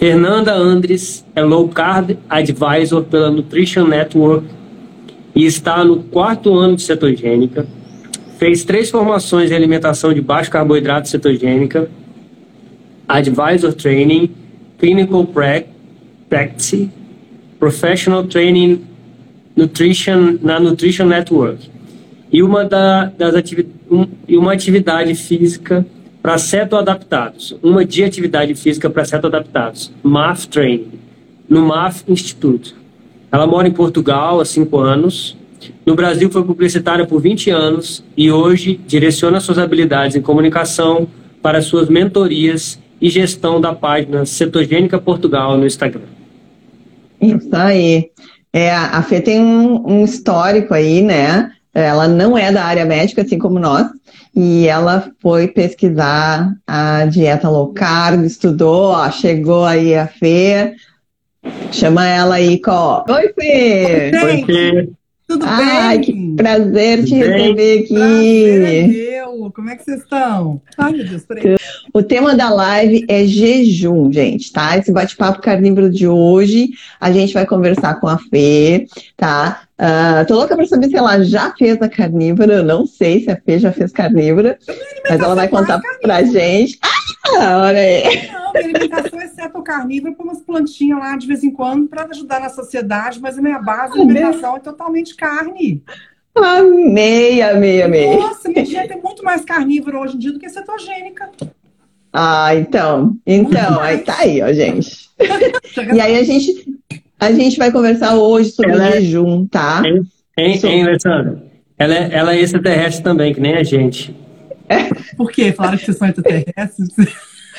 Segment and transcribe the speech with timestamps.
[0.00, 4.46] Fernanda Andres é Low Carb Advisor pela Nutrition Network
[5.34, 7.66] e está no quarto ano de cetogênica.
[8.38, 11.90] Fez três formações em alimentação de baixo carboidrato cetogênica,
[13.06, 14.30] Advisor Training,
[14.78, 15.28] Clinical
[16.30, 16.88] Practice,
[17.58, 18.82] Professional Training
[19.54, 21.70] Nutrition na Nutrition Network
[22.32, 25.84] e uma, da, das ativi um, e uma atividade física
[26.22, 26.36] para
[26.78, 30.92] adaptados, uma de atividade física para adaptados, MAF Training,
[31.48, 32.74] no MAF Institute.
[33.32, 35.36] Ela mora em Portugal há cinco anos.
[35.86, 41.08] No Brasil foi publicitária por 20 anos e hoje direciona suas habilidades em comunicação
[41.40, 46.02] para suas mentorias e gestão da página Cetogênica Portugal no Instagram.
[47.20, 48.10] Isso aí.
[48.52, 51.50] É, a Fê tem um, um histórico aí, né?
[51.72, 53.86] Ela não é da área médica, assim como nós,
[54.40, 60.74] e ela foi pesquisar a dieta low carb, estudou, ó, chegou aí a Fê.
[61.70, 63.04] Chama ela aí, Có.
[63.08, 64.10] Oi, Fê!
[64.24, 64.88] Oi, Fê!
[65.28, 65.76] Tudo Ai, bem?
[65.76, 67.20] Ai, que prazer te bem?
[67.20, 67.94] receber aqui.
[67.94, 69.52] Prazer é meu.
[69.52, 70.60] Como é que vocês estão?
[70.76, 71.56] Ai, meu Deus, peraí.
[71.92, 74.76] O tema da live é jejum, gente, tá?
[74.76, 79.62] Esse bate-papo carnívoro de hoje, a gente vai conversar com a Fê, tá?
[79.78, 82.54] Uh, tô louca pra saber se ela já fez a carnívora.
[82.54, 84.58] Eu não sei se a Fê já fez carnívora,
[85.08, 86.78] mas ela vai contar pra gente.
[87.38, 88.30] Ah, olha aí.
[88.30, 92.04] Não, minha alimentação é certo carnívora com umas plantinhas lá de vez em quando para
[92.04, 95.82] ajudar na sociedade, mas a minha base de alimentação é totalmente carne.
[96.34, 98.16] Amei, amei, amei.
[98.16, 101.30] Nossa, minha dieta é muito mais carnívora hoje em dia do que cetogênica.
[102.12, 103.16] Ah, então.
[103.26, 105.08] Então, aí tá aí, ó, gente.
[105.94, 106.52] e aí a gente,
[107.18, 109.82] a gente vai conversar hoje sobre ela o é- jejum, tá?
[109.84, 110.02] Hein,
[110.36, 111.42] hein, hein Alessandra?
[111.78, 114.14] Ela é, ela é extraterrestre também, que nem a gente.
[114.68, 114.84] É.
[115.16, 115.52] Por quê?
[115.52, 116.88] Falaram que vocês são extraterrestres?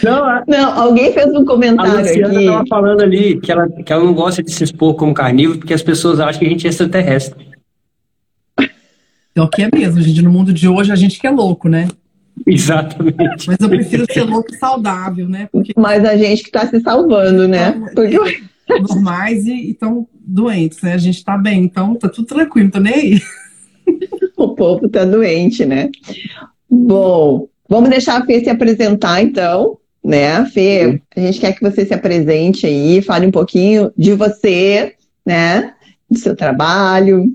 [0.04, 2.46] Não, não, alguém fez um comentário a Luciana aqui.
[2.46, 5.74] estava falando ali que ela, que ela não gosta de se expor como carnívoro porque
[5.74, 7.52] as pessoas acham que a gente é extraterrestre.
[9.36, 10.22] É o que é mesmo, gente.
[10.22, 11.88] No mundo de hoje, a gente que é louco, né?
[12.48, 13.48] Exatamente.
[13.48, 15.48] Mas eu prefiro ser louco e saudável, né?
[15.52, 15.74] Porque...
[15.78, 17.70] Mas a gente que está se salvando, né?
[17.76, 18.44] Então, Porque...
[18.70, 20.94] Normais e estão doentes, né?
[20.94, 23.22] A gente está bem, então tá tudo tranquilo, não tô nem aí.
[24.38, 25.90] O povo tá doente, né?
[26.68, 30.44] Bom, vamos deixar a Fê se apresentar, então, né?
[30.46, 35.76] Fê, a gente quer que você se apresente aí, fale um pouquinho de você, né?
[36.10, 37.26] Do seu trabalho.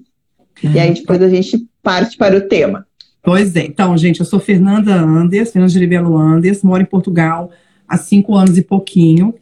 [0.63, 2.86] E aí depois a gente parte para o tema.
[3.27, 3.67] Pois é.
[3.67, 7.51] Então, gente, eu sou Fernanda Andes, Fernanda de Ribelo Andes, moro em Portugal
[7.89, 9.35] há cinco anos e pouquinho.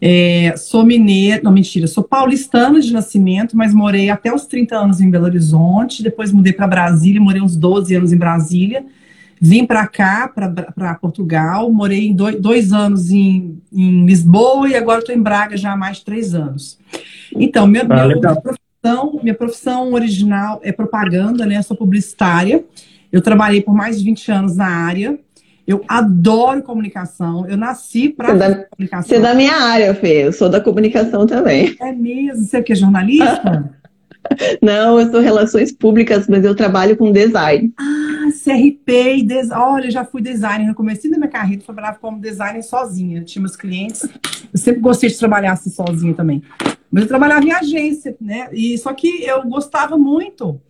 [0.00, 5.00] É, sou mineira, não, mentira, sou paulistana de nascimento, mas morei até os 30 anos
[5.00, 8.84] em Belo Horizonte, depois mudei para Brasília, morei uns 12 anos em Brasília,
[9.40, 15.14] vim para cá, para Portugal, morei dois, dois anos em, em, Lisboa e agora estou
[15.14, 16.80] em Braga já há mais de três anos.
[17.36, 21.62] Então, minha, ah, minha, profissão, minha profissão original é propaganda, né?
[21.62, 22.64] Sou publicitária.
[23.12, 25.18] Eu trabalhei por mais de 20 anos na área.
[25.66, 27.46] Eu adoro comunicação.
[27.48, 29.08] Eu nasci para é comunicação.
[29.08, 30.26] Você é da minha área, Fê.
[30.26, 31.76] Eu sou da comunicação também.
[31.80, 32.44] É mesmo?
[32.44, 33.72] Você é que é jornalista?
[34.62, 37.72] Não, eu sou relações públicas, mas eu trabalho com design.
[37.78, 39.62] Ah, CRP e design.
[39.62, 43.22] Olha, já fui designer no começo da minha carreira, trabalhava como designer sozinha.
[43.22, 44.08] tinha meus clientes.
[44.52, 46.42] Eu sempre gostei de trabalhar assim sozinha também.
[46.90, 48.48] Mas eu trabalhava em agência, né?
[48.52, 50.60] E só que eu gostava muito.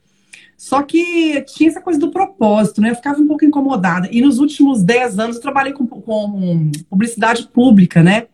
[0.60, 2.91] Só que tinha essa coisa do propósito, né?
[2.91, 4.10] Eu ficava um pouco incomodada.
[4.12, 8.26] E nos últimos 10 anos eu trabalhei com, com publicidade pública, né?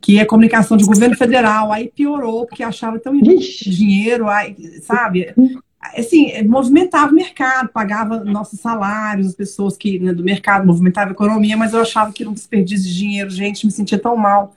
[0.00, 1.70] Que é comunicação de governo federal.
[1.70, 5.34] Aí piorou, porque achava tão dinheiro, aí, sabe?
[5.94, 11.12] Assim, movimentava o mercado, pagava nossos salários, as pessoas que né, do mercado movimentava a
[11.12, 14.56] economia, mas eu achava que era um desperdício de dinheiro, gente, me sentia tão mal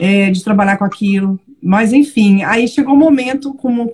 [0.00, 1.38] é, de trabalhar com aquilo.
[1.62, 3.86] Mas enfim, aí chegou um momento, com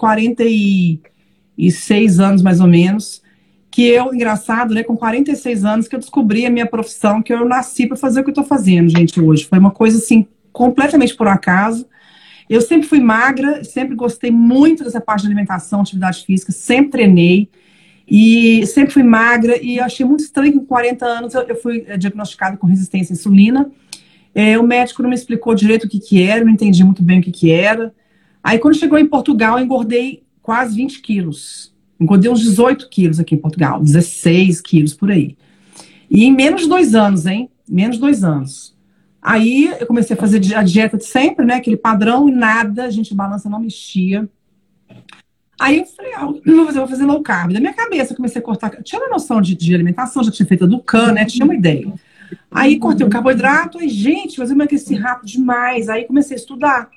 [1.57, 3.23] 46 anos mais ou menos,
[3.71, 7.45] que eu, engraçado, né, com 46 anos, que eu descobri a minha profissão, que eu
[7.47, 9.45] nasci para fazer o que eu estou fazendo, gente, hoje.
[9.45, 11.87] Foi uma coisa assim, completamente por acaso.
[12.49, 17.49] Eu sempre fui magra, sempre gostei muito dessa parte de alimentação, atividade física, sempre treinei.
[18.09, 21.97] E sempre fui magra e achei muito estranho que com 40 anos eu, fui eh,
[21.97, 23.69] diagnosticada com resistência à insulina.
[24.33, 27.19] É, o médico não me explicou direito o que, que era, não entendi muito bem
[27.19, 27.93] o que, que era.
[28.45, 31.75] Aí, quando chegou em Portugal, eu engordei quase 20 quilos.
[31.99, 35.37] Engordei uns 18 quilos aqui em Portugal, 16 quilos por aí.
[36.09, 37.51] E em menos de dois anos, hein?
[37.69, 38.77] Menos de dois anos.
[39.21, 41.55] Aí eu comecei a fazer a dieta de sempre, né?
[41.55, 44.29] Aquele padrão e nada, a gente balança não mexia.
[45.59, 47.53] Aí eu falei, ah, vou fazer, vou fazer low carb.
[47.53, 48.71] Da minha cabeça, eu comecei a cortar.
[48.85, 51.25] tinha uma noção de, de alimentação, já tinha feito do CAN, né?
[51.25, 51.93] Tinha uma ideia.
[52.53, 55.89] Aí cortei o carboidrato, e gente, mas eu emagreci rápido demais.
[55.89, 56.89] Aí comecei a estudar,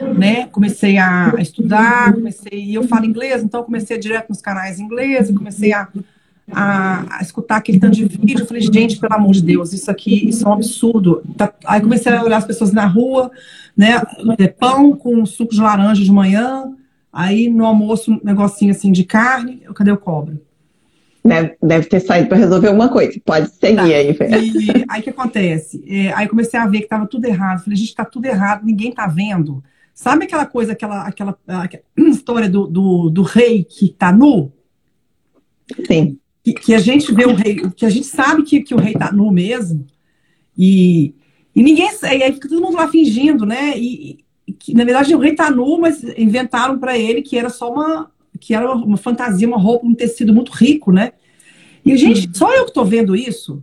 [0.00, 0.46] né?
[0.46, 5.72] Comecei a estudar, comecei, e eu falo inglês, então comecei direto nos canais ingleses, comecei
[5.72, 5.88] a,
[6.50, 8.40] a, a, escutar aquele tanto de vídeo.
[8.40, 11.22] Eu falei, gente, pelo amor de Deus, isso aqui, isso é um absurdo.
[11.36, 13.30] Tá, aí comecei a olhar as pessoas na rua,
[13.76, 14.02] né?
[14.38, 16.72] É, pão com suco de laranja de manhã,
[17.12, 20.40] aí no almoço um negocinho assim de carne, cadê o cobra?
[21.24, 23.12] Deve, deve ter saído para resolver alguma coisa.
[23.24, 23.84] Pode seguir tá.
[23.84, 24.28] aí, Fê.
[24.28, 25.84] E aí o que acontece?
[25.86, 27.62] É, aí comecei a ver que estava tudo errado.
[27.62, 29.62] Falei, gente, está tudo errado, ninguém está vendo.
[29.94, 34.52] Sabe aquela coisa, aquela, aquela, aquela história do, do, do, rei que está nu?
[35.86, 36.18] Sim.
[36.42, 38.94] Que, que, a gente vê o rei, que a gente sabe que, que o rei
[38.94, 39.86] está nu mesmo.
[40.56, 41.14] E,
[41.54, 41.88] e ninguém.
[42.02, 43.78] E aí fica todo mundo lá fingindo, né?
[43.78, 47.48] E, e que, na verdade, o rei está nu, mas inventaram para ele que era
[47.48, 48.10] só uma,
[48.40, 51.12] que era uma, uma fantasia, uma roupa, um tecido muito rico, né?
[51.84, 53.62] E, gente, só eu que estou vendo isso.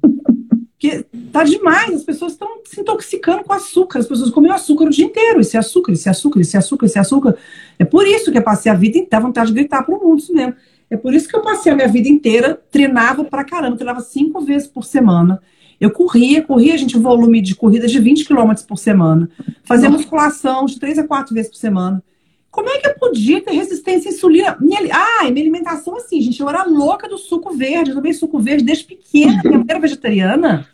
[0.80, 4.90] Porque tá demais, as pessoas estão se intoxicando com açúcar, as pessoas comem açúcar o
[4.90, 7.36] dia inteiro, esse açúcar, esse açúcar, esse açúcar, esse açúcar.
[7.78, 10.20] É por isso que eu passei a vida inteira, vontade de gritar para o mundo
[10.20, 10.56] isso mesmo.
[10.90, 14.40] É por isso que eu passei a minha vida inteira, treinava pra caramba, treinava cinco
[14.40, 15.42] vezes por semana.
[15.82, 19.30] Eu corria, corria, gente, volume de corrida de 20 km por semana.
[19.66, 22.02] Fazia musculação de três a quatro vezes por semana.
[22.52, 24.58] Como é que eu podia ter resistência à insulina?
[24.60, 27.92] Minha, ah, minha alimentação assim, gente, eu era louca do suco verde.
[27.92, 30.68] Eu tomei suco verde desde pequena, minha era vegetariana.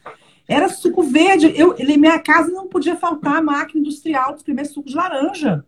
[0.47, 1.53] Era suco verde.
[1.55, 5.65] Eu, minha casa não podia faltar a máquina industrial de espremer suco de laranja.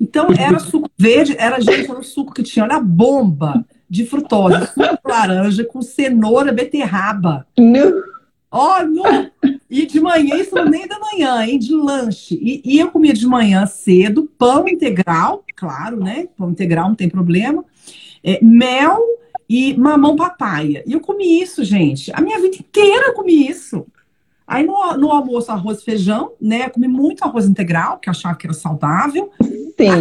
[0.00, 4.66] Então, era suco verde, era, gente, era um suco que tinha, olha, bomba de frutose,
[4.66, 7.46] suco de laranja com cenoura, beterraba.
[8.54, 8.60] Não.
[8.60, 9.32] Olha!
[9.68, 11.58] E de manhã, isso no meio da manhã, hein?
[11.58, 12.38] De lanche.
[12.40, 16.28] E, e, eu comia de manhã cedo, pão integral, claro, né?
[16.36, 17.64] Pão integral não tem problema.
[18.22, 19.00] É, mel
[19.48, 20.84] e mamão papaya.
[20.86, 22.12] E eu comi isso, gente.
[22.14, 23.84] A minha vida inteira eu comi isso.
[24.46, 26.66] Aí no, no almoço, arroz e feijão, né?
[26.66, 29.32] Eu comi muito arroz integral, que eu achava que era saudável.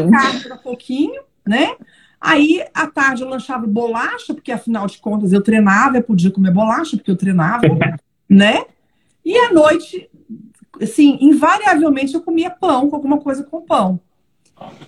[0.07, 1.75] A carne era pouquinho, né?
[2.19, 6.51] Aí, à tarde, eu lanchava bolacha, porque afinal de contas eu treinava, eu podia comer
[6.51, 7.67] bolacha, porque eu treinava.
[8.33, 8.65] Né?
[9.23, 10.09] E à noite,
[10.81, 13.99] assim, invariavelmente eu comia pão com alguma coisa com pão.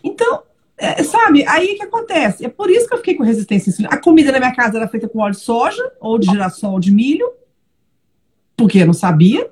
[0.04, 0.42] Então,
[0.78, 2.46] é, sabe, aí o que acontece?
[2.46, 3.88] É por isso que eu fiquei com resistência.
[3.90, 6.80] A comida na minha casa era feita com óleo de soja, ou de girassol, ou
[6.80, 7.30] de milho,
[8.58, 9.50] porque eu não sabia.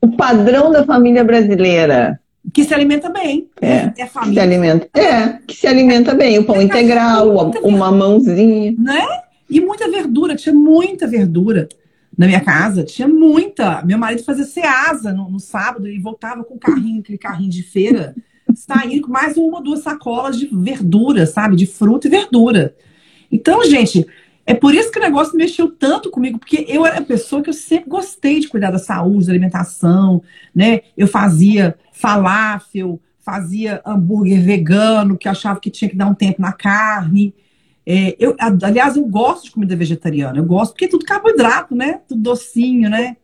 [0.00, 2.18] O padrão da família brasileira.
[2.52, 3.48] Que se alimenta bem.
[3.60, 4.34] É, é família.
[4.34, 6.38] Que se alimenta, é, que se alimenta bem.
[6.38, 8.74] O pão é integral, o, o mamãozinho.
[8.80, 9.06] Né?
[9.48, 11.68] E muita verdura, tinha muita verdura
[12.16, 13.82] na minha casa, tinha muita.
[13.84, 18.14] Meu marido fazia ceasa no, no sábado e voltava com carrinho, aquele carrinho de feira,
[18.54, 21.56] saindo com mais uma ou duas sacolas de verdura, sabe?
[21.56, 22.74] De fruta e verdura.
[23.30, 24.06] Então, gente,
[24.44, 27.48] é por isso que o negócio mexeu tanto comigo, porque eu era a pessoa que
[27.48, 30.22] eu sempre gostei de cuidar da saúde, da alimentação,
[30.54, 30.80] né?
[30.96, 36.52] Eu fazia falafel, fazia hambúrguer vegano, que achava que tinha que dar um tempo na
[36.52, 37.32] carne.
[37.84, 40.38] É, eu, aliás, eu gosto de comida vegetariana.
[40.38, 42.00] Eu gosto porque é tudo carboidrato, né?
[42.06, 43.16] Tudo docinho, né?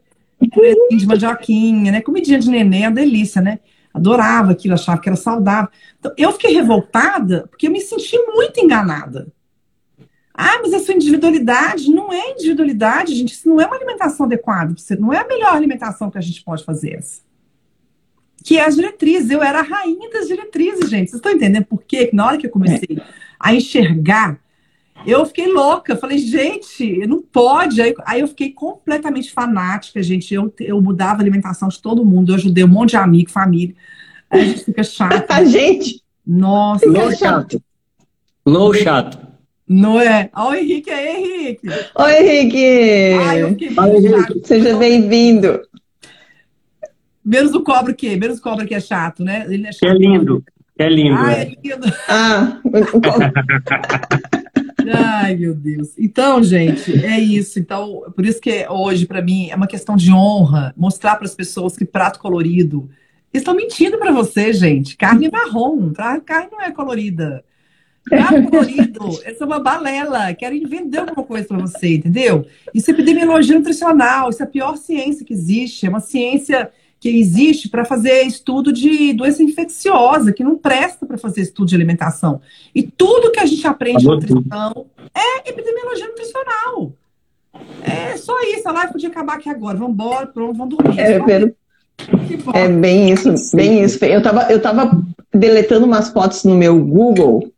[0.97, 2.01] de mandioquinha, né?
[2.01, 3.59] Comidinha de neném, é uma delícia, né?
[3.93, 5.71] Adorava aquilo, achava que era saudável.
[5.99, 9.33] Então, eu fiquei revoltada porque eu me senti muito enganada.
[10.33, 13.33] Ah, mas a sua individualidade não é individualidade, gente.
[13.33, 14.73] Isso não é uma alimentação adequada.
[14.77, 17.23] Você não é a melhor alimentação que a gente pode fazer essa.
[18.45, 19.31] Que é as diretrizes.
[19.31, 21.11] Eu era a rainha das diretrizes, gente.
[21.11, 22.11] Vocês estão entendendo por quê?
[22.13, 23.03] Na hora que eu comecei
[23.41, 24.39] a enxergar
[25.07, 27.81] eu fiquei louca, falei, gente, não pode.
[27.81, 30.35] Aí, aí, eu fiquei completamente fanática, gente.
[30.35, 33.75] Eu, eu mudava a alimentação de todo mundo, eu ajudei um monte de amigo, família.
[34.31, 35.31] Aí a gente fica chato.
[35.31, 36.03] a gente?
[36.27, 36.87] Nossa.
[36.87, 37.63] Low chato.
[38.45, 39.29] Low chato.
[39.67, 40.31] Não é?
[40.35, 41.69] Oi, Henrique, aí, Henrique.
[41.95, 43.13] Oi, Henrique.
[43.21, 44.41] Ai, eu fiquei Oi, Henrique.
[44.45, 45.61] Seja bem-vindo.
[47.25, 48.17] Menos o cobra o quê?
[48.17, 49.45] Menos o cobra que é chato, né?
[49.49, 49.91] Ele é, chato.
[49.91, 50.43] é lindo.
[50.79, 51.19] É lindo.
[51.19, 51.93] Ah, é, é lindo.
[52.09, 52.61] Ah,
[54.95, 55.91] Ai, meu Deus.
[55.99, 57.59] Então, gente, é isso.
[57.59, 61.35] Então, por isso que hoje, para mim, é uma questão de honra mostrar para as
[61.35, 62.89] pessoas que prato colorido.
[63.33, 64.97] Estão mentindo para você, gente.
[64.97, 66.19] Carne é marrom, tá?
[66.21, 67.45] carne não é colorida.
[68.09, 70.33] Prato colorido, essa é uma balela.
[70.35, 72.47] Querem vender alguma coisa para você, entendeu?
[72.73, 74.31] Isso é epidemiologia nutricional.
[74.31, 75.85] Isso é a pior ciência que existe.
[75.85, 81.17] É uma ciência que existe para fazer estudo de doença infecciosa, que não presta para
[81.17, 82.41] fazer estudo de alimentação.
[82.75, 86.93] E tudo que a gente aprende em nutrição é epidemiologia nutricional.
[87.83, 89.77] É só isso, a live podia acabar aqui agora.
[89.77, 90.99] Vamos embora, pronto, vamos dormir.
[90.99, 91.55] É, pelo...
[92.55, 94.05] é bem isso, bem isso.
[94.05, 95.01] Eu estava eu tava
[95.33, 97.53] deletando umas fotos no meu Google,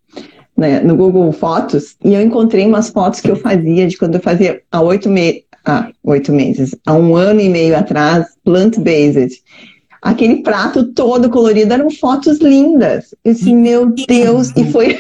[0.56, 4.20] né, no Google Fotos, e eu encontrei umas fotos que eu fazia de quando eu
[4.20, 6.74] fazia há oito meses há oito meses.
[6.86, 9.42] Há um ano e meio atrás, plant-based.
[10.02, 13.14] Aquele prato todo colorido eram fotos lindas.
[13.24, 14.98] Eu disse, meu Deus, e foi,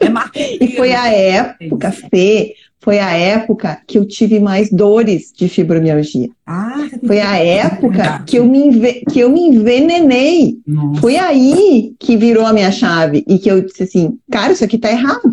[0.00, 0.06] É
[0.64, 6.28] e foi a época, Fê, foi a época que eu tive mais dores de fibromialgia.
[6.46, 8.24] Ah, Foi a época verdade.
[8.26, 10.58] que eu me, enve- que eu me envenenei.
[10.66, 11.00] Nossa.
[11.00, 14.76] Foi aí que virou a minha chave e que eu disse assim, cara, isso aqui
[14.76, 15.30] tá errado.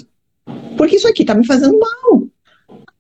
[0.78, 2.24] Porque isso aqui tá me fazendo mal.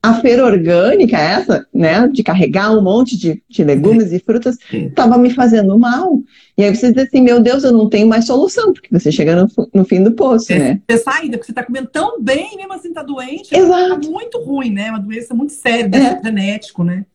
[0.01, 4.88] A feira orgânica, essa, né, de carregar um monte de, de legumes e frutas, É.
[4.89, 6.22] tava me fazendo mal.
[6.58, 9.36] E aí você diz assim, meu Deus, eu não tenho mais solução, porque você chega
[9.36, 10.82] no, no fim do poço, É, né?
[10.88, 13.53] é saída, porque você tá comendo tão bem, mesmo assim tá doente.
[13.53, 14.01] Exato.
[14.01, 14.89] Tá muito ruim, né?
[14.89, 16.22] Uma doença muito séria, É.
[16.24, 17.06] genético, né?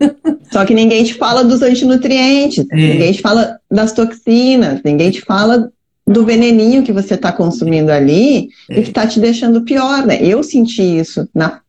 [0.50, 2.74] Só que ninguém te fala dos antinutrientes, É.
[2.74, 5.70] ninguém te fala das toxinas, ninguém te fala
[6.06, 8.78] do veneninho que você está consumindo ali É.
[8.80, 10.18] e que está te deixando pior, né?
[10.22, 11.60] Eu senti isso na,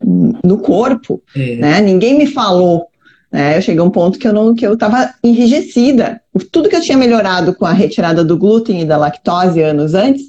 [0.43, 1.55] no corpo, É.
[1.57, 1.81] né?
[1.81, 2.87] Ninguém me falou,
[3.31, 3.57] né?
[3.57, 6.21] Eu cheguei a um ponto que eu não, que eu estava enrijecida.
[6.51, 10.23] Tudo que eu tinha melhorado com a retirada do glúten e da lactose anos antes,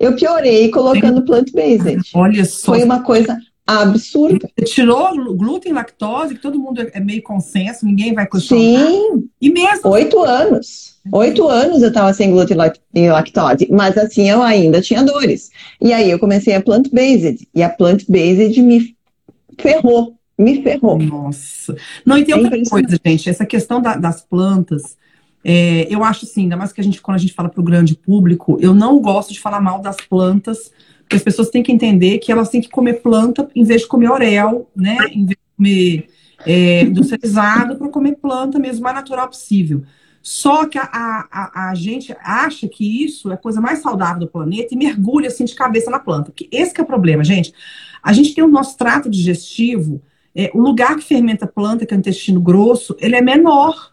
[0.00, 2.00] eu piorei colocando plant-based.
[2.14, 2.72] Olha só.
[2.72, 4.50] Foi uma coisa absurda.
[4.64, 8.86] Tirou glúten e lactose, que todo mundo é é meio consenso, ninguém vai questionar.
[8.86, 10.93] Sim, E mesmo Oito anos.
[11.12, 15.50] Oito anos eu estava sem glúten e lac- lactose, mas assim eu ainda tinha dores.
[15.80, 18.96] E aí eu comecei a plant-based, e a plant-based me
[19.58, 20.98] ferrou, me ferrou.
[20.98, 21.76] Nossa.
[22.04, 23.28] Não, e tem É outra coisa, gente.
[23.28, 24.96] Essa questão da- das plantas,
[25.44, 27.64] é, eu acho assim, ainda mais que a gente, quando a gente fala para o
[27.64, 31.70] grande público, eu não gosto de falar mal das plantas, porque as pessoas têm que
[31.70, 34.96] entender que elas têm que comer planta em vez de comer orel, né?
[35.12, 36.08] Em vez de comer
[36.46, 39.82] é, industrializado, para comer planta mesmo, o mais natural possível.
[40.26, 44.26] Só que a, a, a, gente acha que isso é a coisa mais saudável do
[44.26, 46.30] planeta e mergulha assim de cabeça na planta.
[46.30, 47.52] Porque esse que é o problema, gente.
[48.02, 50.00] A gente tem o nosso trato digestivo,
[50.34, 53.92] é, o lugar que fermenta a planta, que é o intestino grosso, ele é menor,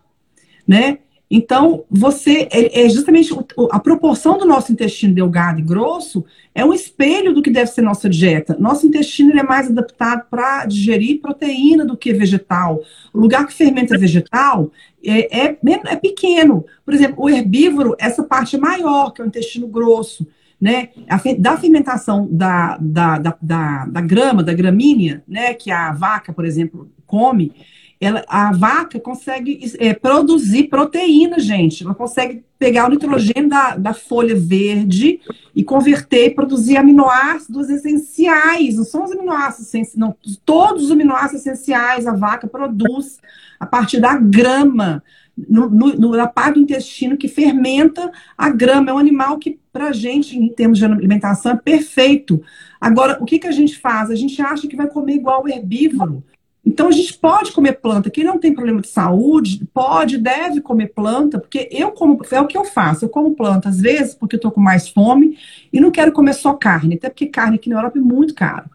[0.66, 1.00] né?
[1.34, 3.34] Então, você, é, é justamente
[3.72, 7.82] a proporção do nosso intestino delgado e grosso é um espelho do que deve ser
[7.82, 8.58] nossa dieta.
[8.60, 12.82] Nosso intestino é mais adaptado para digerir proteína do que vegetal.
[13.14, 14.72] O lugar que fermenta vegetal
[15.04, 16.66] é, é, é pequeno.
[16.86, 20.28] Por exemplo, o herbívoro, essa parte maior, que é o intestino grosso.
[20.60, 20.90] Né?
[21.10, 25.54] A da fermentação da, da, da, da, da grama, da gramínea, né?
[25.54, 27.52] que a vaca, por exemplo, come,
[28.00, 31.84] ela, a vaca consegue é, produzir proteína, gente.
[31.84, 35.20] Ela consegue pegar o nitrogênio da, da folha verde
[35.56, 38.76] e converter e produzir aminoácidos essenciais.
[38.76, 40.16] Não são os aminoácidos essenciais, não.
[40.46, 43.18] Todos os aminoácidos essenciais a vaca produz
[43.60, 45.04] a partir da grama,
[45.36, 48.92] no, no- na parte do intestino que fermenta a grama.
[48.92, 52.44] É um animal que, para gente, em termos de alimentação, é perfeito.
[52.80, 54.12] Agora, o que, que a gente faz?
[54.12, 56.24] A gente acha que vai comer igual o herbívoro.
[56.64, 58.10] Então a gente pode comer planta.
[58.10, 62.48] Quem não tem problema de saúde, pode, deve comer planta, porque eu como, é o
[62.48, 63.06] que eu faço.
[63.06, 65.38] Eu como planta às vezes porque eu tô com mais fome
[65.74, 68.70] e não quero comer só carne, até porque carne aqui na Europa é muito caro.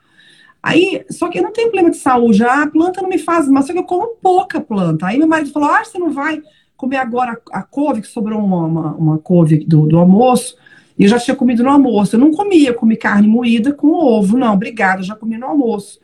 [0.62, 3.48] Aí, só que eu não tenho problema de saúde, ah, a planta não me faz
[3.48, 5.06] mal, só que eu como pouca planta.
[5.06, 6.42] Aí meu marido falou: "Ah, você não vai
[6.76, 10.56] comer agora a, couve que sobrou uma, uma, uma couve do, do almoço?"
[10.98, 12.16] E eu já tinha comido no almoço.
[12.16, 14.36] Eu não comia, eu comi carne moída com ovo.
[14.36, 16.00] Não, obrigada, já comi no almoço.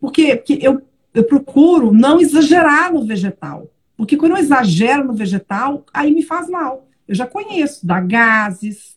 [0.00, 0.36] Por quê?
[0.36, 0.82] Porque eu
[1.14, 3.70] eu procuro não exagerar no vegetal.
[3.96, 6.88] Porque quando eu exagero no vegetal, aí me faz mal.
[7.06, 8.96] Eu já conheço, dá gases.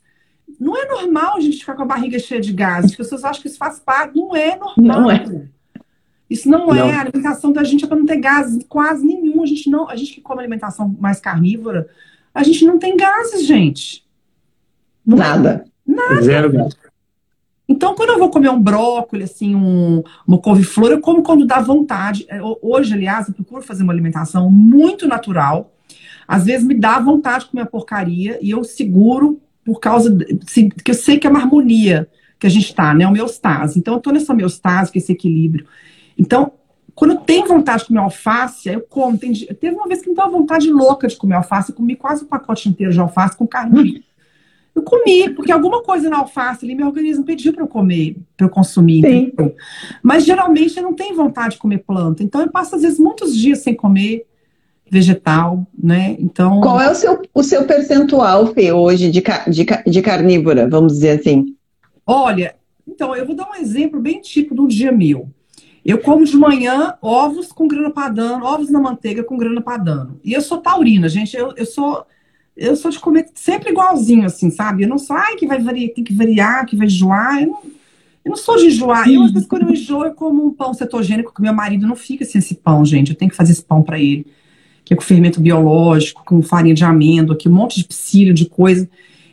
[0.60, 2.92] Não é normal a gente ficar com a barriga cheia de gases.
[2.92, 4.16] As pessoas acham que isso faz parte.
[4.16, 5.02] Não é normal.
[5.02, 5.26] Não é.
[6.30, 6.76] Isso não, Não.
[6.76, 6.94] é.
[6.94, 9.44] A alimentação da gente é para não ter gases quase nenhum.
[9.44, 11.88] A gente não, a gente que come alimentação mais carnívora,
[12.34, 14.06] a gente não tem gases, gente.
[15.06, 15.20] Não é
[15.86, 16.22] Nada.
[16.22, 16.85] Zero gasto.
[17.68, 21.60] Então, quando eu vou comer um brócolis, assim, um, uma couve-flor, eu como quando dá
[21.60, 22.26] vontade.
[22.30, 25.74] É, ho- Hoje, aliás, eu procuro fazer uma alimentação muito natural.
[26.28, 30.26] Às vezes me dá vontade de comer a porcaria e eu seguro por causa de,
[30.84, 32.08] que eu sei que é uma harmonia
[32.40, 33.08] que a gente está, né?
[33.08, 33.80] Homeostase.
[33.80, 35.66] Então, eu tô nessa homeostase, com esse equilíbrio.
[36.18, 36.52] Então,
[36.94, 39.18] quando eu tenho vontade de comer alface, eu como.
[39.18, 41.72] Tem teve uma vez que me deu uma vontade louca de comer alface.
[41.72, 44.04] Eu comi quase um pacote inteiro de alface com carne.
[44.76, 48.46] Eu comi, porque alguma coisa na alface ali, meu organismo pediu para eu comer, para
[48.46, 49.00] eu consumir.
[49.00, 49.56] Entendeu?
[50.04, 52.22] Mas geralmente eu não tenho vontade de comer planta.
[52.22, 54.26] Então eu passo, às vezes, muitos dias sem comer
[54.92, 56.18] vegetal, né?
[56.20, 56.60] Então.
[56.60, 61.20] Qual é o seu, o seu percentual, Fê, hoje de, de, de carnívora, vamos dizer
[61.20, 61.56] assim?
[62.06, 62.56] Olha,
[62.88, 65.30] então eu vou dar um exemplo bem típico de um dia meu.
[65.84, 70.20] Eu como de manhã ovos com grana padano, ovos na manteiga com grana padano.
[70.24, 71.38] E eu sou taurina, gente.
[71.38, 72.06] Eu, eu sou
[72.56, 74.84] eu sou de comer sempre igualzinho, assim, sabe?
[74.84, 77.42] Eu não sou, ai, que vai variar, tem que variar, que vai enjoar.
[77.42, 77.62] Eu não,
[78.24, 79.10] Eu não sou de enjoar.
[79.10, 81.96] Eu, às vezes, quando eu enjoo, eu como um pão cetogênico, que meu marido não
[81.96, 83.12] fica sem esse pão, gente.
[83.12, 84.26] Eu tenho que fazer esse pão para ele.
[84.86, 88.46] Que é com fermento biológico, com farinha de amêndoa, que um monte de psyllium, de
[88.46, 88.88] coisa.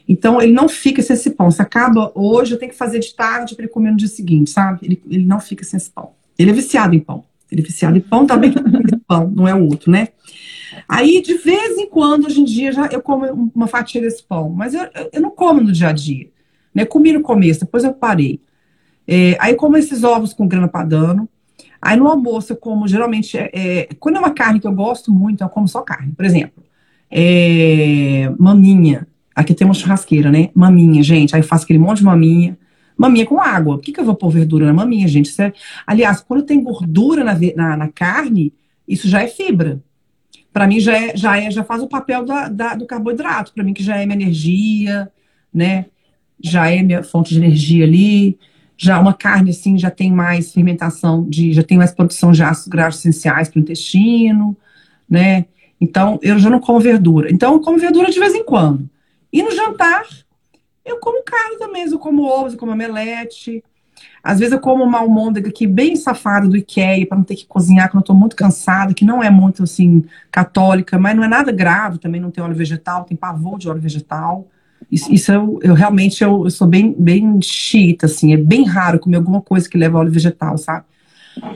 [0.08, 1.50] Então, ele não fica sem esse pão.
[1.50, 4.50] Se acaba hoje, eu tenho que fazer de tarde para ele comer no dia seguinte,
[4.50, 4.80] sabe?
[4.82, 6.10] Ele, ele não fica sem esse pão.
[6.36, 7.24] Ele é viciado em pão.
[7.50, 10.08] Ele é viciado em pão, também que pão, não é o outro, né?
[10.88, 14.50] Aí, de vez em quando, hoje em dia, já eu como uma fatia desse pão,
[14.50, 16.28] mas eu, eu não como no dia a dia.
[16.74, 16.84] Né?
[16.84, 18.40] Comi no começo, depois eu parei.
[19.06, 21.28] É, aí como esses ovos com grana padano.
[21.80, 25.10] Aí no almoço eu como, geralmente, é, é, quando é uma carne que eu gosto
[25.10, 26.12] muito, eu como só carne.
[26.12, 26.62] Por exemplo,
[27.10, 29.06] é, maminha.
[29.34, 30.50] Aqui tem uma churrasqueira, né?
[30.54, 31.34] Maminha, gente.
[31.34, 32.56] Aí eu faço aquele monte de maminha.
[32.96, 33.76] Maminha com água.
[33.76, 35.40] Por que, que eu vou pôr verdura na maminha, gente?
[35.40, 35.52] É...
[35.86, 38.54] Aliás, quando tem gordura na, na, na, carne,
[38.86, 39.82] isso já é fibra.
[40.52, 43.52] Para mim, já, é, já, é, já faz o papel da, da do carboidrato.
[43.52, 45.10] Para mim, que já é minha energia,
[45.52, 45.86] né?
[46.42, 48.38] Já é minha fonte de energia ali.
[48.76, 52.68] Já uma carne, assim, já tem mais fermentação, de, já tem mais produção de ácidos
[52.68, 54.56] graxos essenciais para o intestino,
[55.08, 55.46] né?
[55.80, 57.30] Então, eu já não como verdura.
[57.30, 58.88] Então, eu como verdura de vez em quando.
[59.32, 60.04] E no jantar,
[60.84, 63.62] eu como carne também, eu como ovos, eu como omelete.
[64.22, 67.46] Às vezes eu como uma almôndega aqui bem safada do Ikea para não ter que
[67.46, 71.28] cozinhar quando eu estou muito cansada, que não é muito assim católica, mas não é
[71.28, 74.46] nada grave, também não tem óleo vegetal, tem pavor de óleo vegetal.
[74.90, 78.98] Isso, isso eu, eu, realmente eu, eu, sou bem bem chita assim, é bem raro
[78.98, 80.84] comer alguma coisa que leva óleo vegetal, sabe?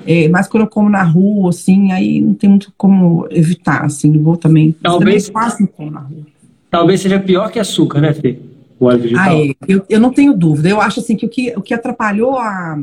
[0.06, 4.20] É, mas quando eu como na rua, assim, aí não tem muito como evitar, assim,
[4.22, 4.74] vou também.
[4.82, 6.26] Talvez quase não como na rua.
[6.70, 8.38] Talvez seja pior que açúcar, né, Fê?
[8.78, 9.36] O óleo vegetal.
[9.66, 10.68] Eu, eu não tenho dúvida.
[10.68, 12.78] Eu acho assim que o que, o que atrapalhou a,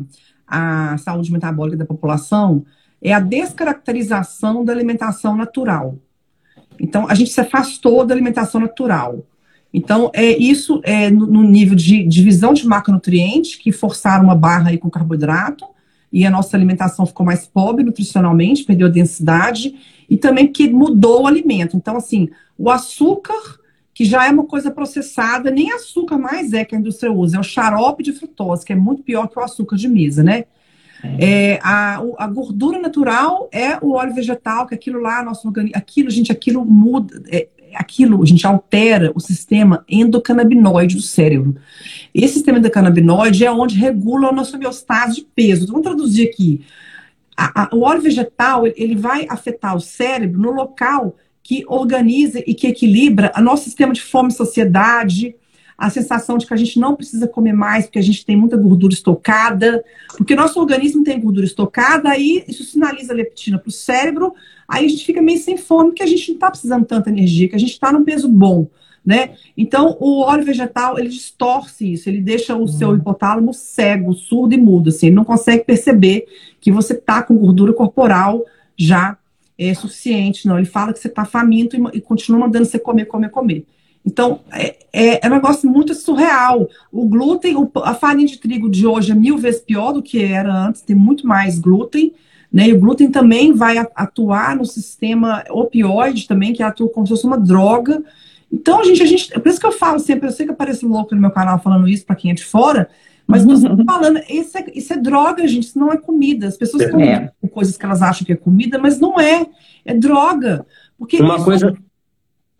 [0.47, 2.65] a saúde metabólica da população
[3.01, 5.97] é a descaracterização da alimentação natural.
[6.79, 9.23] Então, a gente se afastou da alimentação natural.
[9.73, 14.69] Então, é isso é no, no nível de divisão de macronutrientes, que forçaram uma barra
[14.69, 15.65] aí com carboidrato,
[16.11, 19.75] e a nossa alimentação ficou mais pobre nutricionalmente, perdeu densidade,
[20.09, 21.75] e também que mudou o alimento.
[21.75, 23.59] Então, assim, o açúcar
[23.93, 27.39] que já é uma coisa processada, nem açúcar mais é que a indústria usa, é
[27.39, 30.45] o xarope de frutose, que é muito pior que o açúcar de mesa, né?
[31.19, 36.09] É, a, a, gordura natural é o óleo vegetal, que aquilo lá, nosso organismo, aquilo,
[36.09, 41.57] gente, aquilo muda, é, aquilo, a gente altera o sistema endocannabinoide do cérebro.
[42.13, 45.67] Esse sistema endocannabinoide é onde regula a nossa homeostase de peso.
[45.67, 46.65] Vamos traduzir aqui.
[47.35, 52.53] A, a, o óleo vegetal, ele vai afetar o cérebro no local que organiza e
[52.53, 55.35] que equilibra o nosso sistema de fome e sociedade,
[55.77, 58.55] a sensação de que a gente não precisa comer mais porque a gente tem muita
[58.55, 59.83] gordura estocada,
[60.15, 64.33] porque nosso organismo tem gordura estocada, aí isso sinaliza leptina para o cérebro,
[64.67, 67.49] aí a gente fica meio sem fome, porque a gente não está precisando tanta energia,
[67.49, 68.67] que a gente está num peso bom,
[69.05, 69.31] né?
[69.57, 72.95] Então, o óleo vegetal, ele distorce isso, ele deixa o seu uhum.
[72.95, 76.25] hipotálamo cego, surdo e mudo, assim, ele não consegue perceber
[76.61, 78.45] que você está com gordura corporal
[78.77, 79.17] já
[79.57, 80.57] é suficiente, não.
[80.57, 83.65] Ele fala que você está faminto e, e, continua mandando você comer, comer, comer.
[84.05, 86.67] Então, é, é, é, um negócio muito surreal.
[86.91, 90.21] O glúten, o, a farinha de trigo de hoje é mil vezes pior do que
[90.21, 92.13] era antes, tem muito mais glúten,
[92.51, 92.67] né?
[92.67, 97.25] E o glúten também vai atuar no sistema opioide também, que atua como se fosse
[97.25, 98.03] uma droga.
[98.51, 100.55] Então, gente, a gente, é por isso que eu falo sempre, eu sei que eu
[100.55, 102.89] pareço louco no meu canal falando isso para quem é de fora,
[103.27, 106.47] mas nós estamos falando, isso é, isso é droga, gente, isso não é comida.
[106.47, 107.31] As pessoas comem é.
[107.51, 109.45] coisas que elas acham que é comida, mas não é,
[109.85, 110.65] é droga.
[110.97, 111.45] Porque uma isso...
[111.45, 111.77] coisa,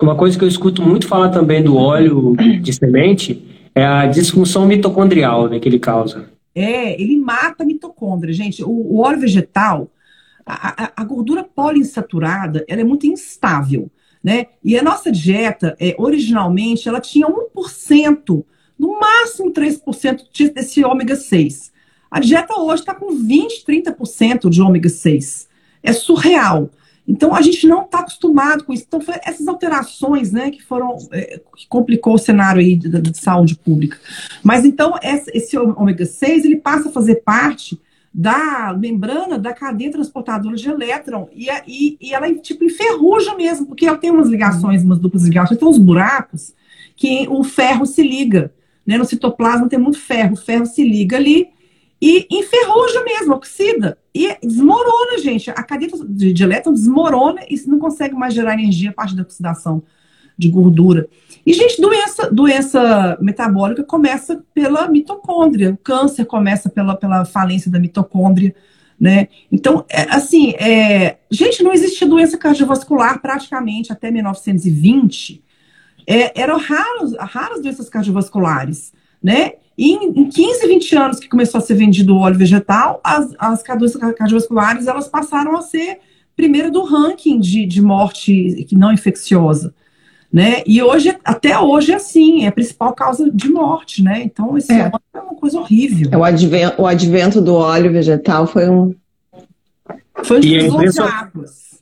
[0.01, 4.65] uma coisa que eu escuto muito falar também do óleo de semente é a disfunção
[4.65, 6.29] mitocondrial né, que ele causa.
[6.55, 8.63] É, ele mata a mitocôndria, gente.
[8.63, 9.89] O, o óleo vegetal,
[10.45, 13.89] a, a, a, gordura poliinsaturada, ela é muito instável,
[14.23, 14.47] né?
[14.63, 18.43] E a nossa dieta, é, originalmente, ela tinha 1%
[18.83, 21.71] no máximo 3% desse ômega 6.
[22.11, 25.47] A dieta hoje está com 20, 30% de ômega 6.
[25.81, 26.69] É surreal.
[27.07, 28.83] Então a gente não está acostumado com isso.
[28.85, 33.17] Então foi essas alterações, né, que foram é, que complicou o cenário aí de, de,
[33.17, 33.97] saúde pública.
[34.43, 37.79] Mas então esse ômega 6 ele passa a fazer parte
[38.13, 43.85] da membrana da cadeia transportadora de elétron e, e, e ela tipo enferruja mesmo, porque
[43.85, 46.53] ela tem umas ligações, umas duplas ligações, tem uns buracos
[46.95, 48.51] que o ferro se liga.
[48.85, 48.97] Né?
[48.97, 51.47] No citoplasma tem muito ferro, o ferro se liga ali
[52.01, 53.97] e enferruja mesmo, oxida.
[54.13, 55.49] E desmorona, gente.
[55.49, 59.21] A cadeia de, de elétron desmorona e não consegue mais gerar energia a partir da
[59.21, 59.81] oxidação
[60.37, 61.07] de gordura.
[61.45, 65.71] E, gente, doença, doença metabólica começa pela mitocôndria.
[65.71, 68.53] O câncer começa pela, pela falência da mitocôndria.
[68.99, 69.29] Né?
[69.49, 75.41] Então, é, assim, é, gente, não existia doença cardiovascular praticamente até 1920
[76.07, 79.53] é, eram raros, raras doenças cardiovasculares, né?
[79.77, 83.63] em, em 15, 20 anos que começou a ser vendido o óleo vegetal, as, as
[83.63, 85.99] cardiovasculares elas passaram a ser
[86.35, 89.73] primeiro do ranking de, de morte não infecciosa.
[90.31, 90.63] Né?
[90.65, 94.23] E hoje, até hoje é assim, é a principal causa de morte, né?
[94.23, 96.09] Então, esse é, é uma coisa horrível.
[96.11, 98.95] É o advento, o advento do óleo vegetal foi um.
[100.23, 100.63] Foi e é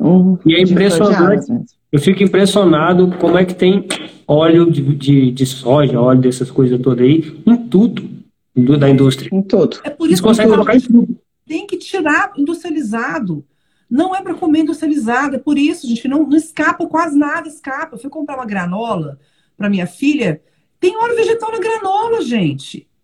[0.01, 1.45] um e é impressionante.
[1.91, 3.85] Eu fico impressionado como é que tem
[4.27, 8.09] óleo de, de, de soja, óleo dessas coisas todas aí, em tudo
[8.55, 9.29] do, da indústria.
[9.31, 9.79] Em tudo.
[9.83, 11.17] É por isso Eles que colocar em tudo.
[11.45, 13.43] Tem que tirar industrializado.
[13.89, 17.95] Não é para comer industrializado, é por isso, gente, não, não escapa quase nada, escapa.
[17.95, 19.19] Eu fui comprar uma granola
[19.57, 20.41] para minha filha,
[20.79, 22.87] tem óleo vegetal na granola, gente.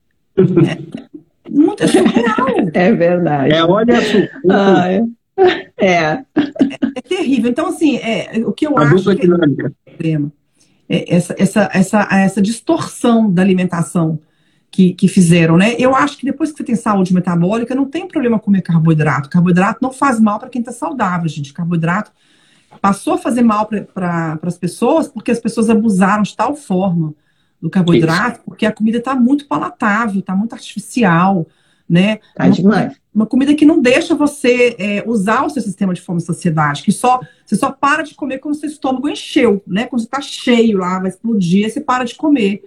[1.47, 2.47] É, muito é surreal.
[2.73, 3.53] É verdade.
[3.53, 4.41] É óleo e açúcar.
[4.49, 5.03] Ah, é.
[5.37, 5.77] É.
[5.85, 6.23] é.
[6.95, 7.01] é.
[7.01, 7.49] terrível.
[7.49, 10.31] Então, assim, é, o que eu A acho que é problema
[10.89, 14.19] é essa, essa, essa, essa distorção da alimentação
[14.71, 15.75] que, que fizeram, né?
[15.77, 19.29] Eu acho que depois que você tem saúde metabólica, não tem problema comer carboidrato.
[19.29, 21.53] Carboidrato não faz mal para quem está saudável, gente.
[21.53, 22.11] Carboidrato
[22.81, 27.13] passou a fazer mal para as pessoas porque as pessoas abusaram de tal forma
[27.61, 28.45] do carboidrato, Isso.
[28.45, 31.47] porque a comida está muito palatável, está muito artificial,
[31.89, 32.19] né?
[32.35, 32.95] Tá uma, demais.
[33.13, 36.83] Uma comida que não deixa você é, usar o seu sistema de fome e saciedade,
[36.83, 39.85] que só você só para de comer quando o seu estômago encheu, né?
[39.85, 42.61] Quando você está cheio lá, vai explodir, você para de comer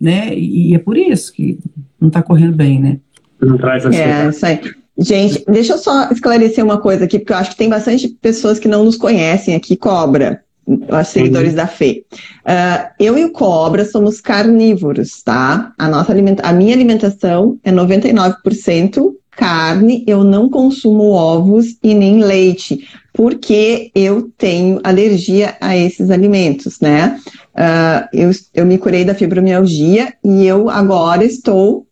[0.00, 0.34] né?
[0.34, 1.58] E, é por isso que
[2.00, 2.98] não está correndo bem, né?
[3.38, 4.60] Não traz a É, isso aí.
[4.96, 8.58] Gente, deixa eu só esclarecer uma coisa aqui, porque eu acho que tem bastante pessoas
[8.58, 11.56] que não nos conhecem aqui, Cobra, os seguidores uhum.
[11.56, 12.04] da FE.
[12.12, 15.72] Uh, eu e o Cobra somos carnívoros, tá?
[15.78, 22.22] A, nossa alimenta a minha alimentação é 99% carne, eu não consumo ovos e nem
[22.22, 27.18] leite, porque eu tenho alergia a esses alimentos, né?
[27.54, 31.86] Uh, eu, eu me curei da fibromialgia e eu agora estou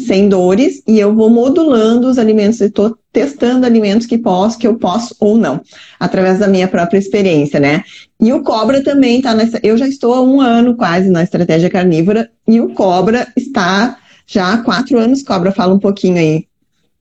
[0.00, 4.76] sem dores e eu vou modulando os alimentos, estou testando alimentos que posso, que eu
[4.76, 5.60] posso ou não,
[5.98, 7.84] através da minha própria experiência, né?
[8.20, 9.60] E o cobra também está nessa.
[9.62, 14.52] Eu já estou há um ano quase na estratégia carnívora e o cobra está já
[14.52, 15.22] há quatro anos.
[15.22, 16.46] Cobra, fala um pouquinho aí.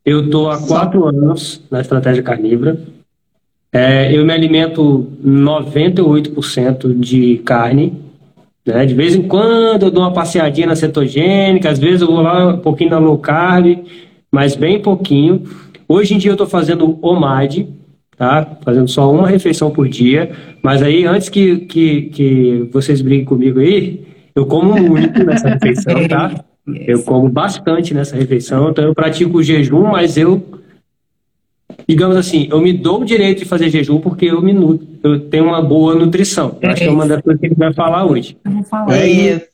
[0.06, 1.08] Eu estou há quatro Só.
[1.08, 2.80] anos na estratégia carnívora.
[3.72, 7.98] É, eu me alimento 98% de carne.
[8.66, 8.86] Né?
[8.86, 12.54] De vez em quando eu dou uma passeadinha na cetogênica, às vezes eu vou lá
[12.54, 13.80] um pouquinho na low carb,
[14.32, 15.44] mas bem pouquinho.
[15.88, 17.68] Hoje em dia eu estou fazendo OMAD,
[18.18, 18.58] tá?
[18.62, 20.32] Fazendo só uma refeição por dia.
[20.62, 26.08] Mas aí, antes que, que, que vocês briguem comigo aí, eu como muito nessa refeição,
[26.08, 26.44] tá?
[26.66, 30.42] Eu como bastante nessa refeição, então eu pratico o jejum, mas eu
[31.94, 35.20] digamos assim, eu me dou o direito de fazer jejum porque eu me nutro, eu
[35.20, 36.58] tenho uma boa nutrição.
[36.60, 38.36] É Acho que é uma das coisas que a gente vai falar hoje.
[38.44, 38.98] Vamos falar.
[38.98, 39.46] É isso.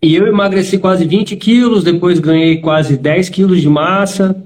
[0.00, 4.36] E eu emagreci quase 20 quilos, depois ganhei quase 10 quilos de massa,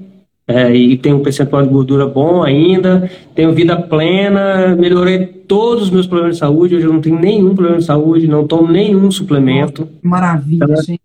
[0.49, 5.91] é, e tenho um percentual de gordura bom ainda, tenho vida plena, melhorei todos os
[5.91, 9.11] meus problemas de saúde, hoje eu não tenho nenhum problema de saúde, não tomo nenhum
[9.11, 9.87] suplemento.
[10.03, 11.01] Maravilha, então, gente.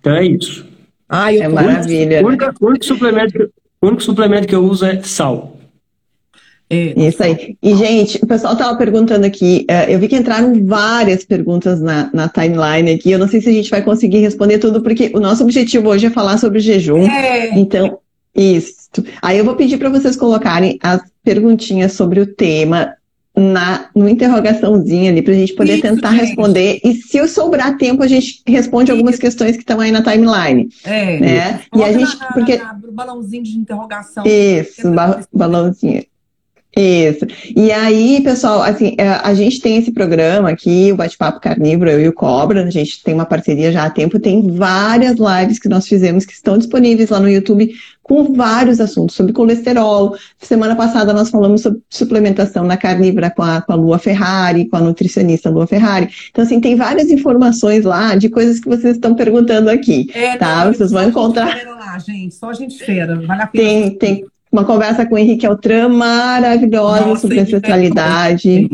[0.00, 0.66] Então é isso.
[1.08, 2.24] Ai, é maravilha.
[2.24, 3.48] O único, único suplemento que,
[3.82, 5.56] o único suplemento que eu uso é sal.
[6.70, 7.56] É, Isso aí.
[7.62, 12.08] E, gente, o pessoal estava perguntando aqui, é, eu vi que entraram várias perguntas na,
[12.14, 15.20] na, timeline aqui, eu não sei se a gente vai conseguir responder tudo, porque o
[15.20, 17.06] nosso objetivo hoje é falar sobre jejum.
[17.06, 17.58] É.
[17.58, 17.98] Então,
[18.34, 18.88] isso.
[19.20, 22.94] Aí eu vou pedir para vocês colocarem as perguntinhas sobre o tema
[23.34, 26.20] na no interrogaçãozinha ali para a gente poder Isso, tentar gente.
[26.26, 26.80] responder.
[26.84, 28.92] E se sobrar tempo, a gente responde Isso.
[28.92, 30.68] algumas questões que estão aí na timeline.
[30.84, 31.20] É.
[31.20, 31.60] Né?
[31.74, 32.16] E a gente.
[32.34, 32.60] porque...
[32.92, 34.24] balãozinho de interrogação.
[34.26, 36.04] Isso, ba balãozinho.
[36.76, 37.26] Isso.
[37.54, 42.00] E aí, pessoal, assim, é, a gente tem esse programa aqui, o Bate-Papo Carnívoro, eu
[42.00, 45.68] e o Cobra, a gente tem uma parceria já há tempo, tem várias lives que
[45.68, 50.16] nós fizemos que estão disponíveis lá no YouTube com vários assuntos sobre colesterol.
[50.38, 54.76] Semana passada nós falamos sobre suplementação na carnívora com a, com a Lua Ferrari, com
[54.76, 56.08] a nutricionista Lua Ferrari.
[56.30, 60.64] Então, assim, tem várias informações lá de coisas que vocês estão perguntando aqui, é, tá?
[60.64, 61.56] Não, vocês vão encontrar.
[61.66, 63.90] Lá, gente, só a gente fera, vale a pena.
[63.90, 68.68] Tem, tem uma conversa com o Henrique Altran maravilhosa Nossa, sobre ancestralidade.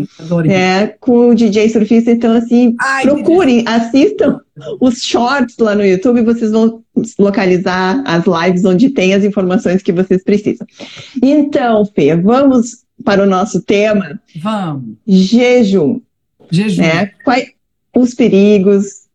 [0.51, 2.11] É, com o DJ Surfista.
[2.11, 4.41] Então, assim, Ai, procurem, assistam
[4.81, 6.83] os shorts lá no YouTube, vocês vão
[7.17, 10.67] localizar as lives onde tem as informações que vocês precisam.
[11.23, 14.21] Então, Fê, vamos para o nosso tema?
[14.43, 14.97] Vamos.
[15.07, 16.01] Jejum.
[16.51, 16.83] Jejum.
[16.83, 17.13] Né?
[17.25, 17.53] Quais
[17.95, 19.07] os perigos,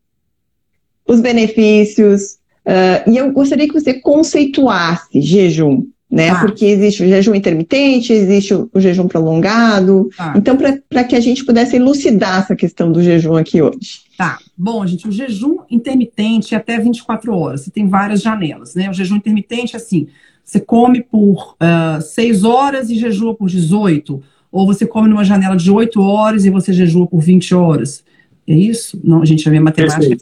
[1.05, 2.37] os benefícios.
[2.65, 6.29] Uh, e eu gostaria que você conceituasse jejum né?
[6.29, 6.41] Ah.
[6.41, 10.11] Porque existe o jejum intermitente, existe o, o jejum prolongado.
[10.15, 10.35] Ah.
[10.35, 14.01] Então, para que a gente pudesse elucidar essa questão do jejum aqui hoje.
[14.15, 14.37] Tá.
[14.55, 17.61] Bom, gente, o jejum intermitente é até 24 horas.
[17.61, 18.91] Você tem várias janelas, né?
[18.91, 20.07] O jejum intermitente é assim:
[20.45, 24.21] você come por uh, 6 horas e jejua por 18.
[24.51, 28.03] Ou você come numa janela de 8 horas e você jejua por 20 horas.
[28.47, 29.01] É isso?
[29.03, 30.15] Não, gente, a minha matemática.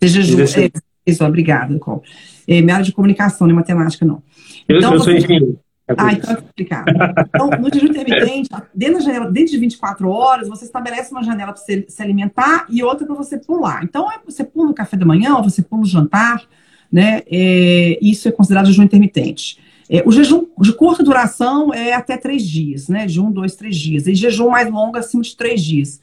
[0.00, 0.44] Você jejua.
[0.44, 0.70] É,
[1.06, 2.00] isso, obrigada, Nicole.
[2.46, 4.22] É, minha área de comunicação, não é matemática, não.
[4.68, 5.58] Eu, então, eu sou engenheiro.
[5.96, 6.86] Ah, então é complicado.
[7.28, 11.52] Então, no jejum intermitente, dentro da janela, dentro de 24 horas, você estabelece uma janela
[11.52, 13.82] para você se alimentar e outra para você pular.
[13.82, 16.42] Então, é, você pula o café da manhã, ou você pula o jantar,
[16.90, 17.22] né?
[17.26, 19.58] É, isso é considerado jejum intermitente.
[19.90, 23.06] É, o jejum de curta duração é até três dias, né?
[23.06, 24.06] De um, dois, três dias.
[24.06, 26.00] E jejum mais longo, acima de três dias.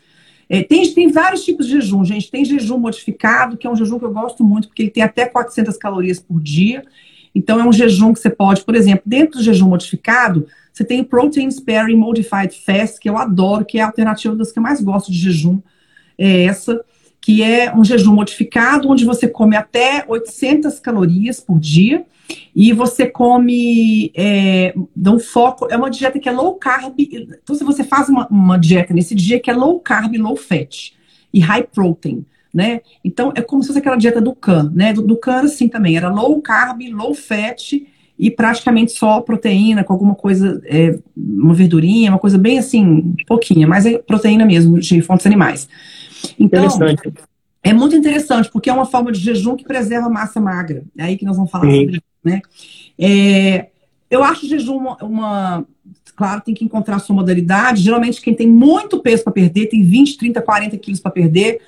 [0.50, 2.32] É, tem, tem vários tipos de jejum, gente.
[2.32, 5.26] Tem jejum modificado, que é um jejum que eu gosto muito, porque ele tem até
[5.26, 6.84] 400 calorias por dia.
[7.36, 11.02] Então, é um jejum que você pode, por exemplo, dentro do jejum modificado, você tem
[11.02, 14.64] o Protein Sparing Modified Fast, que eu adoro, que é a alternativa das que eu
[14.64, 15.60] mais gosto de jejum,
[16.18, 16.84] é essa,
[17.22, 22.06] que é um jejum modificado, onde você come até 800 calorias por dia,
[22.56, 27.56] e você come, é, dá um foco, é uma dieta que é low carb, então
[27.56, 30.94] se você faz uma, uma dieta nesse dia que é low carb, low fat,
[31.34, 32.82] e high protein, né?
[33.04, 34.92] Então, é como se fosse aquela dieta do CAN, né?
[34.94, 35.96] Do, do CAN, assim, também.
[35.96, 37.74] Era low carb, low fat
[38.18, 43.66] e praticamente só proteína, com alguma coisa, é, uma verdurinha, uma coisa bem assim, pouquinha,
[43.66, 45.70] mas é proteína mesmo, de fontes animais.
[46.38, 46.68] Então,
[47.64, 50.84] é muito interessante, porque é uma forma de jejum que preserva massa magra.
[50.98, 51.86] É aí que nós vamos falar Sim.
[51.86, 52.42] sobre né?
[52.98, 53.68] É,
[54.10, 55.68] eu acho jejum uma, uma,
[56.20, 57.82] Claro, tem que encontrar a sua modalidade.
[57.82, 61.62] Geralmente, quem tem muito peso para perder, tem 20, 30, 40 quilos para perder,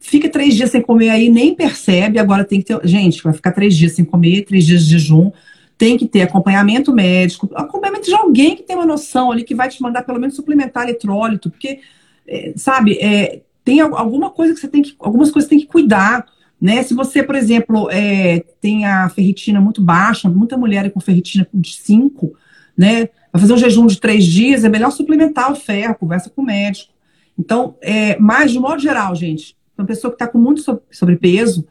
[0.00, 2.18] fica três dias sem comer aí, nem percebe.
[2.18, 2.80] Agora tem que ter.
[2.88, 5.30] Gente, vai ficar três dias sem comer, três dias de jejum.
[5.76, 9.68] Tem que ter acompanhamento médico, acompanhamento de alguém que tem uma noção ali, que vai
[9.68, 11.80] te mandar pelo menos suplementar eletrólito, porque,
[12.26, 14.96] é, sabe, é, tem alguma coisa que você tem que.
[14.98, 16.24] Algumas coisas tem que cuidar.
[16.60, 16.82] Né?
[16.82, 21.72] Se você, por exemplo, é, tem a ferritina muito baixa, muita mulher com ferritina de
[21.72, 22.32] 5,
[22.76, 23.08] né?
[23.32, 26.44] Vai fazer um jejum de três dias, é melhor suplementar o ferro, conversa com o
[26.44, 26.92] médico.
[27.38, 31.66] Então, é, mas de modo geral, gente, uma pessoa que está com muito sobrepeso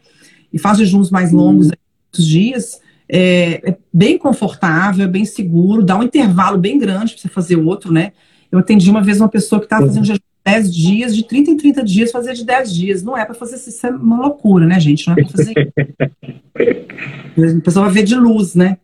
[0.52, 5.97] e faz jejuns mais longos, muitos dias, é, é, bem confortável, é bem seguro, dá
[5.97, 8.13] um intervalo bem grande para você fazer outro, né?
[8.50, 11.58] Eu atendi uma vez uma pessoa que estava fazendo jejum 10 dias, de 30 em
[11.58, 13.04] 30 dias, fazer de 10 dias.
[13.04, 15.06] Não é para fazer isso, é uma loucura, né, gente?
[15.06, 15.74] Não é para fazer.
[17.58, 18.78] a pessoa vai ver de luz, né?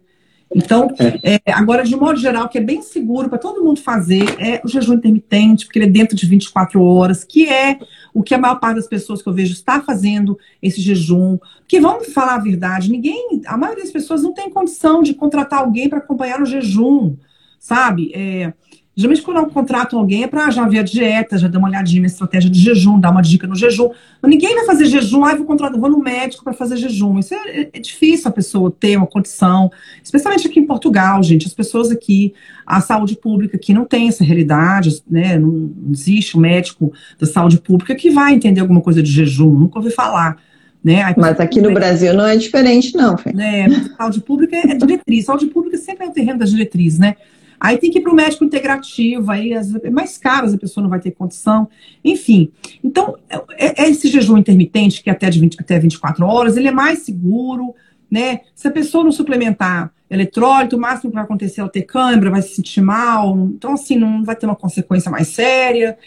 [0.53, 1.41] Então, é.
[1.45, 4.67] É, agora, de modo geral, que é bem seguro para todo mundo fazer, é o
[4.67, 7.79] jejum intermitente, porque ele é dentro de 24 horas, que é
[8.13, 11.39] o que a maior parte das pessoas que eu vejo está fazendo esse jejum.
[11.59, 15.59] Porque vamos falar a verdade, ninguém, a maioria das pessoas não tem condição de contratar
[15.59, 17.15] alguém para acompanhar o jejum,
[17.57, 18.11] sabe?
[18.13, 18.53] É,
[18.95, 22.01] Geralmente, quando eu contrato alguém, é para já ver a dieta, já dar uma olhadinha
[22.01, 23.89] na estratégia de jejum, dar uma dica no jejum.
[24.21, 27.17] Mas ninguém vai fazer jejum, ah, vou contratar, vou no médico para fazer jejum.
[27.17, 29.71] Isso é, é, difícil a pessoa ter uma condição,
[30.03, 31.47] especialmente aqui em Portugal, gente.
[31.47, 32.35] As pessoas aqui,
[32.67, 35.39] a saúde pública aqui não tem essa realidade, né?
[35.39, 39.79] Não existe um médico da saúde pública que vai entender alguma coisa de jejum, nunca
[39.79, 40.37] ouvi falar.
[40.83, 41.01] Né?
[41.17, 43.17] Mas aqui no Brasil não é diferente, não.
[43.17, 43.31] Fê.
[43.31, 43.69] Né?
[43.97, 45.25] Saúde pública é diretriz.
[45.25, 47.15] Saúde pública sempre é o terreno da diretriz, né?
[47.63, 50.89] Aí tem que ir para o médico integrativo, aí é mais caro, a pessoa não
[50.89, 51.69] vai ter condição.
[52.03, 52.51] Enfim,
[52.83, 53.17] então,
[53.57, 56.73] é, é esse jejum intermitente, que é até, de 20, até 24 horas, ele é
[56.73, 57.73] mais seguro,
[58.11, 58.41] né?
[58.53, 62.29] Se a pessoa não suplementar eletrólito, o máximo que vai acontecer é ela ter câimbra,
[62.29, 65.97] vai se sentir mal, então, assim, não vai ter uma consequência mais séria.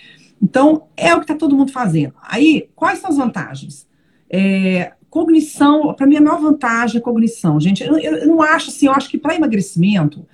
[0.42, 2.12] Então, é o que está todo mundo fazendo.
[2.22, 3.88] Aí, quais são as vantagens?
[4.28, 7.82] É, cognição, para mim, a maior vantagem é cognição, gente.
[7.82, 10.26] Eu, eu não acho assim, eu acho que para emagrecimento,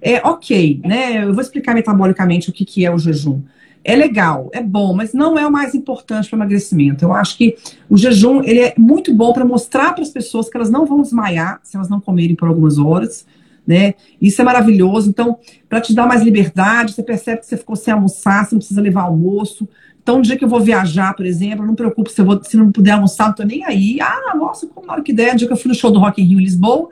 [0.00, 1.24] é ok, né?
[1.24, 3.42] Eu vou explicar metabolicamente o que, que é o jejum.
[3.88, 7.04] É legal, é bom, mas não é o mais importante para emagrecimento.
[7.04, 7.56] Eu acho que
[7.88, 11.02] o jejum ele é muito bom para mostrar para as pessoas que elas não vão
[11.02, 13.24] desmaiar se elas não comerem por algumas horas,
[13.64, 13.94] né?
[14.20, 15.08] Isso é maravilhoso.
[15.08, 18.58] Então, para te dar mais liberdade, você percebe que você ficou sem almoçar, você não
[18.58, 19.68] precisa levar almoço.
[20.02, 22.56] Então, no dia que eu vou viajar, por exemplo, não preocupe se, eu vou, se
[22.56, 24.00] não puder almoçar, não tô nem aí.
[24.00, 26.00] Ah, nossa, como na hora que der, no dia que eu fui no show do
[26.00, 26.88] Rock in Rio em Lisboa,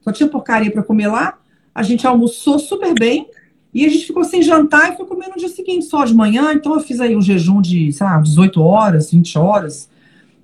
[0.00, 1.38] só tinha porcaria para comer lá
[1.78, 3.28] a gente almoçou super bem
[3.72, 6.52] e a gente ficou sem jantar e foi comer no dia seguinte, só de manhã.
[6.52, 9.88] Então eu fiz aí um jejum de, sei lá, 18 horas, 20 horas.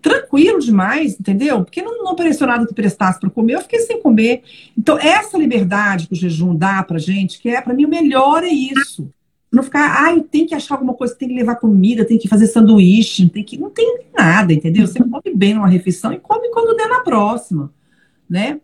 [0.01, 1.65] Tranquilo demais, entendeu?
[1.65, 4.45] Porque não, não apareceu nada que prestasse para comer, eu fiquei sem comer.
[4.79, 8.45] Então, essa liberdade que o jejum dá pra gente, que é, para mim, o melhor
[8.45, 9.11] é isso.
[9.51, 12.47] Não ficar, ai, tem que achar alguma coisa, tem que levar comida, tem que fazer
[12.47, 13.59] sanduíche, tem que.
[13.59, 14.87] Não tem nada, entendeu?
[14.87, 17.73] Você come bem numa refeição e come quando der na próxima,
[18.31, 18.61] né?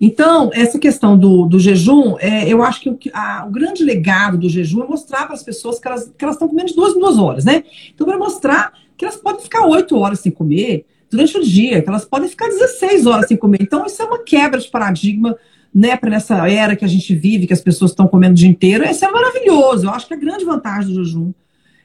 [0.00, 4.38] Então, essa questão do, do jejum, é, eu acho que o, a, o, grande legado
[4.38, 6.96] do jejum é mostrar para as pessoas que elas que elas estão comendo de duas
[6.96, 7.64] em duas horas, né?
[7.94, 11.88] Então, para mostrar que elas podem ficar oito horas sem comer durante o dia, que
[11.88, 13.58] elas podem ficar 16 horas sem comer.
[13.60, 15.36] Então, isso é uma quebra de paradigma,
[15.74, 18.48] né, para nessa era que a gente vive, que as pessoas estão comendo o dia
[18.48, 18.84] inteiro.
[18.84, 19.86] Isso é maravilhoso.
[19.86, 21.32] Eu acho que a grande vantagem do jejum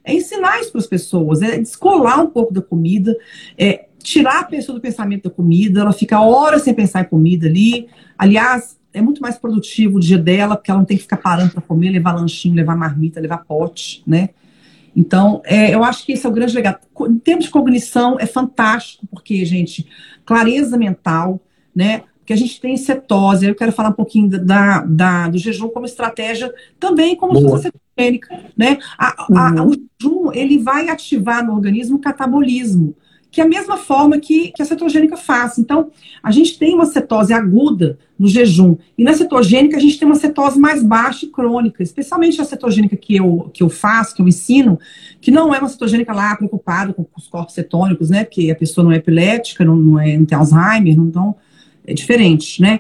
[0.04, 3.16] é ensinar isso para as pessoas, é descolar um pouco da comida,
[3.58, 7.48] é tirar a pessoa do pensamento da comida, ela fica horas sem pensar em comida
[7.48, 7.88] ali.
[8.16, 11.52] Aliás, é muito mais produtivo o dia dela, porque ela não tem que ficar parando
[11.52, 14.30] para comer, levar lanchinho, levar marmita, levar pote, né?
[14.96, 16.80] Então, é, eu acho que esse é o grande legado.
[17.02, 19.88] Em termos de cognição, é fantástico, porque, gente,
[20.24, 21.42] clareza mental,
[21.76, 22.04] né?
[22.20, 25.86] Porque a gente tem cetose, eu quero falar um pouquinho da, da do jejum como
[25.86, 27.60] estratégia, também como Boa.
[27.60, 28.78] cetogênica, né?
[28.98, 29.68] A, a, uhum.
[29.68, 32.96] o jejum, ele vai ativar no organismo o catabolismo,
[33.36, 35.58] que é a mesma forma que, que a cetogênica faz.
[35.58, 35.92] Então,
[36.24, 38.78] a gente tem uma cetose aguda no jejum.
[38.98, 42.96] E na cetogênica, a gente tem uma cetose mais baixa e crônica, especialmente a cetogênica
[42.96, 44.80] que eu, que eu faço, que eu ensino,
[45.20, 48.24] que não é uma cetogênica lá preocupada com os corpos cetônicos, né?
[48.24, 51.36] Porque a pessoa não é epilética, não, não, é, não tem Alzheimer, não, então
[51.86, 52.80] é diferente, né?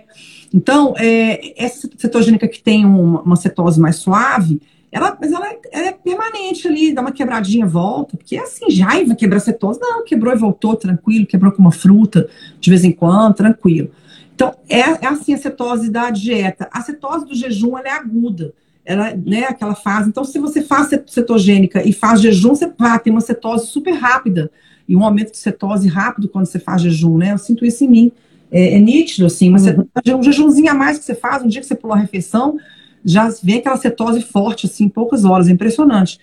[0.53, 5.87] Então, é, essa cetogênica que tem uma, uma cetose mais suave, ela, mas ela, ela,
[5.87, 9.79] é permanente ali, dá uma quebradinha, volta, porque é assim, já vai quebrar cetose.
[9.79, 13.91] Não, quebrou e voltou, tranquilo, quebrou com uma fruta de vez em quando, tranquilo.
[14.33, 16.67] Então, é, é assim a cetose da dieta.
[16.71, 18.53] A cetose do jejum, ela é aguda.
[18.85, 20.09] Ela, né, aquela fase.
[20.09, 24.51] Então, se você faz cetogênica e faz jejum, você vai ter uma cetose super rápida.
[24.87, 27.31] E um aumento de cetose rápido quando você faz jejum, né?
[27.31, 28.11] Eu sinto isso em mim.
[28.51, 29.49] É, é nítido, assim.
[29.49, 30.19] Mas uhum.
[30.19, 32.57] um jejumzinho a mais que você faz, um dia que você pulou a refeição,
[33.05, 36.19] já vem aquela cetose forte, assim, em poucas horas, é impressionante.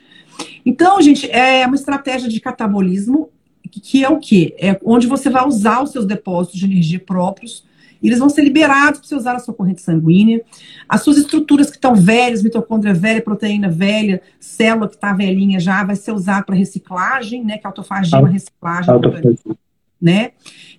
[0.67, 3.31] Então, gente, é uma estratégia de catabolismo,
[3.71, 4.55] que é o quê?
[4.59, 7.65] É onde você vai usar os seus depósitos de energia próprios,
[8.03, 10.43] e eles vão ser liberados para você usar a sua corrente sanguínea.
[10.89, 15.85] As suas estruturas que estão velhas, mitocôndria velha, proteína velha, célula que está velhinha já,
[15.85, 17.59] vai ser usada para reciclagem, né?
[17.59, 18.93] Que é autofagia, uma reciclagem.
[18.93, 19.37] Autofagia.
[20.03, 20.33] Né?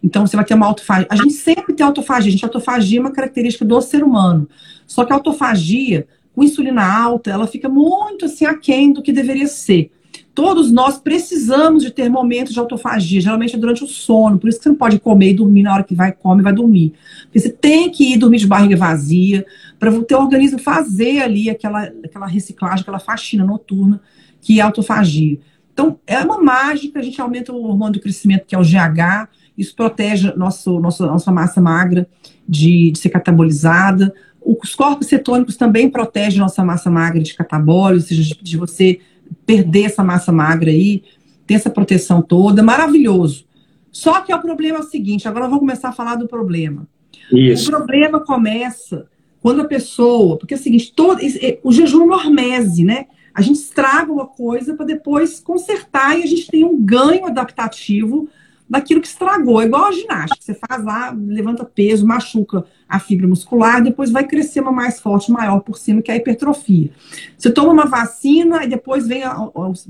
[0.03, 1.07] Então, você vai ter uma autofagia.
[1.09, 2.27] A gente sempre tem autofagia.
[2.27, 4.49] A gente, autofagia é uma característica do ser humano.
[4.85, 6.05] Só que a autofagia,
[6.35, 9.91] com insulina alta, ela fica muito assim aquém do que deveria ser.
[10.35, 14.57] Todos nós precisamos de ter momentos de autofagia, geralmente é durante o sono, por isso
[14.57, 16.93] que você não pode comer e dormir na hora que vai come e vai dormir.
[17.23, 19.45] Porque você tem que ir dormir de barriga vazia,
[19.79, 24.01] para o teu organismo fazer ali aquela, aquela reciclagem, aquela faxina noturna,
[24.41, 25.37] que é autofagia.
[25.73, 29.27] Então, é uma mágica, a gente aumenta o hormônio do crescimento, que é o GH,
[29.57, 32.07] isso protege nosso, nosso, nossa massa magra
[32.47, 34.13] de, de ser catabolizada,
[34.45, 38.99] os corpos cetônicos também protegem nossa massa magra de catabólico, ou seja, de, de você
[39.45, 41.03] perder essa massa magra aí,
[41.47, 43.45] ter essa proteção toda, maravilhoso.
[43.91, 46.87] Só que o problema é o seguinte, agora vamos começar a falar do problema.
[47.31, 47.67] Isso.
[47.67, 49.07] O problema começa
[49.41, 51.19] quando a pessoa, porque é o seguinte, todo,
[51.63, 53.05] o jejum normese, né?
[53.33, 58.29] A gente estraga uma coisa para depois consertar e a gente tem um ganho adaptativo
[58.69, 59.61] daquilo que estragou.
[59.61, 60.41] É igual a ginástica.
[60.41, 65.31] Você faz lá, levanta peso, machuca a fibra muscular, depois vai crescer uma mais forte,
[65.31, 66.91] maior por cima, que é a hipertrofia.
[67.37, 69.23] Você toma uma vacina e depois vem,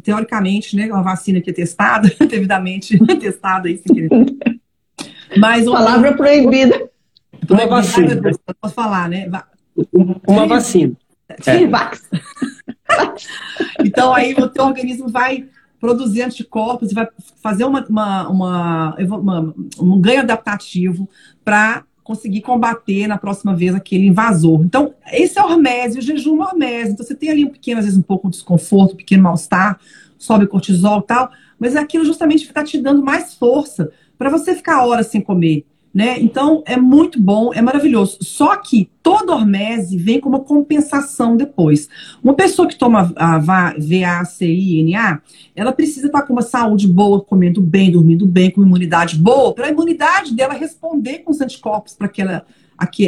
[0.02, 4.10] teoricamente, né, uma vacina que é testada, devidamente testada aí, sem querer.
[5.38, 6.90] Mas Palavra proibida.
[7.50, 8.22] Uma vacina.
[8.62, 9.30] Posso falar, né?
[10.28, 10.96] Uma vacina.
[11.30, 11.36] É.
[13.84, 15.48] Então aí o teu organismo vai
[15.80, 17.08] produzir anticorpos e vai
[17.42, 21.10] fazer uma, uma, uma, uma um ganho adaptativo
[21.44, 24.62] para conseguir combater na próxima vez aquele invasor.
[24.64, 26.92] Então, esse é o hormese, o jejum é hormese.
[26.92, 29.80] Então, você tem ali um pequeno, às vezes, um pouco de desconforto, um pequeno mal-estar,
[30.18, 34.56] sobe cortisol e tal, mas é aquilo justamente está te dando mais força para você
[34.56, 36.20] ficar horas sem comer né?
[36.20, 38.18] Então é muito bom, é maravilhoso.
[38.22, 41.88] Só que toda hormese vem com uma compensação depois.
[42.24, 45.22] Uma pessoa que toma a VACINA,
[45.56, 49.68] ela precisa estar com uma saúde boa, comendo bem, dormindo bem, com imunidade boa, para
[49.68, 52.44] a imunidade dela responder com os anticorpos para aquela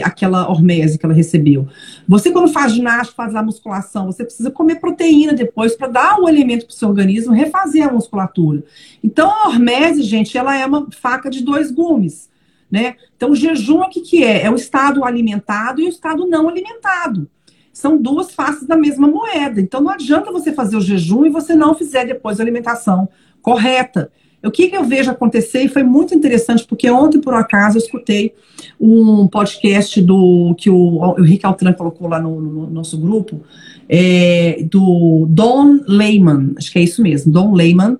[0.03, 1.67] aquela hormese que ela recebeu.
[2.07, 6.27] Você, quando faz ginástica, faz a musculação, você precisa comer proteína depois para dar o
[6.27, 8.63] alimento para o seu organismo refazer a musculatura.
[9.03, 12.29] Então, a hormese, gente, ela é uma faca de dois gumes.
[12.75, 12.95] Né?
[13.15, 14.43] Então, o jejum, o que, que é?
[14.43, 17.25] É o estado alimentado e o estado não alimentado.
[17.71, 19.61] São duas faces da mesma moeda.
[19.61, 23.07] Então, não adianta você fazer o jejum e você não fizer depois a alimentação
[23.41, 24.11] correta.
[24.43, 27.81] O que, que eu vejo acontecer, e foi muito interessante, porque ontem, por acaso, eu
[27.81, 28.33] escutei
[28.77, 33.39] um podcast do que o, o Rick Altran colocou lá no, no nosso grupo,
[33.87, 37.97] é, do Don Lehman, acho que é isso mesmo, Don Lehman,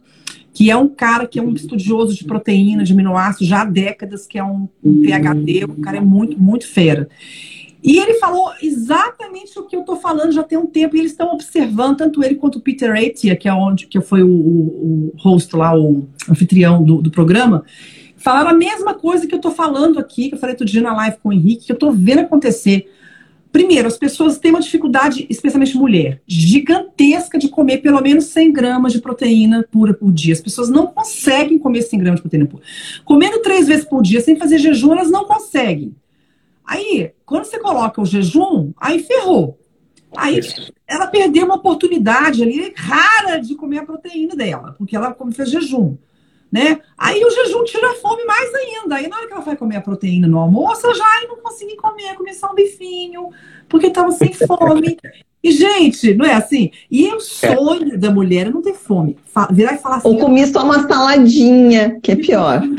[0.56, 4.26] que é um cara que é um estudioso de proteína, de aminoácidos, já há décadas,
[4.26, 7.10] que é um, um PhD, o cara é muito, muito fera.
[7.84, 11.12] E ele falou exatamente o que eu estou falando já tem um tempo, e eles
[11.12, 15.12] estão observando, tanto ele quanto o Peter Atia, que é onde que foi o, o,
[15.14, 17.66] o host lá, o anfitrião do, do programa,
[18.16, 20.95] falaram a mesma coisa que eu estou falando aqui, que eu falei outro dia na
[20.95, 22.89] live com o Henrique, que eu estou vendo acontecer.
[23.56, 28.91] Primeiro, as pessoas têm uma dificuldade, especialmente mulher, gigantesca de comer pelo menos 100 gramas
[28.91, 30.34] de proteína pura por dia.
[30.34, 32.64] As pessoas não conseguem comer 100 gramas de proteína pura.
[33.06, 35.95] Comendo três vezes por dia sem fazer jejum, elas não conseguem.
[36.66, 39.58] Aí, quando você coloca o jejum, aí ferrou.
[40.18, 40.41] Aí
[40.86, 45.95] ela perdeu uma oportunidade ali rara de comer a proteína dela, porque ela fez jejum.
[46.56, 46.80] Né?
[46.97, 48.95] Aí o jejum tira a fome mais ainda.
[48.95, 51.76] Aí na hora que ela vai comer a proteína no almoço, ela já não consegui
[51.76, 53.30] comer, comer só um bifinho,
[53.68, 54.97] porque estava sem fome.
[55.43, 56.72] E, gente, não é assim?
[56.89, 57.97] E o sonho é.
[57.97, 59.18] da mulher é não ter fome.
[59.51, 60.08] Virar e falar assim.
[60.08, 62.62] Ou comer só uma saladinha, que é pior.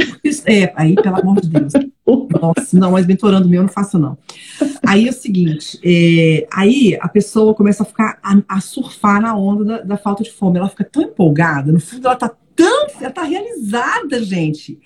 [0.44, 1.72] É, aí, pelo amor de Deus.
[2.40, 4.18] Nossa, não, mas mentorando meu eu não faço, não.
[4.84, 9.36] Aí é o seguinte: é, aí a pessoa começa a ficar a, a surfar na
[9.36, 10.58] onda da, da, falta de fome.
[10.58, 12.32] Ela fica tão empolgada, no fundo, ela tá
[13.00, 14.78] Ela tá realizada, gente.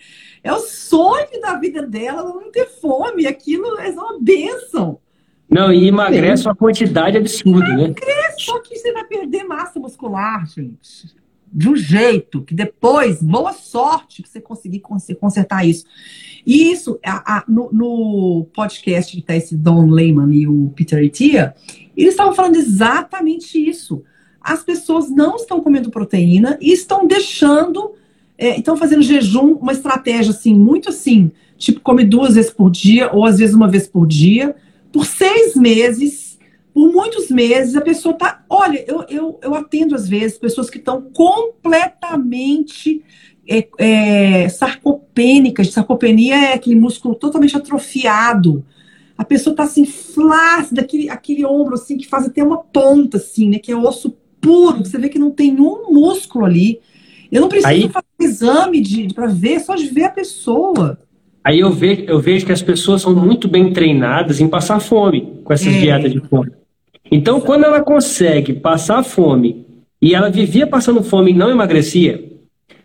[0.43, 3.27] É o sonho da vida dela não ter fome.
[3.27, 4.99] Aquilo é uma bênção.
[5.49, 7.85] Não, e emagrece uma quantidade absurda, né?
[7.85, 11.13] Emagrece, só que você vai perder massa muscular, gente.
[11.53, 14.81] De um jeito que depois, boa sorte que você conseguir
[15.19, 15.85] consertar isso.
[16.47, 21.03] E isso, a, a, no, no, podcast que está esse Don Lehman e o Peter
[21.03, 21.55] Etia,
[21.97, 24.05] eles estavam falando exatamente isso.
[24.41, 27.93] As pessoas não estão comendo proteína e estão deixando,
[28.39, 33.11] é, estão fazendo jejum, uma estratégia assim, muito assim, tipo, come duas vezes por dia,
[33.13, 34.57] ou às vezes uma vez por dia
[34.93, 36.39] por seis meses,
[36.73, 38.45] por muitos meses, a pessoa tá.
[38.49, 43.05] Olha, eu, eu, eu atendo às vezes pessoas que estão completamente
[43.49, 45.73] é, é, sarcopênicas.
[45.73, 48.65] Sarcopenia é aquele músculo totalmente atrofiado.
[49.17, 53.51] A pessoa tá assim, flácida, aquele, aquele ombro assim, que faz até uma ponta, assim,
[53.51, 53.59] né?
[53.59, 56.81] Que é osso puro, você vê que não tem um músculo ali.
[57.31, 57.89] Eu não preciso Aí...
[57.89, 60.99] fazer um exame de, para ver, só de ver a pessoa.
[61.43, 65.41] Aí eu vejo, eu vejo que as pessoas são muito bem treinadas em passar fome
[65.43, 65.79] com essas é.
[65.79, 66.51] dietas de fome.
[67.11, 69.67] Então, quando ela consegue passar fome
[70.01, 72.25] e ela vivia passando fome e não emagrecia,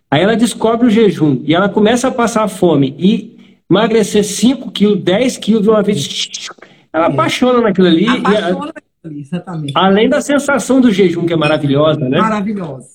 [0.10, 3.38] aí ela descobre o jejum e ela começa a passar fome e
[3.70, 6.50] emagrecer 5 quilos, 10 quilos de uma vez.
[6.92, 7.10] Ela é.
[7.10, 8.08] apaixona naquilo ali.
[8.08, 8.74] Apaixona
[9.08, 9.74] ali, exatamente.
[9.76, 12.20] Além da sensação do jejum, que é maravilhosa, né?
[12.20, 12.90] Maravilhosa.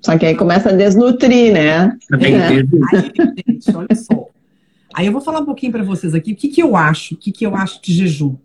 [0.00, 1.96] Só que aí começa a desnutrir, né?
[2.12, 2.46] É.
[2.46, 2.66] Aí,
[3.46, 4.28] gente, olha só.
[4.94, 7.16] Aí eu vou falar um pouquinho para vocês aqui o que, que eu acho, o
[7.16, 8.36] que, que eu acho de jejum.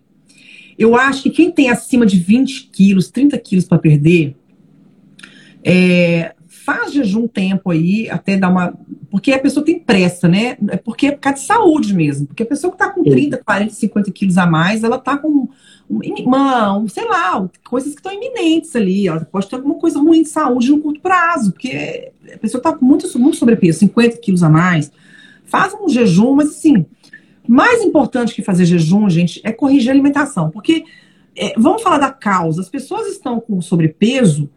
[0.78, 4.36] Eu acho que quem tem acima de 20 quilos, 30 quilos para perder,
[5.64, 8.74] é, faz jejum tempo aí, até dar uma.
[9.10, 10.58] Porque a pessoa tem pressa, né?
[10.70, 12.28] É porque é por causa de saúde mesmo.
[12.28, 15.50] Porque a pessoa que está com 30, 40, 50 quilos a mais, ela está com
[16.00, 19.08] um, sei lá, coisas que estão iminentes ali.
[19.08, 22.74] Ela pode ter alguma coisa ruim de saúde no curto prazo, porque a pessoa está
[22.74, 24.92] com muito, muito sobrepeso, 50 quilos a mais
[25.54, 26.84] faz um jejum, mas assim,
[27.48, 30.50] mais importante que fazer jejum, gente, é corrigir a alimentação.
[30.50, 30.84] Porque,
[31.36, 34.50] é, vamos falar da causa, as pessoas estão com sobrepeso,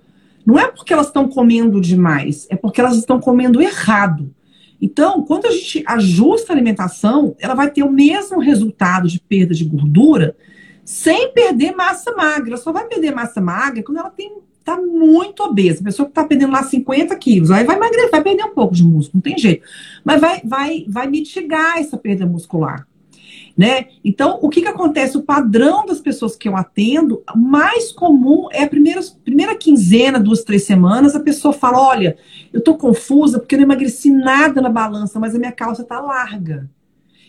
[0.46, 4.34] não é porque elas estão comendo demais, é porque elas estão comendo errado.
[4.80, 9.52] Então, quando a gente ajusta a alimentação, ela vai ter o mesmo resultado de perda
[9.52, 10.34] de gordura
[10.86, 12.56] sem perder massa magra.
[12.56, 14.32] Só vai perder massa magra quando ela tem
[14.64, 18.20] tá muito obesa, a pessoa que tá perdendo lá 50 quilos, aí vai emagrecer, vai
[18.20, 19.64] perder um pouco de músculo, não tem jeito.
[20.04, 22.84] Mas vai, vai, vai mitigar essa perda muscular.
[23.56, 23.86] Né?
[24.04, 25.16] Então, o que, que acontece?
[25.16, 30.42] O padrão das pessoas que eu atendo, mais comum é a primeira, primeira quinzena, duas,
[30.42, 32.18] três semanas, a pessoa fala: olha,
[32.52, 36.00] eu tô confusa porque eu não emagreci nada na balança, mas a minha calça tá
[36.00, 36.68] larga.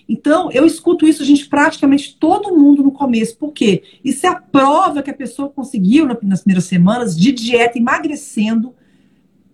[0.08, 3.38] Então, eu escuto isso, gente, praticamente todo mundo no começo.
[3.38, 3.84] Por quê?
[4.04, 8.74] Isso é a prova que a pessoa conseguiu nas primeiras semanas de dieta, emagrecendo,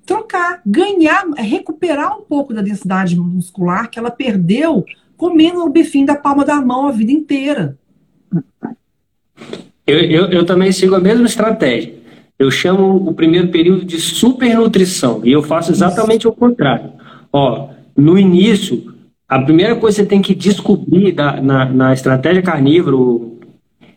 [0.06, 4.86] trocar, ganhar, recuperar um pouco da densidade muscular que ela perdeu
[5.18, 7.78] comendo o bifinho da palma da mão a vida inteira.
[9.86, 11.96] Eu, eu, eu também sigo a mesma estratégia.
[12.38, 16.30] Eu chamo o primeiro período de supernutrição e eu faço exatamente Isso.
[16.30, 16.92] o contrário.
[17.32, 18.93] Ó, no início,
[19.36, 23.40] a primeira coisa que você tem que descobrir da, na, na estratégia carnívoro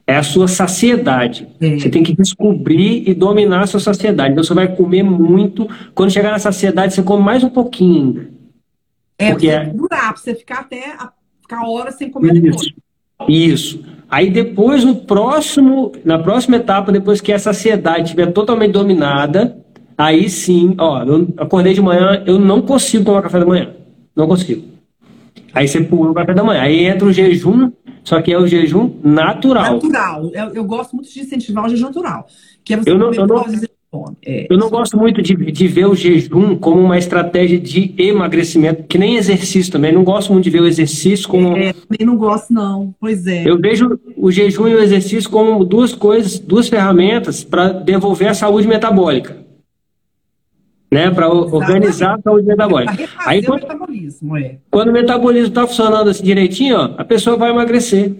[0.06, 1.46] é a sua saciedade.
[1.60, 1.78] É.
[1.78, 4.32] Você tem que descobrir e dominar a sua saciedade.
[4.32, 5.68] Então você vai comer muito.
[5.94, 8.30] Quando chegar na saciedade, você come mais um pouquinho ainda.
[9.18, 9.64] É, Porque é...
[9.66, 11.10] durar, pra você ficar até a,
[11.42, 12.42] ficar horas sem comer Isso.
[12.42, 12.72] depois.
[13.28, 13.84] Isso.
[14.08, 19.56] Aí depois, no próximo, na próxima etapa, depois que a saciedade estiver totalmente dominada,
[19.98, 23.70] Aí sim, ó, eu acordei de manhã, eu não consigo tomar café da manhã.
[24.14, 24.75] Não consigo.
[25.56, 26.60] Aí você pula o café da manhã.
[26.60, 27.72] Aí entra o jejum,
[28.04, 29.76] só que é o jejum natural.
[29.76, 30.30] Natural.
[30.34, 32.26] Eu, eu gosto muito de incentivar o jejum natural.
[32.62, 33.42] Que é você eu não, eu não,
[34.22, 38.82] é, eu não gosto muito de, de ver o jejum como uma estratégia de emagrecimento,
[38.82, 39.92] que nem exercício também.
[39.92, 41.56] não gosto muito de ver o exercício como.
[41.56, 42.94] É, também não gosto, não.
[43.00, 43.48] Pois é.
[43.48, 48.34] Eu vejo o jejum e o exercício como duas coisas, duas ferramentas para devolver a
[48.34, 49.45] saúde metabólica.
[50.90, 53.08] Né, para organizar a saúde metabólica.
[53.26, 54.58] Aí, quando, o metabolismo, é.
[54.70, 58.14] quando o metabolismo está funcionando assim direitinho, ó, a pessoa vai emagrecer.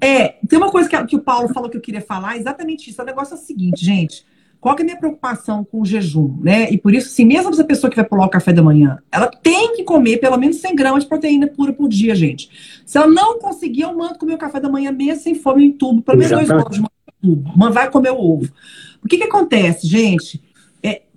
[0.00, 3.00] É, tem uma coisa que, que o Paulo falou que eu queria falar, exatamente isso.
[3.00, 4.26] O negócio é o seguinte, gente
[4.66, 6.68] qual que é a minha preocupação com o jejum, né?
[6.70, 9.28] E por isso, assim, mesmo essa pessoa que vai pular o café da manhã, ela
[9.28, 12.50] tem que comer pelo menos 100 gramas de proteína pura por dia, gente.
[12.84, 15.70] Se ela não conseguir, eu mando comer o café da manhã mesmo sem fome em
[15.72, 16.84] tubo, pelo menos dois ovos de
[17.22, 17.70] tubo.
[17.70, 18.50] Vai comer o ovo.
[19.04, 20.42] O que que acontece, gente?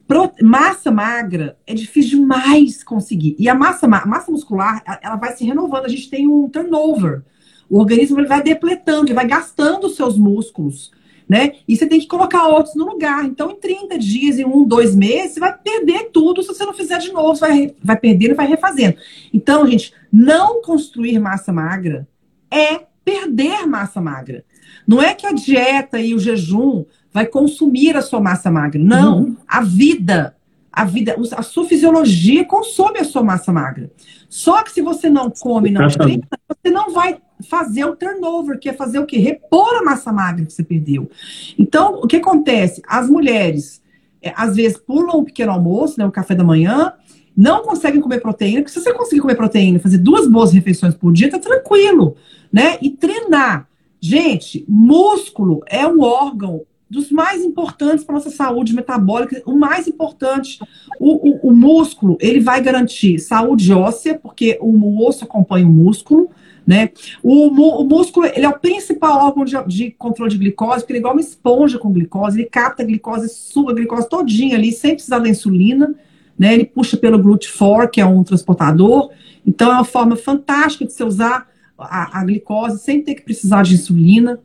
[0.09, 3.35] Pro, massa magra é difícil demais conseguir.
[3.37, 5.85] E a massa, a massa muscular, ela vai se renovando.
[5.85, 7.21] A gente tem um turnover.
[7.69, 10.91] O organismo ele vai depletando, ele vai gastando os seus músculos
[11.29, 11.57] né?
[11.67, 13.23] E você tem que colocar outros no lugar.
[13.23, 16.73] Então, em 30 dias, em um, dois meses, você vai perder tudo se você não
[16.73, 17.35] fizer de novo.
[17.35, 18.97] Você vai, vai perdendo e vai refazendo.
[19.31, 22.07] Então, gente, não construir massa magra
[22.49, 24.43] é perder massa magra.
[24.87, 26.83] Não é que a dieta e o jejum
[27.13, 28.81] vai consumir a sua massa magra.
[28.81, 29.19] Não.
[29.19, 29.37] Uhum.
[29.47, 30.35] A vida,
[30.71, 33.91] a vida, a sua fisiologia consome a sua massa magra.
[34.29, 38.69] Só que se você não come, não treina, você não vai fazer o turnover, que
[38.69, 39.17] é fazer o quê?
[39.17, 41.09] Repor a massa magra que você perdeu.
[41.57, 42.81] Então, o que acontece?
[42.87, 43.81] As mulheres,
[44.21, 46.93] é, às vezes, pulam o pequeno almoço, né, o café da manhã,
[47.35, 51.13] não conseguem comer proteína, porque se você conseguir comer proteína, fazer duas boas refeições por
[51.13, 52.15] dia, tá tranquilo,
[52.51, 52.77] né?
[52.81, 53.67] E treinar.
[54.01, 60.59] Gente, músculo é um órgão dos mais importantes para nossa saúde metabólica, o mais importante,
[60.99, 66.29] o, o, o, músculo, ele vai garantir saúde óssea, porque o osso acompanha o músculo,
[66.65, 66.89] né?
[67.21, 67.47] O,
[67.81, 71.01] o músculo ele é o principal órgão de, de, controle de glicose, porque ele é
[71.01, 74.93] igual uma esponja com glicose, ele capta a glicose, suga a glicose todinha ali, sem
[74.93, 75.93] precisar da insulina,
[76.37, 76.53] né?
[76.53, 79.11] Ele puxa pelo GLUT4, que é um transportador.
[79.45, 83.63] Então é uma forma fantástica de você usar a, a glicose sem ter que precisar
[83.63, 84.39] de insulina,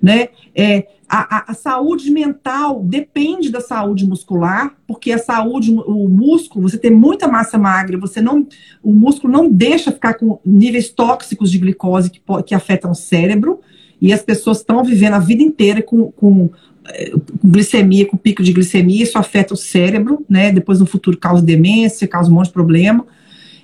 [0.00, 0.28] né?
[0.54, 6.78] É, a, a, saúde mental depende da saúde muscular, porque a saúde, o músculo, você
[6.78, 8.46] tem muita massa magra, você não,
[8.80, 13.60] o músculo não deixa ficar com níveis tóxicos de glicose que, que afetam o cérebro,
[14.00, 16.48] e as pessoas estão vivendo a vida inteira com, com,
[16.88, 20.52] eh, com, glicemia, com pico de glicemia, isso afeta o cérebro, né?
[20.52, 23.04] Depois no futuro causa demência, causa um monte de problema.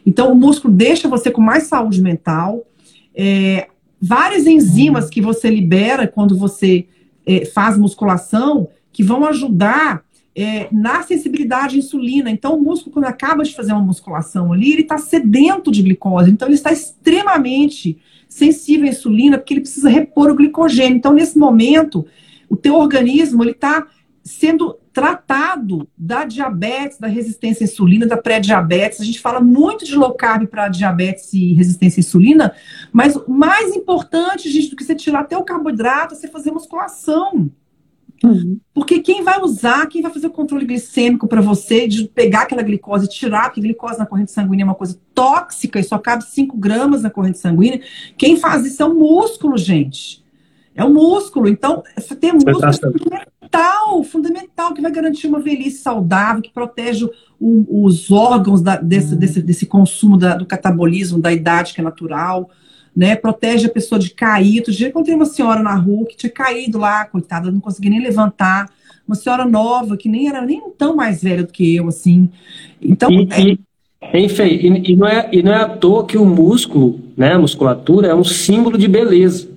[0.04, 2.66] Então, o músculo deixa você com mais saúde mental.
[3.14, 3.68] É,
[4.00, 6.86] várias enzimas que você libera quando você
[7.24, 12.30] é, faz musculação que vão ajudar é, na sensibilidade à insulina.
[12.30, 16.30] Então, o músculo, quando acaba de fazer uma musculação ali, ele está sedento de glicose.
[16.30, 20.96] Então, ele está extremamente sensível à insulina, porque ele precisa repor o glicogênio.
[20.96, 22.06] Então, nesse momento,
[22.48, 23.86] o teu organismo ele está
[24.22, 28.98] sendo tratado da diabetes, da resistência à insulina, da pré-diabetes.
[28.98, 32.54] A gente fala muito de low carb para diabetes e resistência à insulina,
[32.90, 36.50] mas o mais importante, gente, do que você tirar até o carboidrato é você fazer
[36.50, 37.50] musculação.
[38.24, 38.58] Uhum.
[38.72, 42.62] Porque quem vai usar, quem vai fazer o controle glicêmico para você, de pegar aquela
[42.62, 46.56] glicose, tirar, porque glicose na corrente sanguínea é uma coisa tóxica e só cabe 5
[46.56, 47.82] gramas na corrente sanguínea.
[48.16, 50.24] Quem faz isso é o músculo, gente.
[50.76, 51.48] É o músculo.
[51.48, 51.82] Então,
[52.20, 57.08] tem músculo é fundamental, fundamental, que vai garantir uma velhice saudável, que protege
[57.40, 59.18] o, os órgãos da, desse, hum.
[59.18, 62.50] desse, desse consumo da, do catabolismo, da idade que é natural,
[62.94, 63.16] né?
[63.16, 64.58] Protege a pessoa de cair.
[64.58, 68.02] Outro dia encontrei uma senhora na rua que tinha caído lá, coitada, não conseguia nem
[68.02, 68.70] levantar.
[69.08, 72.28] Uma senhora nova, que nem era nem tão mais velha do que eu, assim.
[72.82, 73.10] Então.
[73.10, 73.40] E, é...
[73.42, 73.58] e,
[74.24, 77.38] enfim, e, e, não é, e não é à toa que o músculo, né, a
[77.38, 79.55] musculatura, é um símbolo de beleza.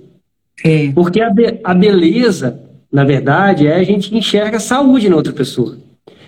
[0.64, 0.92] É.
[0.92, 2.60] Porque a, be a beleza,
[2.92, 5.78] na verdade, é a gente enxerga saúde na outra pessoa.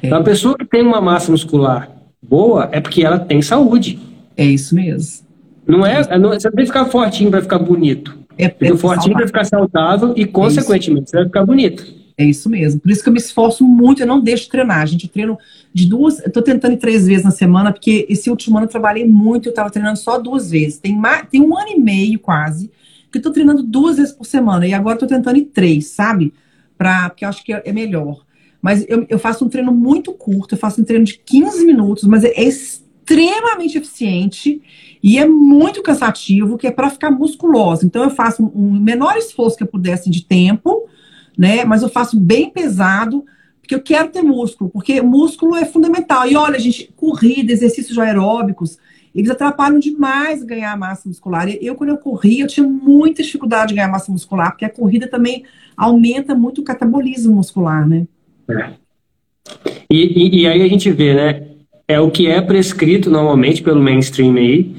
[0.01, 0.07] É.
[0.07, 1.89] Então, a pessoa que tem uma massa muscular
[2.21, 3.99] boa é porque ela tem saúde.
[4.37, 5.25] É isso mesmo.
[5.67, 8.17] Não é, é não, você não tem que ficar fortinho para ficar bonito.
[8.37, 12.01] É, é fortinho para ficar saudável e, consequentemente, você vai ficar bonito.
[12.17, 12.79] É isso mesmo.
[12.79, 14.81] Por isso que eu me esforço muito, eu não deixo de treinar.
[14.81, 15.37] A gente treino
[15.73, 18.69] de duas, eu tô tentando ir três vezes na semana, porque esse último ano eu
[18.69, 20.79] trabalhei muito, eu tava treinando só duas vezes.
[20.79, 22.69] Tem, mais, tem um ano e meio quase
[23.11, 26.33] porque eu tô treinando duas vezes por semana e agora tô tentando ir três, sabe?
[26.77, 28.23] Pra, porque eu acho que é melhor.
[28.61, 32.05] Mas eu, eu faço um treino muito curto, eu faço um treino de 15 minutos,
[32.05, 34.61] mas é extremamente eficiente
[35.03, 37.85] e é muito cansativo, que é para ficar musculosa.
[37.85, 40.87] Então eu faço um, menor esforço que eu pudesse de tempo,
[41.37, 41.65] né?
[41.65, 43.25] Mas eu faço bem pesado,
[43.59, 46.25] porque eu quero ter músculo, porque músculo é fundamental.
[46.29, 48.77] E olha, gente, corrida, exercícios aeróbicos,
[49.13, 51.47] eles atrapalham demais ganhar massa muscular.
[51.61, 55.07] Eu, quando eu corria, eu tinha muita dificuldade de ganhar massa muscular, porque a corrida
[55.07, 55.43] também
[55.75, 58.07] aumenta muito o catabolismo muscular, né?
[58.49, 58.69] É.
[59.89, 61.47] E, e, e, aí a gente vê, né?
[61.87, 64.75] É o que é prescrito normalmente pelo mainstream aí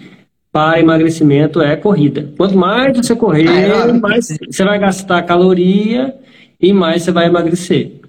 [0.50, 2.30] para emagrecimento é corrida.
[2.36, 6.14] Quanto mais você correr, ah, mais você vai gastar caloria
[6.60, 8.01] e mais você vai emagrecer.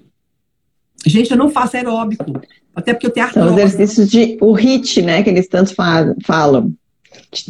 [1.06, 2.40] Gente, eu não faço aeróbico.
[2.74, 3.48] Até porque eu tenho artrose.
[3.48, 5.22] São exercícios de o HIT, né?
[5.22, 6.74] Que eles tanto falam.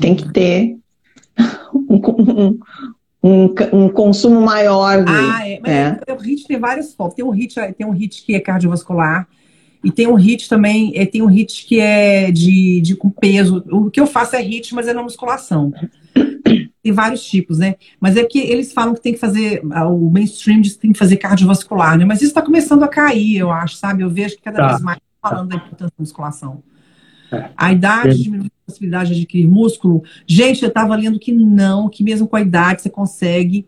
[0.00, 0.76] Tem que ter
[1.74, 2.59] um,
[3.22, 5.05] um, um consumo maior.
[5.05, 5.61] De, ah, é.
[5.61, 5.72] Mas
[6.07, 6.12] é.
[6.12, 7.14] o HIT tem várias formas.
[7.14, 9.26] Tem um HIT, tem um HIT que é cardiovascular.
[9.82, 13.62] E tem um HIT também, é, tem um HIT que é de, de com peso.
[13.70, 15.72] O que eu faço é HIT, mas é na musculação
[16.85, 17.76] tem vários tipos, né?
[17.99, 20.99] Mas é que eles falam que tem que fazer, o mainstream diz que tem que
[20.99, 22.05] fazer cardiovascular, né?
[22.05, 24.03] Mas isso está começando a cair, eu acho, sabe?
[24.03, 24.68] Eu vejo que cada tá.
[24.68, 26.62] vez mais falando da importância da musculação.
[27.32, 27.49] É.
[27.57, 30.03] A idade diminui a possibilidade de adquirir músculo.
[30.26, 33.66] Gente, eu estava lendo que não, que mesmo com a idade você consegue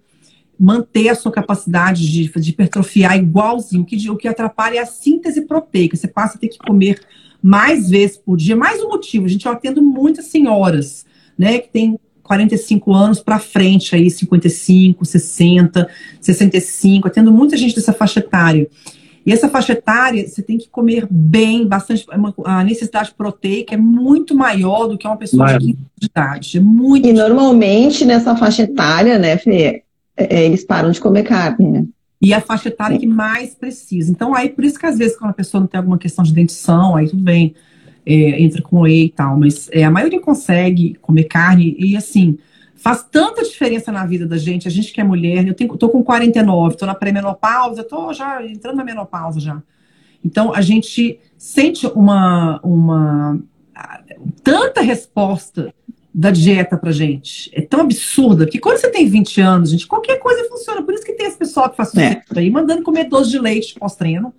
[0.61, 3.83] manter a sua capacidade de, de hipertrofiar igualzinho.
[3.83, 5.97] O que, o que atrapalha é a síntese proteica.
[5.97, 7.01] Você passa a ter que comer
[7.43, 8.55] mais vezes por dia.
[8.55, 11.07] Mais um motivo, gente, eu atendo muitas senhoras,
[11.39, 15.89] né, que tem 45 anos para frente, aí 55, 60,
[16.20, 18.68] 65, atendo muita gente dessa faixa etária.
[19.24, 22.07] E essa faixa etária, você tem que comer bem, bastante.
[22.11, 25.59] É a necessidade proteica é muito maior do que uma pessoa Mas...
[25.59, 26.59] de 15 de idade.
[26.59, 29.83] É muito e normalmente nessa faixa etária, né, Fê,
[30.16, 31.85] é, é, eles param de comer carne, né?
[32.22, 34.11] E a faixa etária que mais precisa.
[34.11, 36.33] Então, aí, por isso que às vezes, quando a pessoa não tem alguma questão de
[36.33, 37.55] dentição, aí tudo bem
[38.07, 42.39] é, entra com whey e tal, mas é, a maioria consegue comer carne e assim,
[42.77, 45.89] faz tanta diferença na vida da gente, a gente que é mulher, eu tenho, tô
[45.89, 49.61] com 49, tô na pré-menopausa, tô já entrando na menopausa já.
[50.25, 53.41] Então a gente sente uma, uma
[54.43, 55.75] tanta resposta
[56.15, 57.51] da dieta pra gente.
[57.53, 60.83] É tão absurda que quando você tem 20 anos, gente, qualquer coisa funciona.
[60.83, 62.23] Por isso que tem esse pessoal que faz é.
[62.35, 64.33] aí, mandando comer doce de leite pós-treino.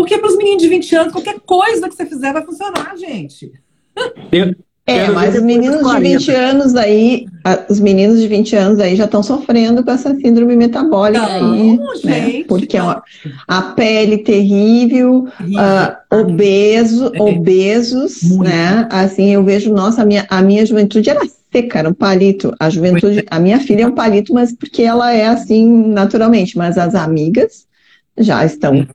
[0.00, 3.52] Porque para os meninos de 20 anos, qualquer coisa que você fizer vai funcionar, gente.
[4.86, 7.26] é, mas os meninos de 20 anos aí,
[7.68, 11.76] os meninos de 20 anos aí já estão sofrendo com essa síndrome metabólica não, aí,
[11.76, 11.86] né?
[11.96, 12.44] gente, né?
[12.48, 13.02] Porque é uma,
[13.46, 17.20] a pele terrível, uh, obeso, é.
[17.20, 18.44] obesos, Muito.
[18.44, 18.88] né?
[18.90, 21.20] Assim, eu vejo, nossa, a minha, a minha juventude era
[21.52, 22.54] seca, era um palito.
[22.58, 26.78] A juventude, a minha filha é um palito, mas porque ela é assim naturalmente, mas
[26.78, 27.68] as amigas
[28.16, 28.88] já estão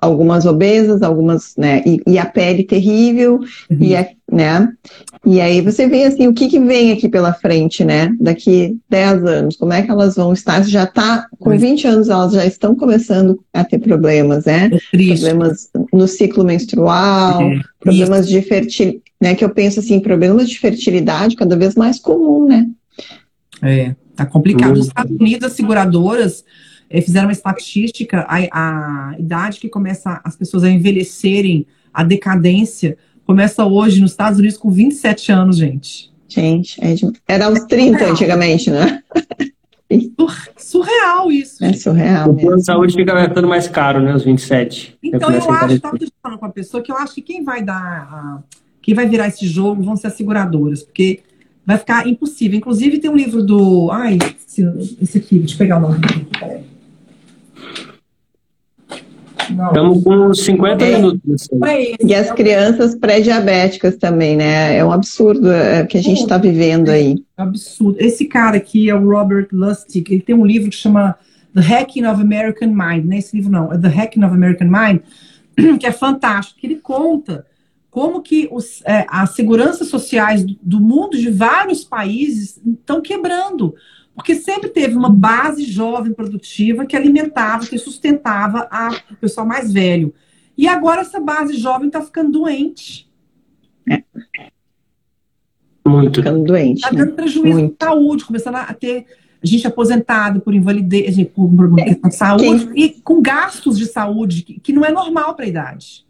[0.00, 3.78] algumas obesas, algumas, né, e, e a pele terrível, uhum.
[3.80, 4.68] e, a, né,
[5.24, 9.24] e aí você vê, assim, o que que vem aqui pela frente, né, daqui 10
[9.24, 12.74] anos, como é que elas vão estar, já tá, com 20 anos elas já estão
[12.74, 17.60] começando a ter problemas, né, é problemas no ciclo menstrual, é.
[17.80, 18.30] problemas Isso.
[18.30, 22.66] de fertilidade, né, que eu penso assim, problemas de fertilidade cada vez mais comum, né.
[23.62, 24.76] É, tá complicado.
[24.76, 26.44] Nos Estados Unidos, as seguradoras
[26.90, 32.96] é, fizeram uma estatística, a, a idade que começa as pessoas a envelhecerem, a decadência,
[33.26, 36.10] começa hoje nos Estados Unidos com 27 anos, gente.
[36.28, 36.94] Gente, é
[37.26, 38.12] era uns 30 surreal.
[38.12, 39.02] antigamente, né?
[40.56, 41.64] surreal isso.
[41.64, 42.30] É surreal.
[42.30, 44.14] O plano de saúde fica ficando mais caro, né?
[44.14, 44.98] Os 27.
[45.02, 47.76] Então eu acho, estava falando com a pessoa, que eu acho que quem vai dar.
[47.76, 48.42] A,
[48.82, 51.20] quem vai virar esse jogo vão ser as seguradoras, porque
[51.64, 52.58] vai ficar impossível.
[52.58, 53.90] Inclusive, tem um livro do.
[53.90, 54.18] Ai,
[55.00, 55.98] esse aqui, deixa eu pegar o nome.
[59.50, 61.48] Estamos com 50 é, minutos.
[62.04, 64.76] E as crianças pré-diabéticas também, né?
[64.76, 67.24] É um absurdo é, que a gente está vivendo aí.
[67.36, 67.96] É absurdo.
[67.98, 71.16] Esse cara aqui é o Robert Lustig, ele tem um livro que chama
[71.54, 73.06] The Hacking of American Mind.
[73.06, 73.72] Não é esse livro, não.
[73.72, 75.00] É The Hacking of American Mind,
[75.80, 76.60] que é fantástico.
[76.62, 77.46] Ele conta
[77.90, 83.74] como que os, é, as seguranças sociais do mundo, de vários países, estão quebrando
[84.18, 89.72] porque sempre teve uma base jovem produtiva que alimentava, que sustentava a, o pessoal mais
[89.72, 90.12] velho.
[90.56, 93.08] E agora essa base jovem está ficando doente.
[93.88, 94.02] É.
[95.86, 96.16] Muito.
[96.16, 96.78] Ficando doente.
[96.78, 97.76] Está dando prejuízo Muito.
[97.80, 99.06] saúde, começando a ter
[99.40, 102.84] gente aposentada por invalidez, por problema de saúde, Quem...
[102.84, 106.04] e com gastos de saúde que, que não é normal para a idade.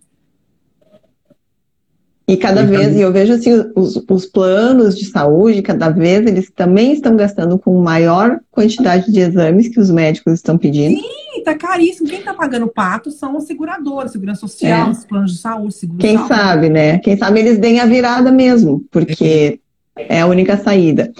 [2.28, 6.26] E cada então, vez, e eu vejo assim, os, os, planos de saúde, cada vez
[6.26, 11.00] eles também estão gastando com maior quantidade de exames que os médicos estão pedindo.
[11.00, 12.06] Sim, tá caríssimo.
[12.06, 14.90] Quem está pagando o pato são os seguradores, segurança social, é.
[14.90, 16.34] os planos de saúde, seguro Quem saúde.
[16.34, 16.98] sabe, né?
[16.98, 19.58] Quem sabe eles deem a virada mesmo, porque
[19.96, 21.10] é, é a única saída.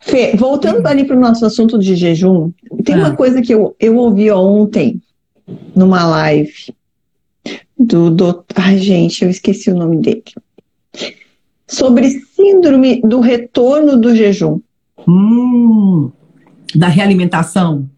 [0.00, 2.52] Fê, voltando ali para o nosso assunto de jejum,
[2.84, 3.16] tem uma ah.
[3.16, 5.02] coisa que eu, eu ouvi ontem
[5.76, 6.72] numa live
[7.78, 8.44] do doutor.
[8.56, 10.22] Ai, gente, eu esqueci o nome dele.
[11.66, 14.60] Sobre síndrome do retorno do jejum.
[15.06, 16.10] Hum,
[16.74, 17.88] da realimentação.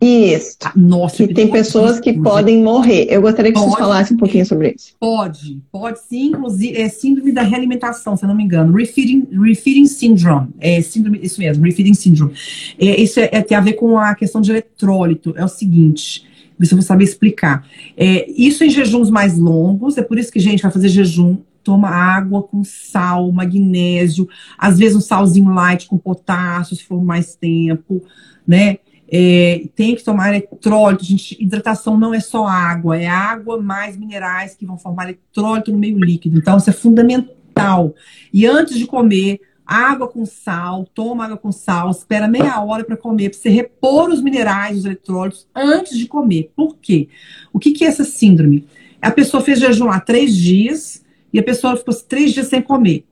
[0.00, 0.58] Isso.
[0.62, 3.06] Ah, Nossa, Que tem pessoas que podem morrer.
[3.08, 3.82] Eu gostaria que vocês Pode.
[3.82, 4.92] falassem um pouquinho sobre isso.
[5.00, 8.76] Pode, pode sim, inclusive, é síndrome da realimentação, se eu não me engano.
[8.76, 10.48] Refeeding, refeeding syndrome.
[10.60, 12.32] É síndrome, isso mesmo, refeeding syndrome.
[12.78, 15.32] É, isso é, é- tem a ver com a questão de eletrólito.
[15.38, 16.26] É o seguinte,
[16.62, 17.66] se eu vou saber explicar.
[17.96, 21.88] É, isso em jejuns mais longos, é por isso que, gente, vai fazer jejum, toma
[21.88, 24.28] água com sal, magnésio,
[24.58, 28.02] às vezes um salzinho light com potássio, se for mais tempo,
[28.46, 28.78] né?
[29.10, 31.40] É, tem que tomar eletrólito, gente.
[31.40, 35.98] Hidratação não é só água, é água mais minerais que vão formar eletrólito no meio
[35.98, 36.38] líquido.
[36.38, 37.94] Então, isso é fundamental.
[38.32, 42.96] E antes de comer, água com sal, toma água com sal, espera meia hora para
[42.96, 46.52] comer, para você repor os minerais, os eletrólitos, antes de comer.
[46.54, 47.08] Por quê?
[47.52, 48.66] O que, que é essa síndrome?
[49.00, 53.04] A pessoa fez jejum lá três dias e a pessoa ficou três dias sem comer.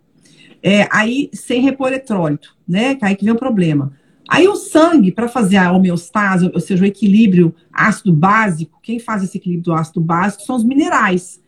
[0.62, 2.96] É, aí, sem repor eletrólito, né?
[3.02, 3.92] Aí que vem o problema.
[4.28, 9.22] Aí o sangue, para fazer a homeostase, ou seja, o equilíbrio ácido básico, quem faz
[9.22, 11.41] esse equilíbrio do ácido básico são os minerais.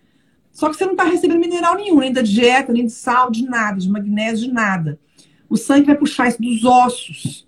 [0.54, 3.44] Só que você não está recebendo mineral nenhum, nem da dieta, nem de sal, de
[3.44, 5.00] nada, de magnésio, de nada.
[5.50, 7.46] O sangue vai puxar isso dos ossos,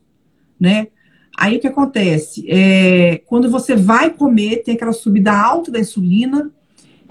[0.58, 0.88] né?
[1.38, 2.44] Aí o que acontece?
[2.48, 6.50] É, quando você vai comer, tem aquela subida alta da insulina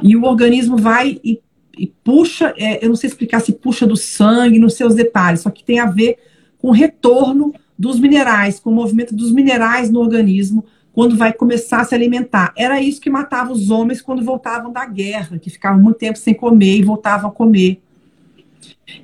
[0.01, 1.41] e o organismo vai e,
[1.77, 5.41] e puxa, é, eu não sei explicar se puxa do sangue, não sei os detalhes,
[5.41, 6.17] só que tem a ver
[6.57, 10.65] com o retorno dos minerais, com o movimento dos minerais no organismo
[10.95, 12.53] quando vai começar a se alimentar.
[12.55, 16.33] Era isso que matava os homens quando voltavam da guerra, que ficavam muito tempo sem
[16.33, 17.81] comer e voltavam a comer.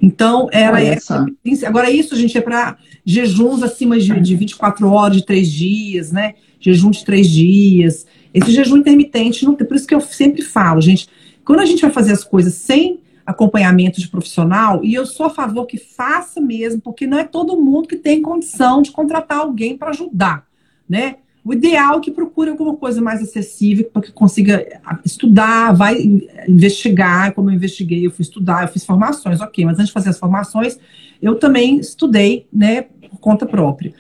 [0.02, 1.28] Então, era Olha essa.
[1.28, 1.68] só.
[1.68, 6.36] Agora, isso, gente, é para jejuns acima de, de 24 horas, de 3 dias, né?
[6.62, 8.08] Jejum de 3 dias.
[8.34, 11.10] Esse jejum intermitente, não tem, por isso que eu sempre falo, gente,
[11.44, 15.30] quando a gente vai fazer as coisas sem acompanhamento de profissional, e eu sou a
[15.30, 19.78] favor que faça mesmo, porque não é todo mundo que tem condição de contratar alguém
[19.78, 20.46] para ajudar,
[20.88, 21.18] né?
[21.44, 24.64] O ideal é que procure alguma coisa mais acessível para que consiga
[25.04, 25.98] estudar, vai
[26.48, 30.10] investigar, como eu investiguei, eu fui estudar, eu fiz formações, ok, mas antes de fazer
[30.12, 30.78] as formações,
[31.20, 33.92] eu também estudei, né, por conta própria.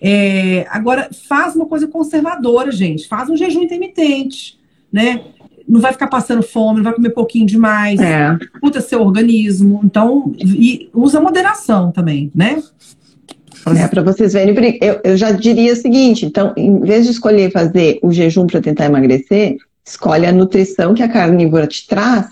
[0.00, 4.58] É, agora, faz uma coisa conservadora, gente, faz um jejum intermitente,
[4.92, 5.22] né?
[5.68, 8.38] Não vai ficar passando fome, não vai comer pouquinho demais, É.
[8.40, 12.62] escuta seu organismo, então, e usa moderação também, né?
[13.74, 17.50] É, para vocês verem, eu, eu já diria o seguinte: então, em vez de escolher
[17.50, 22.26] fazer o jejum para tentar emagrecer, escolhe a nutrição que a carnívora te traz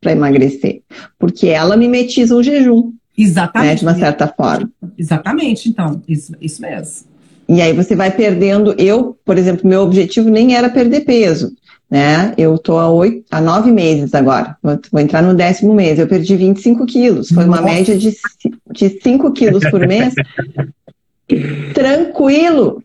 [0.00, 0.82] para emagrecer,
[1.18, 3.78] porque ela mimetiza o jejum, né, Exatamente.
[3.78, 4.70] de uma certa forma.
[4.96, 7.15] Exatamente, então, isso, isso mesmo.
[7.48, 8.74] E aí você vai perdendo.
[8.78, 11.52] Eu, por exemplo, meu objetivo nem era perder peso,
[11.90, 12.34] né?
[12.36, 14.56] Eu tô há oito, há nove meses agora.
[14.62, 15.98] Vou, vou entrar no décimo mês.
[15.98, 17.28] Eu perdi 25 quilos.
[17.28, 17.72] Foi uma Nossa.
[17.74, 18.14] média de,
[18.72, 20.14] de 5 quilos por mês.
[21.74, 22.82] Tranquilo.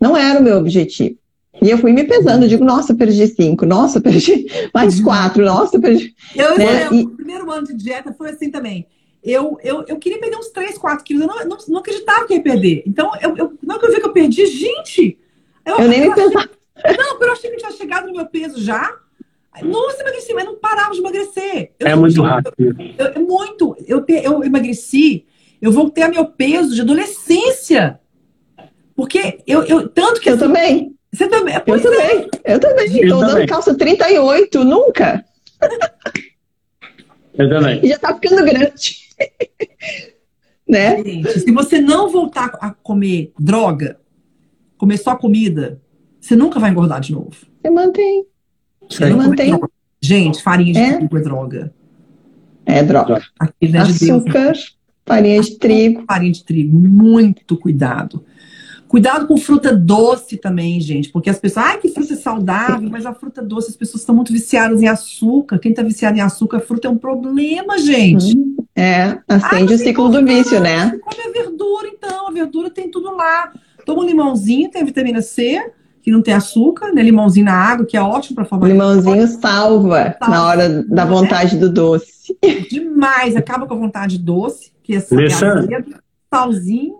[0.00, 1.16] Não era o meu objetivo.
[1.62, 5.78] E eu fui me pesando, eu digo, nossa, perdi cinco, nossa, perdi mais quatro, nossa,
[5.80, 6.14] perdi.
[6.34, 8.86] Eu, Né, eu- e- O primeiro ano de dieta foi assim também.
[9.26, 11.22] Eu, eu, eu queria perder uns 3, 4 quilos.
[11.22, 12.84] Eu não, não, não acreditava que eu ia perder.
[12.86, 15.18] Então, eu, eu, não que eu vi que eu perdi, gente!
[15.66, 16.96] Eu nem me achei-.
[16.96, 18.88] Não, eu achei que eu tinha chegado no meu peso já.
[19.62, 21.72] Nossa, emagreci, mas não parava de emagrecer.
[21.80, 22.54] Eu- É muito rápido.
[22.96, 23.76] Eu, eu- muito.
[23.86, 25.26] Eu, eu emagreci,
[25.60, 27.98] eu voltei a meu peso de adolescência.
[28.94, 31.54] Porque eu, eu tanto que Eu assim, também, você também.
[31.54, 32.96] eu Pois é, também, eu também.
[33.02, 33.46] Eu Tô usando também.
[33.46, 35.24] calça 38, nunca.
[37.36, 37.80] Eu também.
[37.84, 39.05] E já tá ficando grande.
[40.68, 41.02] né?
[41.02, 43.98] gente, se você não voltar a comer droga,
[44.76, 45.80] comer só comida,
[46.20, 47.36] você nunca vai engordar de novo.
[47.62, 48.26] Você mantém.
[48.98, 49.50] Comer mantém.
[49.50, 49.68] droga.
[50.00, 50.96] Gente, farinha de É?
[50.96, 51.74] trigo é droga.
[52.64, 53.22] É droga.
[53.38, 54.10] Aquilo não é de.
[54.10, 54.52] Açúcar,
[55.04, 56.04] farinha de trigo.
[56.06, 56.76] farinha de trigo.
[56.76, 58.24] Muito cuidado.
[58.88, 63.12] Cuidado com fruta doce também, gente, porque as pessoas, ai, que fruta saudável, mas a
[63.12, 65.58] fruta doce, as pessoas estão muito viciadas em açúcar.
[65.58, 68.36] Quem está viciado em açúcar, a fruta é um problema, gente.
[68.76, 70.90] É, acende o ciclo do vício, né?
[70.90, 72.28] Você come a verdura, então.
[72.28, 73.50] A verdura tem tudo lá.
[73.86, 75.72] Toma um limãozinho, tem a vitamina C,
[76.02, 77.02] que não tem açúcar, né?
[77.02, 81.72] Limãozinho na água, que é ótimo para formar limãozinho salva na hora da vontade do
[81.72, 82.36] doce.
[82.70, 83.34] demais.
[83.34, 85.00] Acaba com a vontade doce, que é
[86.30, 86.98] salzinho.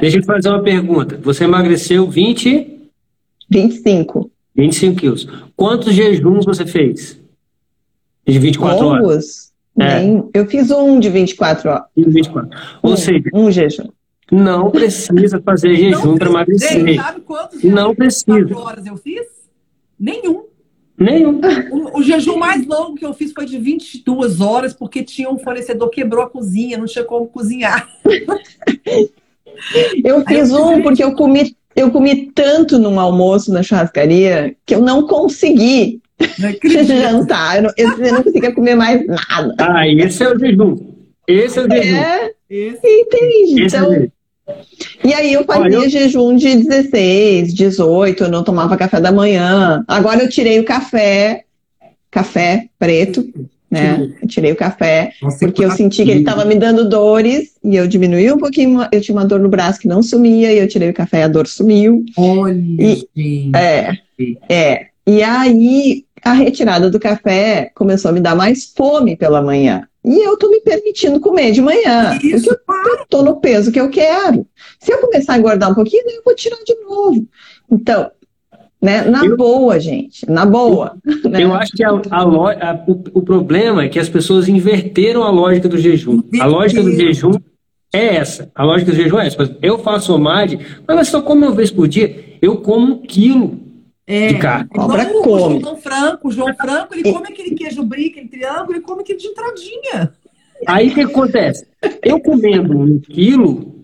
[0.00, 1.18] Deixa eu te fazer uma pergunta.
[1.22, 2.90] Você emagreceu 20,
[3.50, 4.30] 25.
[4.54, 5.28] 25 quilos.
[5.56, 7.18] Quantos jejuns você fez?
[8.26, 9.49] De 24 horas?
[9.80, 10.00] É.
[10.00, 11.82] Nem- Eu fiz um de 24 horas.
[11.96, 12.48] De 24.
[12.82, 13.88] Ou Um, seja, um jejum.
[14.30, 16.96] não precisa fazer jejum para emagrecer.
[17.02, 18.56] sabe quantos Não precisa.
[18.58, 19.26] horas eu fiz?
[19.98, 20.44] Nenhum.
[20.98, 21.40] Nenhum.
[21.70, 25.38] O, o, jejum mais longo que eu fiz foi de 22 horas, porque tinha um
[25.38, 27.88] fornecedor quebrou a cozinha, não tinha como cozinhar.
[30.04, 34.74] Eu fiz eu um porque eu comi, eu comi tanto num almoço na churrascaria que
[34.74, 36.00] eu não consegui
[36.86, 37.56] jantar.
[37.58, 39.54] Eu não, eu não conseguia comer mais nada.
[39.58, 40.76] Ah, esse é o jejum.
[41.26, 41.96] Esse é o jejum.
[41.96, 42.86] É, esse.
[42.86, 43.62] entende?
[43.62, 44.08] Esse é então, é
[45.04, 45.88] e aí eu fazia Olha, eu...
[45.88, 49.84] jejum de 16, 18, eu não tomava café da manhã.
[49.86, 51.44] Agora eu tirei o café,
[52.10, 53.26] café preto,
[53.70, 54.12] né?
[54.20, 57.76] Eu tirei o café, Nossa, porque eu senti que ele estava me dando dores e
[57.76, 60.68] eu diminuí um pouquinho, eu tinha uma dor no braço que não sumia, e eu
[60.68, 62.04] tirei o café e a dor sumiu.
[62.16, 63.92] Olha, e, é,
[64.48, 64.86] é.
[65.06, 69.86] E aí a retirada do café começou a me dar mais fome pela manhã.
[70.04, 72.18] E eu tô me permitindo comer de manhã.
[72.22, 74.46] Isso, porque eu tô no peso que eu quero.
[74.78, 77.26] Se eu começar a engordar um pouquinho, eu vou tirar de novo.
[77.70, 78.10] Então,
[78.80, 80.96] né, na eu, boa, gente, na boa.
[81.04, 81.44] Eu, né?
[81.44, 85.30] eu acho que a, a, a, o, o, problema é que as pessoas inverteram a
[85.30, 86.22] lógica do jejum.
[86.40, 87.32] A lógica do jejum
[87.92, 88.50] é essa.
[88.54, 89.58] A lógica do jejum é essa.
[89.60, 90.58] Eu faço OMAD,
[90.88, 93.69] mas só como uma vez por dia, eu como um quilo
[94.10, 94.68] é, de carne.
[94.68, 95.56] Cobra Igual come.
[95.56, 99.02] O João Franco, o João Franco, ele come aquele queijo brie, aquele triângulo, ele come
[99.02, 100.12] aquele de entradinha.
[100.66, 101.66] Aí o que acontece?
[102.02, 103.74] Eu comendo um quilo,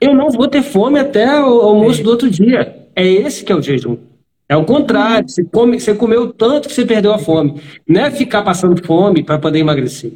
[0.00, 2.88] eu não vou ter fome até o almoço do outro dia.
[2.94, 3.96] É esse que é o jejum.
[4.48, 5.28] É o contrário.
[5.28, 7.60] Você, come, você comeu tanto que você perdeu a fome.
[7.88, 10.12] Não é ficar passando fome para poder emagrecer.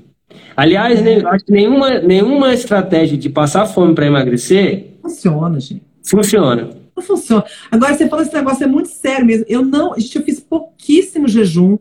[0.55, 4.99] Aliás, nem, acho que nenhuma, nenhuma estratégia de passar fome para emagrecer.
[5.03, 5.83] Funciona, gente.
[6.05, 6.71] Funciona.
[6.99, 7.45] Não funciona.
[7.71, 9.45] Agora, você falou esse negócio, é muito sério mesmo.
[9.49, 11.79] Eu não, gente, eu fiz pouquíssimo jejum.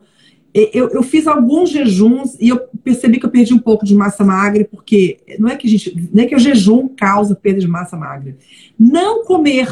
[0.53, 4.23] Eu, eu fiz alguns jejuns e eu percebi que eu perdi um pouco de massa
[4.23, 7.67] magra, porque não é que a gente, não é que o jejum causa perda de
[7.67, 8.35] massa magra.
[8.79, 9.67] Não comer,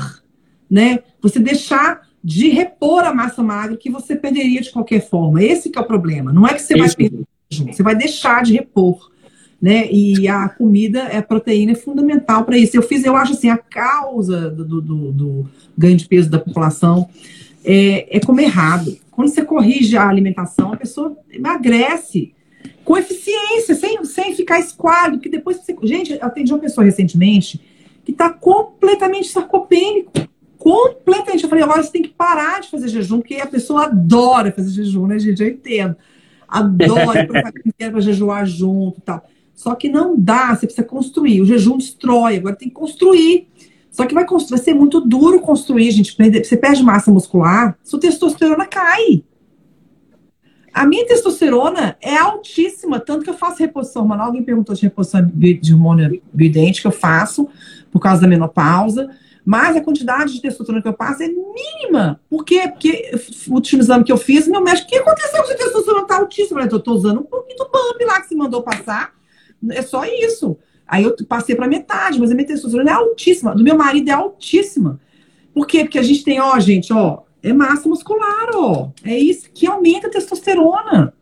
[0.69, 0.99] né?
[1.21, 5.43] Você deixar de repor a massa magra que você perderia de qualquer forma.
[5.43, 6.33] Esse que é o problema.
[6.33, 9.11] Não é que você vai perder, você vai deixar de repor
[9.65, 9.91] né?
[9.91, 12.77] E a comida, é proteína é fundamental para isso.
[12.77, 17.09] Eu fiz, eu acho assim, a causa do, do, do ganho de peso da população
[17.63, 18.95] é, é, comer errado.
[19.09, 22.35] Quando você corrige a alimentação, a pessoa emagrece
[22.83, 25.75] com eficiência, sem, sem ficar esquadro, porque depois você...
[25.81, 27.59] Gente, eu atendi uma pessoa recentemente
[28.03, 30.11] que está completamente sarcopênico.
[30.59, 31.43] Completamente.
[31.43, 34.69] Eu falei, agora você tem que parar de fazer jejum, porque a pessoa adora fazer
[34.69, 35.41] jejum, né, gente?
[35.41, 35.95] Eu entendo.
[36.47, 39.27] Adora para jejuar junto e tal.
[39.55, 41.41] Só que não dá, você precisa construir.
[41.41, 43.47] O jejum destrói, agora tem que construir.
[43.89, 46.15] Só que vai, vai ser muito duro construir, gente.
[46.43, 49.23] Você perde massa muscular, sua testosterona cai.
[50.73, 54.27] A minha testosterona é altíssima, tanto que eu faço reposição hormonal.
[54.27, 57.47] Alguém perguntou de reposição de hormônio bioidente que eu faço
[57.89, 59.09] por causa da menopausa.
[59.45, 62.19] Mas a quantidade de testosterona que eu passo é mínima.
[62.29, 62.67] Por quê?
[62.67, 63.11] Porque
[63.47, 66.17] o último exame que eu fiz, meu médico, o que aconteceu se a testosterona está
[66.17, 66.61] altíssima?
[66.63, 69.13] Eu estou usando um pouquinho do bump lá que se mandou passar.
[69.71, 70.57] É só isso.
[70.87, 73.55] Aí eu passei para metade, mas a minha testosterona é altíssima.
[73.55, 74.99] Do meu marido é altíssima.
[75.53, 75.79] Por quê?
[75.79, 78.89] Porque a gente tem, ó, gente, ó, é massa muscular, ó.
[79.03, 81.13] É isso que aumenta a testosterona.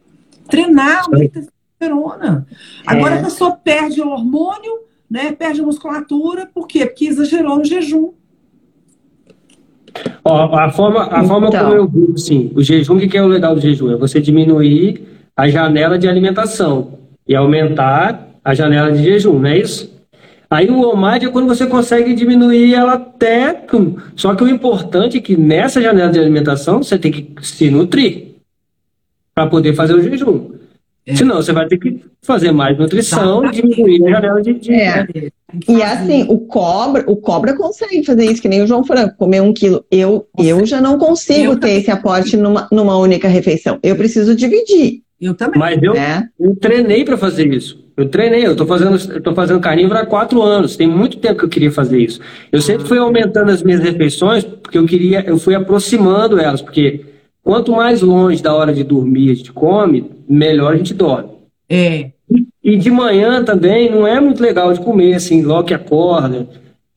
[0.50, 2.48] Treinar aumenta a testosterona.
[2.86, 3.20] Agora é.
[3.20, 4.80] a pessoa perde o hormônio,
[5.10, 5.32] né?
[5.32, 6.50] Perde a musculatura.
[6.54, 6.86] Por quê?
[6.86, 8.14] Porque exagerou no jejum.
[10.26, 11.28] Ó, a forma, a então.
[11.28, 13.92] forma como eu vi, sim, o jejum, o que é o legal do jejum?
[13.92, 19.60] É você diminuir a janela de alimentação e aumentar a janela de jejum, não é
[19.60, 19.94] isso?
[20.50, 23.66] Aí o OMAD é quando você consegue diminuir ela até.
[24.16, 28.36] Só que o importante é que nessa janela de alimentação você tem que se nutrir
[29.34, 30.52] para poder fazer o jejum.
[31.06, 31.16] É.
[31.16, 34.74] Senão você vai ter que fazer mais nutrição e diminuir a janela de, de...
[34.74, 35.08] É.
[35.68, 39.42] E assim, o cobra, o cobra consegue fazer isso, que nem o João Franco, comer
[39.42, 39.84] um quilo.
[39.92, 43.80] Eu, eu já não consigo eu ter esse aporte numa, numa única refeição.
[43.84, 45.02] Eu preciso dividir.
[45.20, 45.60] Eu também.
[45.60, 46.28] Mas eu, é.
[46.40, 47.83] eu treinei para fazer isso.
[47.96, 50.76] Eu treinei, eu tô fazendo, eu tô fazendo carnívoro há quatro anos.
[50.76, 52.20] Tem muito tempo que eu queria fazer isso.
[52.52, 57.06] Eu sempre fui aumentando as minhas refeições porque eu queria, eu fui aproximando elas, porque
[57.44, 61.30] quanto mais longe da hora de dormir a gente come, melhor a gente dorme.
[61.70, 62.12] É.
[62.64, 66.48] E de manhã também não é muito legal de comer assim, logo que acorda.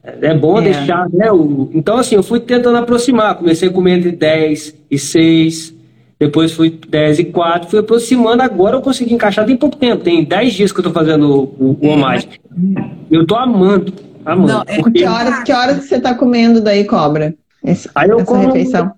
[0.03, 0.63] É bom é.
[0.63, 1.31] deixar, né?
[1.33, 1.69] O...
[1.75, 3.35] Então, assim, eu fui tentando aproximar.
[3.35, 5.76] Comecei a comer entre 10 e 6
[6.19, 10.25] depois fui 10 e 4, fui aproximando, agora eu consegui encaixar, tem pouco tempo, tem
[10.25, 12.31] 10 dias que eu tô fazendo o, o homagem.
[13.11, 13.93] Eu tô amando,
[14.25, 14.53] amando.
[14.53, 15.01] Não, é porque...
[15.01, 17.35] que, horas, que horas você tá comendo daí, cobra?
[17.63, 18.93] Esse, Aí eu como refeição?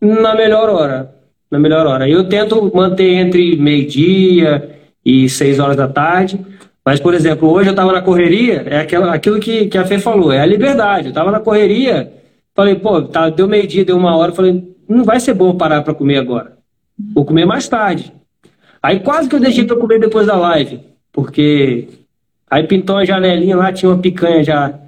[0.00, 1.12] na melhor hora,
[1.50, 2.08] na melhor hora.
[2.08, 6.40] Eu tento manter entre meio-dia e 6 horas da tarde,
[6.84, 9.98] mas, por exemplo, hoje eu tava na correria, é aquilo, aquilo que, que a Fê
[9.98, 11.08] falou, é a liberdade.
[11.08, 12.12] Eu tava na correria,
[12.54, 15.94] falei, pô, tá, deu meio-dia, deu uma hora, falei, não vai ser bom parar para
[15.94, 16.59] comer agora.
[17.14, 18.12] Vou comer mais tarde.
[18.82, 20.80] Aí quase que eu deixei para comer depois da live,
[21.12, 21.88] porque
[22.50, 24.78] aí pintou uma janelinha lá, tinha uma picanha já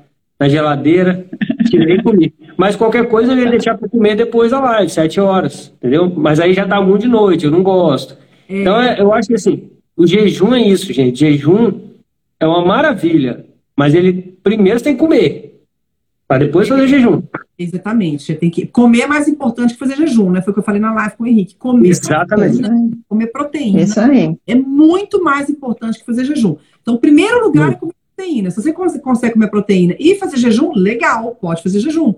[0.41, 1.25] na geladeira,
[1.69, 2.35] tirei e comi.
[2.57, 6.13] Mas qualquer coisa eu ia deixar para comer depois da live, sete horas, entendeu?
[6.17, 8.17] Mas aí já tá muito de noite, eu não gosto.
[8.49, 8.61] É.
[8.61, 11.21] Então é, eu acho que assim, o jejum é isso, gente.
[11.21, 11.81] Jejum
[12.41, 13.45] é uma maravilha,
[13.77, 15.63] mas ele primeiro você tem que comer,
[16.27, 17.23] para depois fazer jejum.
[17.59, 18.25] Exatamente.
[18.25, 20.41] Você tem que comer é mais importante que fazer jejum, né?
[20.41, 21.55] Foi o que eu falei na live com o Henrique.
[21.57, 22.59] Comer Exatamente.
[22.59, 23.81] Proteína, comer proteína.
[23.83, 24.37] Isso aí.
[24.47, 26.57] É muito mais importante que fazer jejum.
[26.81, 27.75] Então, o primeiro lugar Sim.
[27.75, 28.51] é comer proteína.
[28.51, 32.15] Se você consegue comer proteína e fazer jejum, legal, pode fazer jejum.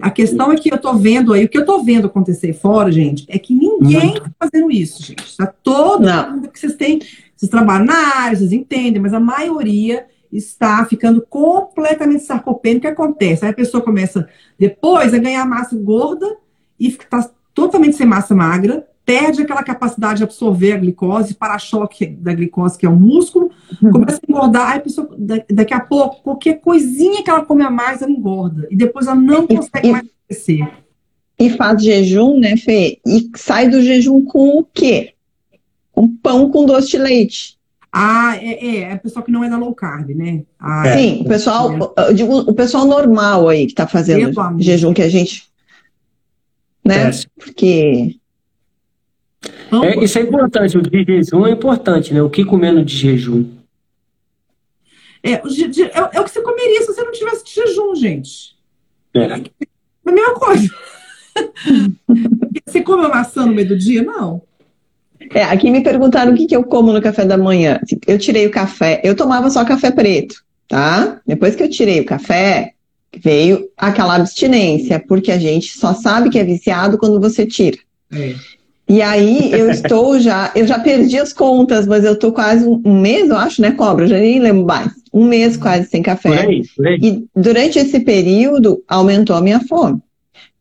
[0.00, 2.90] A questão é que eu tô vendo aí, o que eu tô vendo acontecer fora,
[2.90, 5.36] gente, é que ninguém está fazendo isso, gente.
[5.36, 6.98] Tá todo mundo que vocês têm,
[7.36, 12.78] vocês trabalham na área, vocês entendem, mas a maioria está ficando completamente sarcopênico.
[12.78, 13.44] O que acontece?
[13.44, 16.36] Aí a pessoa começa depois a ganhar massa gorda
[16.78, 22.34] e está totalmente sem massa magra, perde aquela capacidade de absorver a glicose, para-choque da
[22.34, 23.50] glicose, que é o músculo,
[23.80, 23.92] uhum.
[23.92, 25.08] começa a engordar, aí a pessoa,
[25.48, 28.66] daqui a pouco, qualquer coisinha que ela come a mais, ela engorda.
[28.68, 30.68] E depois ela não consegue e, mais crescer.
[31.38, 32.98] E faz jejum, né, Fê?
[33.06, 35.14] E sai do jejum com o quê?
[35.92, 37.55] Com pão com doce de leite.
[37.98, 40.44] Ah, é, é, é o pessoal que não é da low carb, né?
[40.60, 42.10] Ah, Sim, o pessoal, é.
[42.10, 45.48] eu digo, o pessoal normal aí que está fazendo jejum que a gente.
[46.84, 47.08] Né?
[47.08, 47.10] É.
[47.38, 48.18] Porque.
[49.82, 52.20] É, isso é importante, o de jejum é importante, né?
[52.20, 53.50] O que comendo de jejum?
[55.22, 57.94] É, o, de, é, é, o que você comeria se você não tivesse de jejum,
[57.94, 58.58] gente.
[59.14, 59.20] É.
[59.20, 59.34] É
[60.04, 60.68] a mesma coisa.
[62.66, 64.02] você come maçã no meio do dia?
[64.02, 64.42] Não.
[65.34, 67.80] É, aqui me perguntaram o que, que eu como no café da manhã.
[68.06, 70.36] Eu tirei o café, eu tomava só café preto,
[70.68, 71.20] tá?
[71.26, 72.72] Depois que eu tirei o café,
[73.16, 77.78] veio aquela abstinência, porque a gente só sabe que é viciado quando você tira.
[78.12, 78.34] É.
[78.88, 83.00] E aí eu estou já, eu já perdi as contas, mas eu estou quase um,
[83.00, 84.04] mês, eu acho, né, Cobra?
[84.04, 84.92] Eu já nem lembro mais.
[85.12, 86.28] Um mês quase sem café.
[86.28, 86.98] Por aí, por aí.
[87.02, 90.00] E durante esse período aumentou a minha fome.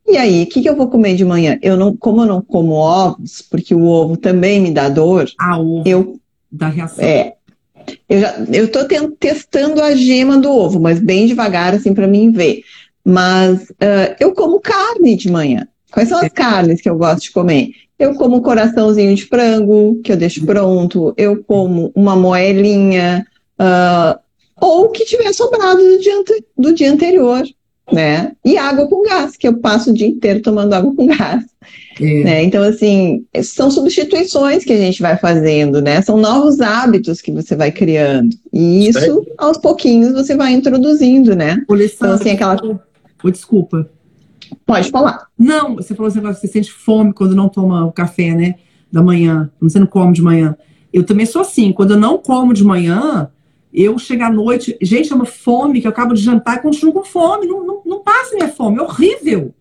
[0.08, 1.58] E aí, o que, que eu vou comer de manhã?
[1.62, 5.28] Eu não, como eu não como ovos, porque o ovo também me dá dor.
[5.40, 5.84] Ah, ovo.
[5.86, 6.20] Eu
[6.52, 7.04] da reação.
[7.04, 7.34] É.
[8.08, 8.80] Eu já, eu tô
[9.20, 12.62] testando a gema do ovo, mas bem devagar assim para mim ver.
[13.04, 15.68] Mas uh, eu como carne de manhã.
[15.92, 17.70] Quais são as carnes que eu gosto de comer?
[17.98, 21.14] Eu como um coraçãozinho de frango, que eu deixo pronto.
[21.16, 23.26] Eu como uma moelinha.
[23.60, 24.20] Uh,
[24.60, 26.24] ou o que tiver sobrado do dia,
[26.58, 27.44] do dia anterior
[27.92, 28.32] né?
[28.44, 31.44] E água com gás, que eu passo o dia inteiro tomando água com gás.
[32.00, 32.24] É.
[32.24, 32.44] Né?
[32.44, 36.02] Então, assim, são substituições que a gente vai fazendo, né?
[36.02, 38.36] São novos hábitos que você vai criando.
[38.52, 41.64] E isso, aos pouquinhos, você vai introduzindo, né?
[41.70, 42.60] então, assim, aquela.
[43.24, 43.90] Oh, desculpa.
[44.66, 45.28] Pode falar.
[45.38, 48.56] Não, você falou assim, você sente fome quando não toma o café, né?
[48.92, 50.56] Da manhã, você não come de manhã.
[50.94, 53.30] Eu também sou assim, quando eu não como de manhã,
[53.84, 56.94] eu chego à noite, gente, é uma fome que eu acabo de jantar e continuo
[56.94, 57.48] com fome.
[57.48, 59.54] Não, não, não passa minha fome, é horrível.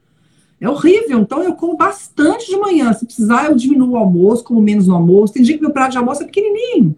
[0.61, 1.19] É horrível.
[1.19, 2.93] Então eu como bastante de manhã.
[2.93, 5.35] Se precisar, eu diminuo o almoço, como menos no almoço.
[5.35, 6.97] Tem dia que meu prato de almoço é pequenininho.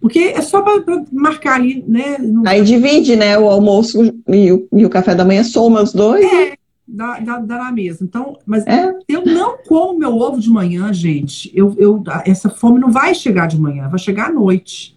[0.00, 2.18] Porque é só para marcar ali, né?
[2.18, 2.46] No...
[2.46, 3.36] Aí divide, né?
[3.36, 6.24] O almoço e o, e o café da manhã soma os dois.
[6.24, 6.54] É,
[6.86, 8.04] dá, dá, dá na mesa.
[8.04, 8.94] Então, mas é.
[9.08, 11.50] eu não como meu ovo de manhã, gente.
[11.52, 14.96] Eu, eu, essa fome não vai chegar de manhã, vai chegar à noite,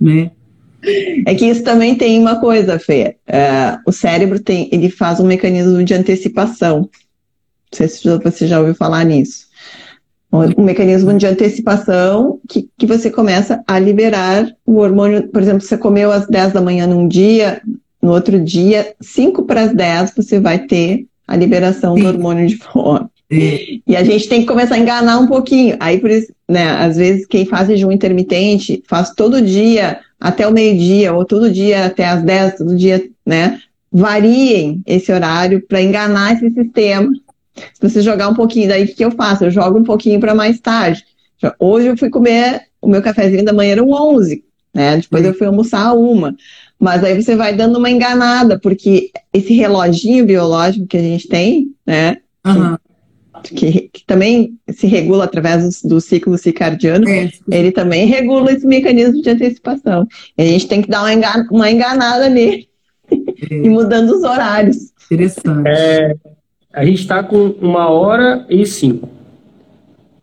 [0.00, 0.30] né?
[1.26, 3.16] É que isso também tem uma coisa, Fê.
[3.26, 6.80] É, o cérebro tem, ele faz um mecanismo de antecipação.
[6.80, 6.88] Não
[7.72, 9.46] sei se você já ouviu falar nisso.
[10.56, 15.28] Um mecanismo de antecipação que, que você começa a liberar o hormônio.
[15.28, 17.62] Por exemplo, você comeu às 10 da manhã num dia,
[18.02, 22.02] no outro dia, 5 para as 10, você vai ter a liberação Sim.
[22.02, 23.06] do hormônio de fome.
[23.30, 25.76] E a gente tem que começar a enganar um pouquinho.
[25.80, 30.50] Aí, por isso, né, às vezes, quem faz jejum intermitente faz todo dia até o
[30.50, 33.60] meio-dia, ou todo dia até as 10, todo dia, né?
[33.92, 37.12] Variem esse horário para enganar esse sistema.
[37.54, 39.44] Se você jogar um pouquinho, daí o que eu faço?
[39.44, 41.04] Eu jogo um pouquinho para mais tarde.
[41.58, 44.96] Hoje eu fui comer o meu cafezinho da manhã eram 11, né?
[44.96, 46.34] Depois eu fui almoçar uma.
[46.80, 51.68] Mas aí você vai dando uma enganada, porque esse reloginho biológico que a gente tem,
[51.86, 52.16] né?
[52.46, 52.93] Uhum que,
[53.52, 57.30] que, também se regula através do, do ciclo circadiano, é.
[57.50, 60.06] ele também regula esse mecanismo de antecipação.
[60.38, 62.68] E a gente tem que dar uma, engan uma enganada nele
[63.10, 63.16] é.
[63.50, 64.92] e mudando os horários.
[65.10, 65.68] Interessante.
[65.68, 66.14] É,
[66.72, 69.08] a gente está com uma hora e cinco.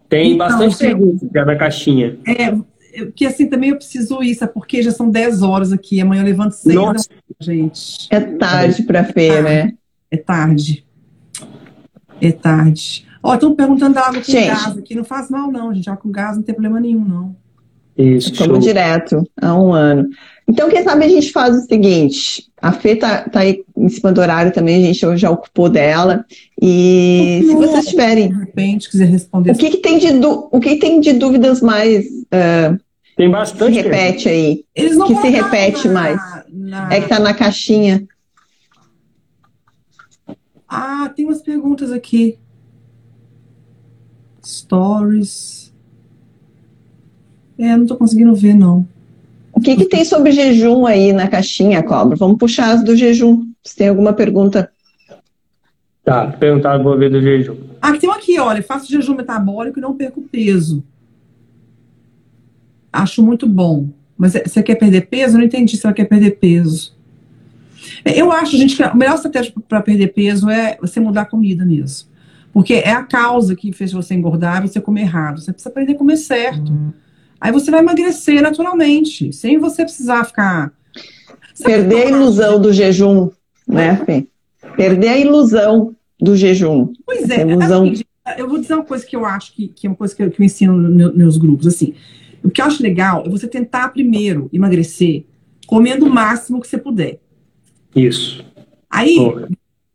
[0.09, 2.17] Tem então, bastante perguntas já na caixinha.
[2.27, 2.53] É,
[3.15, 6.25] que assim também eu preciso isso, é porque já são 10 horas aqui, amanhã eu
[6.25, 6.99] levanto 6 da manhã,
[7.39, 8.07] gente.
[8.09, 9.73] É tarde para Fê, é né?
[10.09, 10.85] É tarde.
[12.19, 13.07] É tarde.
[13.23, 14.47] Ó, estão perguntando da água com Gente.
[14.47, 14.95] gás aqui.
[14.95, 15.89] Não faz mal, não, gente.
[15.89, 17.35] Água com gás não tem problema nenhum, não.
[17.97, 18.31] Isso.
[18.31, 20.07] Estamos direto há um ano.
[20.47, 24.11] Então, quem sabe a gente faz o seguinte: a Fê tá, tá aí em cima
[24.11, 26.25] do horário também, a gente já ocupou dela.
[26.59, 28.29] E se vocês tiverem.
[28.29, 29.51] De repente, quiser responder.
[29.51, 32.75] O que, que tem de du- o que tem de dúvidas mais ah,
[33.15, 33.75] Tem se bastante.
[33.81, 34.65] repete aí?
[34.73, 36.21] Eles não que se repete na- mais.
[36.49, 38.03] na- É que tá na caixinha.
[40.67, 42.37] Ah, tem umas perguntas aqui.
[44.43, 45.71] Stories.
[47.57, 48.87] É, não tô conseguindo ver, não.
[49.53, 52.15] O que, que tem sobre jejum aí na caixinha, Cobra?
[52.15, 53.47] Vamos puxar as do jejum.
[53.63, 54.71] Se tem alguma pergunta.
[56.03, 57.55] Tá, perguntaram vou ver do jejum.
[57.81, 58.63] Ah, tem um aqui, olha.
[58.63, 60.83] Faço jejum metabólico e não perco peso.
[62.91, 63.89] Acho muito bom.
[64.17, 65.35] Mas é- você quer perder peso?
[65.35, 66.95] Eu não entendi se ela quer perder peso.
[68.03, 71.25] É, Eu acho, gente, que a melhor estratégia para perder peso é você mudar a
[71.25, 72.09] comida mesmo.
[72.53, 75.39] Porque é a causa que fez você engordar e você comer errado.
[75.39, 76.71] Você precisa aprender a comer certo.
[77.39, 80.73] Aí você vai emagrecer naturalmente, sem você precisar ficar.
[81.53, 83.29] Sabe Perder a ilusão do jejum,
[83.67, 84.27] né, Fê?
[84.75, 86.93] Perder a ilusão do jejum.
[87.05, 87.83] Pois é, Ilusão.
[87.89, 88.03] assim,
[88.37, 90.29] eu vou dizer uma coisa que eu acho que, que é uma coisa que eu,
[90.29, 91.65] que eu ensino nos meu- meus grupos.
[91.67, 91.93] Assim,
[92.43, 95.25] o que eu acho legal é você tentar primeiro emagrecer
[95.65, 97.19] comendo o máximo que você puder.
[97.95, 98.45] Isso.
[98.89, 99.49] Aí, Porra.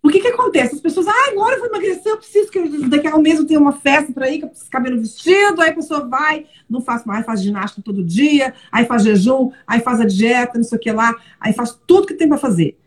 [0.06, 0.74] O que que acontece?
[0.74, 3.46] As pessoas, ah, agora eu vou emagrecer, eu preciso que daqui a um mês eu
[3.46, 6.46] tenho uma festa para ir, que eu preciso caber no vestido, aí a pessoa vai,
[6.68, 10.64] não faz mais, faz ginástica todo dia, aí faz jejum, aí faz a dieta, não
[10.64, 12.78] sei o que lá, aí faz tudo que tem para fazer.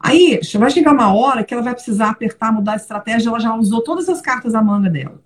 [0.00, 3.54] Aí vai chegar uma hora que ela vai precisar apertar, mudar de estratégia, ela já
[3.54, 5.20] usou todas as cartas da manga dela.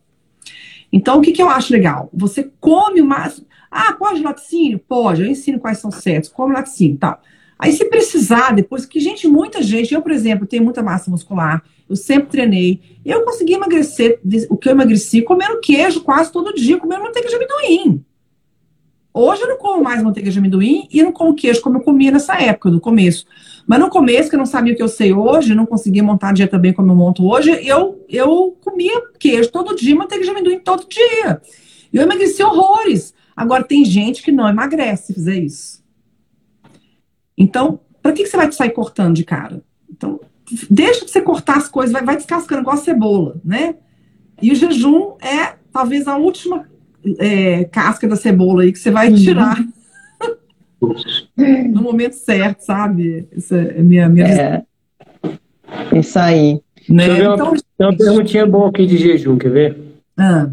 [0.90, 2.10] Então, o que, que eu acho legal?
[2.12, 3.46] Você come o máximo.
[3.70, 4.78] Ah, pode laticínio?
[4.78, 7.20] Pode, eu ensino quais são certos, come laticínio tal.
[7.62, 11.62] Aí, se precisar, depois que, gente, muita gente, eu, por exemplo, tenho muita massa muscular,
[11.88, 14.18] eu sempre treinei, eu consegui emagrecer
[14.50, 18.04] o que eu emagreci comendo queijo quase todo dia, comendo manteiga de amendoim.
[19.14, 22.10] Hoje eu não como mais manteiga de amendoim e não como queijo como eu comia
[22.10, 23.26] nessa época, no começo.
[23.64, 26.30] Mas no começo, que eu não sabia o que eu sei hoje, não conseguia montar
[26.30, 30.30] a dieta bem como eu monto hoje, eu, eu comia queijo todo dia, manteiga de
[30.30, 31.40] amendoim todo dia.
[31.92, 33.14] E eu emagreci horrores.
[33.36, 35.81] Agora, tem gente que não emagrece se fizer isso.
[37.42, 39.60] Então, para que, que você vai sair cortando de cara?
[39.90, 40.20] Então,
[40.70, 43.74] deixa de você cortar as coisas, vai, vai descascando igual a cebola, né?
[44.40, 46.66] E o jejum é talvez a última
[47.18, 49.16] é, casca da cebola aí que você vai Uhum.
[49.16, 49.58] tirar
[51.70, 53.26] no momento certo, sabe?
[53.36, 54.62] Essa é a minha, minha É.
[55.98, 56.60] Isso aí.
[56.88, 57.08] né?
[57.08, 59.78] Ver uma- Então, Tem uma perguntinha boa aqui de jejum, quer ver?
[60.18, 60.50] ah,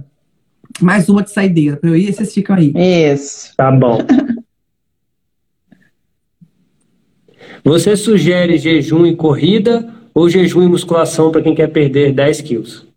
[0.82, 2.74] mais uma de saideira para eu ir, vocês ficam aí.
[2.76, 3.54] Isso.
[3.58, 3.98] Tá bom.
[7.64, 12.88] Você sugere jejum e corrida ou jejum e musculação para quem quer perder 10 quilos?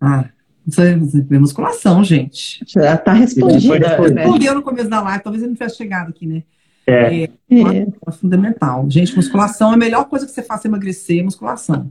[0.00, 0.26] Ah,
[0.66, 2.62] isso é é musculação, gente.
[2.66, 3.78] Já está respondida.
[4.10, 4.22] Né?
[4.22, 6.42] Respondeu no começo da live, talvez ele não tivesse chegado aqui, né?
[6.86, 7.86] É, É.
[8.06, 8.86] É fundamental.
[8.88, 11.90] Gente, musculação é a melhor coisa que você faça emagrecer, é musculação.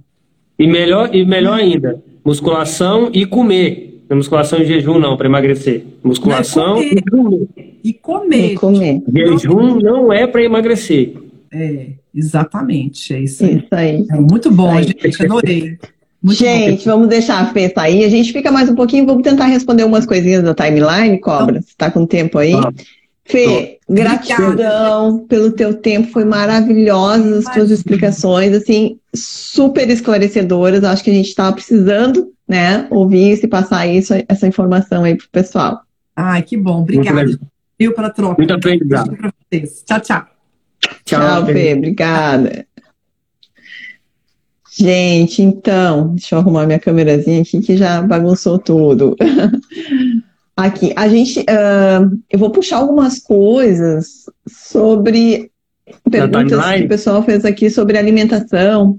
[0.58, 4.04] e melhor, e melhor ainda, musculação e comer.
[4.10, 5.86] Não é musculação e jejum não, para emagrecer.
[6.02, 7.48] Musculação Não, é e comer.
[7.84, 8.52] E comer.
[8.52, 9.04] E comer.
[9.14, 11.14] Jejum não é para emagrecer.
[11.52, 13.14] É, exatamente.
[13.14, 13.58] É isso aí.
[13.58, 14.06] Isso aí.
[14.10, 14.84] É muito bom, Aí.
[14.84, 15.24] gente.
[15.26, 15.78] Adorei.
[16.22, 18.04] Muito gente, vamos deixar a Fê sair.
[18.04, 21.62] A gente fica mais um pouquinho, vamos tentar responder umas coisinhas da timeline, Cobra.
[21.62, 22.52] Você está com tempo aí?
[22.52, 22.74] Tá.
[23.24, 30.84] Fê, gratidão pelo teu tempo, foi maravilhosa as tuas explicações, assim, super esclarecedoras.
[30.84, 35.16] Acho que a gente estava precisando, né, ouvir isso e passar isso, essa informação aí
[35.16, 35.76] pro pessoal.
[35.76, 35.80] bom.
[36.16, 36.82] Ai, que bom.
[36.82, 37.38] Obrigada.
[37.78, 38.36] Viu pela troca.
[38.38, 39.16] Muito aprendizado.
[39.16, 39.84] Pra vocês.
[39.86, 40.00] Tchau,
[40.80, 41.20] tchau.
[41.20, 41.54] Tchau, Fê.
[41.54, 42.66] Fê, obrigada.
[44.80, 49.16] Gente, então, deixa eu arrumar minha câmerazinha aqui que já bagunçou tudo.
[50.60, 55.52] Aqui, a gente, ah, eu vou puxar algumas coisas sobre
[56.10, 58.98] perguntas que o pessoal fez aqui sobre alimentação,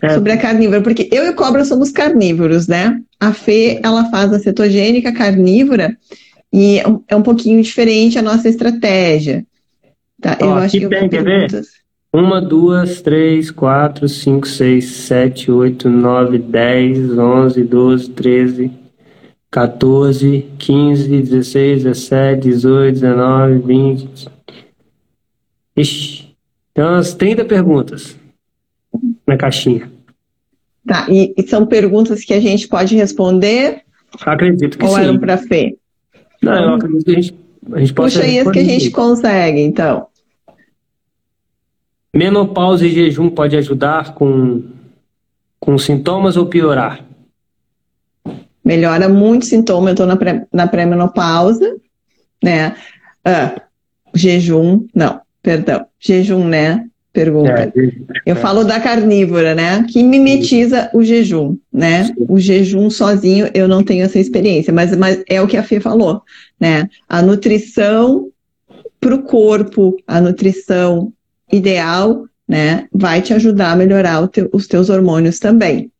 [0.00, 0.10] É.
[0.14, 3.00] sobre a carnívora, porque eu e a Cobra somos carnívoros, né?
[3.18, 5.98] A Fê, ela faz a cetogênica carnívora
[6.52, 9.44] e é um- é um pouquinho diferente a nossa estratégia.
[10.20, 10.38] Tá?
[10.40, 11.62] Ó, eu acho aqui que tem, quer ver?
[12.12, 18.70] Uma, duas, três, quatro, cinco, seis, sete, oito, nove, dez, onze, doze, treze,
[19.50, 24.28] 14, 15, 16, 17, 18, 19, 20.
[25.76, 26.36] Ixi,
[26.74, 28.16] tem umas 30 perguntas
[29.26, 29.90] na caixinha.
[30.86, 33.82] Tá, e, e são perguntas que a gente pode responder
[34.20, 35.00] Acredito que ou sim.
[35.00, 35.76] eram para Fê?
[36.42, 37.34] Não, eu acredito que a gente,
[37.72, 40.06] a gente possa Puxa aí as que a gente consegue, então.
[42.14, 44.64] Menopausa e jejum pode ajudar com,
[45.58, 47.04] com sintomas ou piorar?
[48.64, 49.90] melhora muito sintoma.
[49.90, 51.76] Eu estou na, pré, na pré-menopausa,
[52.42, 52.76] né?
[53.24, 53.60] Ah,
[54.14, 56.86] jejum, não, perdão, jejum, né?
[57.12, 57.50] Pergunta.
[57.50, 57.72] É,
[58.24, 58.38] eu é.
[58.38, 59.84] falo da carnívora, né?
[59.88, 62.08] Que mimetiza o jejum, né?
[62.28, 65.80] O jejum sozinho eu não tenho essa experiência, mas, mas é o que a Fê
[65.80, 66.22] falou,
[66.60, 66.88] né?
[67.08, 68.28] A nutrição
[69.00, 71.12] para o corpo, a nutrição
[71.52, 72.86] ideal, né?
[72.92, 75.90] Vai te ajudar a melhorar os teus hormônios também.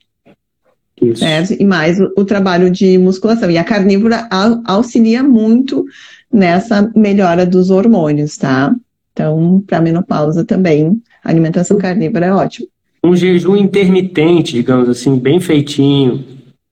[1.00, 1.20] Isso.
[1.20, 1.54] Certo?
[1.58, 3.50] E mais o, o, trabalho de musculação.
[3.50, 4.28] E a carnívora
[4.66, 5.84] auxilia muito
[6.30, 8.74] nessa melhora dos hormônios, tá?
[9.12, 12.68] Então, para menopausa também, a alimentação carnívora é ótima.
[13.02, 16.22] Um jejum intermitente, digamos assim, bem feitinho,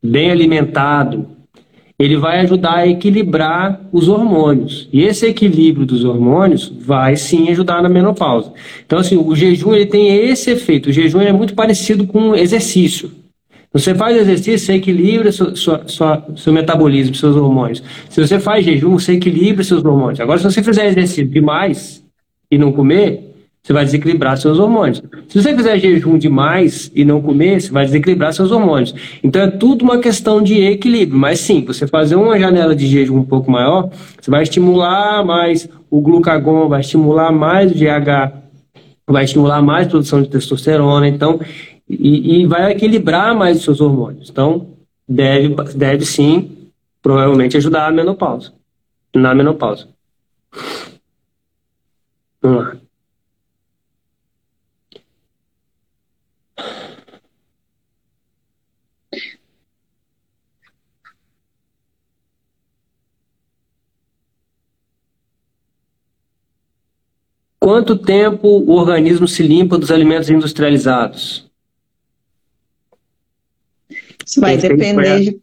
[0.03, 1.27] bem alimentado,
[1.99, 4.89] ele vai ajudar a equilibrar os hormônios.
[4.93, 8.53] E esse equilíbrio dos hormônios vai sim ajudar na menopausa.
[8.87, 10.91] Então, assim, o jejum ele tem esse efeito.
[10.91, 13.11] O jejum é muito parecido com exercício.
[13.73, 17.83] Você faz exercício, você equilibra sua, sua, sua, seu metabolismo, seus hormônios.
[18.09, 20.20] Se você faz jejum, você equilibra seus hormônios.
[20.20, 22.03] Agora, se você fizer exercício demais
[22.51, 23.28] e não comer,
[23.69, 25.03] você vai desequilibrar seus hormônios.
[25.28, 28.95] Se você fizer jejum demais e não comer, você vai desequilibrar seus hormônios.
[29.23, 31.19] Então é tudo uma questão de equilíbrio.
[31.19, 35.69] Mas sim, você fazer uma janela de jejum um pouco maior, você vai estimular mais
[35.90, 38.32] o glucagon, vai estimular mais o GH,
[39.07, 41.07] vai estimular mais a produção de testosterona.
[41.07, 41.39] Então,
[41.86, 44.31] e, e vai equilibrar mais os seus hormônios.
[44.31, 44.69] Então,
[45.07, 46.70] deve, deve sim,
[47.03, 48.51] provavelmente, ajudar a menopausa.
[49.15, 49.89] Na menopausa.
[52.40, 52.88] Vamos lá.
[67.69, 71.51] Quanto tempo o organismo se limpa dos alimentos industrializados?
[74.27, 75.40] Isso vai depender de.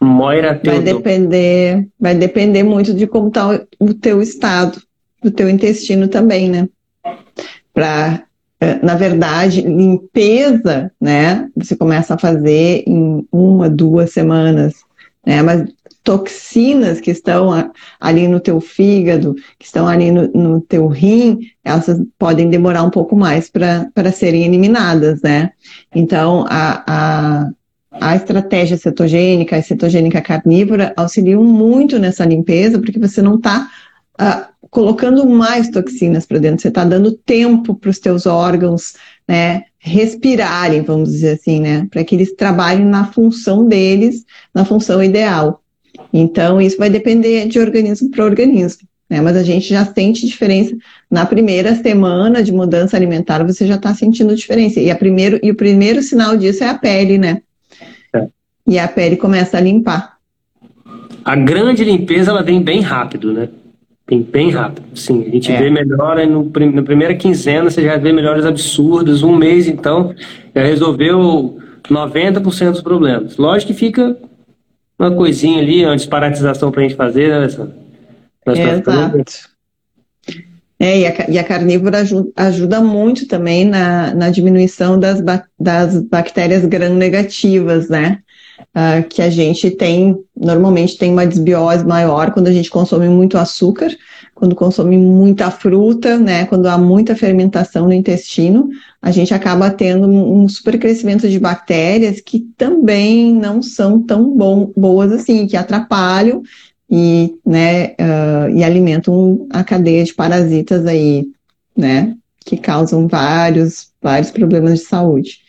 [0.00, 4.80] Moira vai depender, vai depender muito de como está o teu estado,
[5.20, 6.68] do teu intestino também, né?
[7.74, 8.22] Para,
[8.60, 11.50] eh, na verdade, limpeza, né?
[11.56, 14.74] Você começa a fazer em uma, duas semanas,
[15.26, 15.42] né?
[15.42, 15.68] Mas
[16.08, 17.50] toxinas que estão
[18.00, 21.84] ali no teu fígado, que estão ali no, no teu rim, elas
[22.18, 25.50] podem demorar um pouco mais para serem eliminadas, né?
[25.94, 27.50] Então, a, a,
[27.92, 34.16] a estratégia cetogênica, a cetogênica carnívora auxiliam muito nessa limpeza, porque você não está uh,
[34.16, 38.94] ah, colocando mais toxinas para dentro, você está dando tempo para os teus órgãos,
[39.28, 44.24] né, respirarem, vamos dizer assim, né, para que eles trabalhem na função deles,
[44.54, 45.62] na função ideal.
[46.12, 48.88] Então, isso vai depender de organismo para organismo.
[49.08, 49.20] Né?
[49.20, 50.76] Mas a gente já sente diferença.
[51.10, 54.80] Na primeira semana de mudança alimentar, você já está sentindo diferença.
[54.80, 57.42] E, a primeiro, e o primeiro sinal disso é a pele, né?
[58.66, 60.18] E a pele começa a limpar.
[61.24, 63.48] A grande limpeza ela vem bem rápido, né?
[64.06, 64.84] Vem bem rápido.
[64.94, 65.58] Sim, a gente é.
[65.58, 69.22] vê melhora no, na primeira quinzena, você já vê melhoras absurdas.
[69.22, 70.14] Um mês, então,
[70.54, 71.58] já resolveu
[71.88, 73.38] 90% dos problemas.
[73.38, 74.16] Lógico que fica
[74.98, 77.76] uma coisinha ali, uma disparatização para a gente fazer, né, Alessandra?
[78.46, 79.58] É, exato.
[80.80, 85.20] É, e a, e a carnívora ajuda, ajuda, muito também na, na diminuição das,
[85.58, 88.22] das bactérias gram-negativas, né?
[88.60, 93.38] uh, que a gente tem, normalmente tem uma desbiose maior quando a gente consome muito
[93.38, 93.90] açúcar,
[94.34, 98.68] quando consome muita fruta, né, quando há muita fermentação no intestino,
[99.00, 105.12] a gente acaba tendo um supercrescimento de bactérias que também não são tão bom, boas
[105.12, 106.42] assim, que atrapalham
[106.90, 111.26] e, né, uh, e alimentam a cadeia de parasitas aí,
[111.76, 115.40] né, que causam vários, vários problemas de saúde.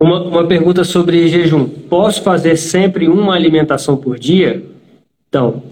[0.00, 1.68] Uma, uma pergunta sobre jejum.
[1.68, 4.64] Posso fazer sempre uma alimentação por dia?
[5.28, 5.62] Então,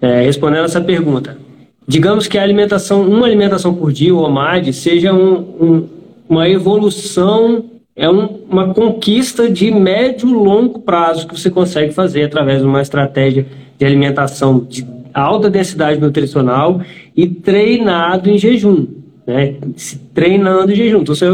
[0.00, 1.38] é, respondendo essa pergunta,
[1.86, 5.88] digamos que a alimentação, uma alimentação por dia, ou mais, seja um, um,
[6.28, 12.24] uma evolução, é um, uma conquista de médio e longo prazo que você consegue fazer
[12.24, 13.46] através de uma estratégia
[13.78, 16.80] de alimentação de alta densidade nutricional
[17.16, 18.86] e treinado em jejum
[19.26, 19.56] né?
[19.76, 21.00] Se treinando em jejum.
[21.00, 21.26] Então você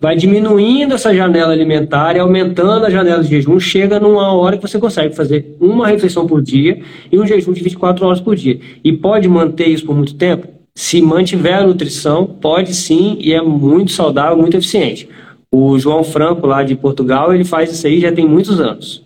[0.00, 4.62] vai diminuindo essa janela alimentar e aumentando a janela de jejum, chega numa hora que
[4.62, 8.60] você consegue fazer uma refeição por dia e um jejum de 24 horas por dia.
[8.84, 10.59] E pode manter isso por muito tempo?
[10.80, 15.06] Se mantiver a nutrição, pode sim, e é muito saudável, muito eficiente.
[15.52, 19.04] O João Franco, lá de Portugal, ele faz isso aí já tem muitos anos.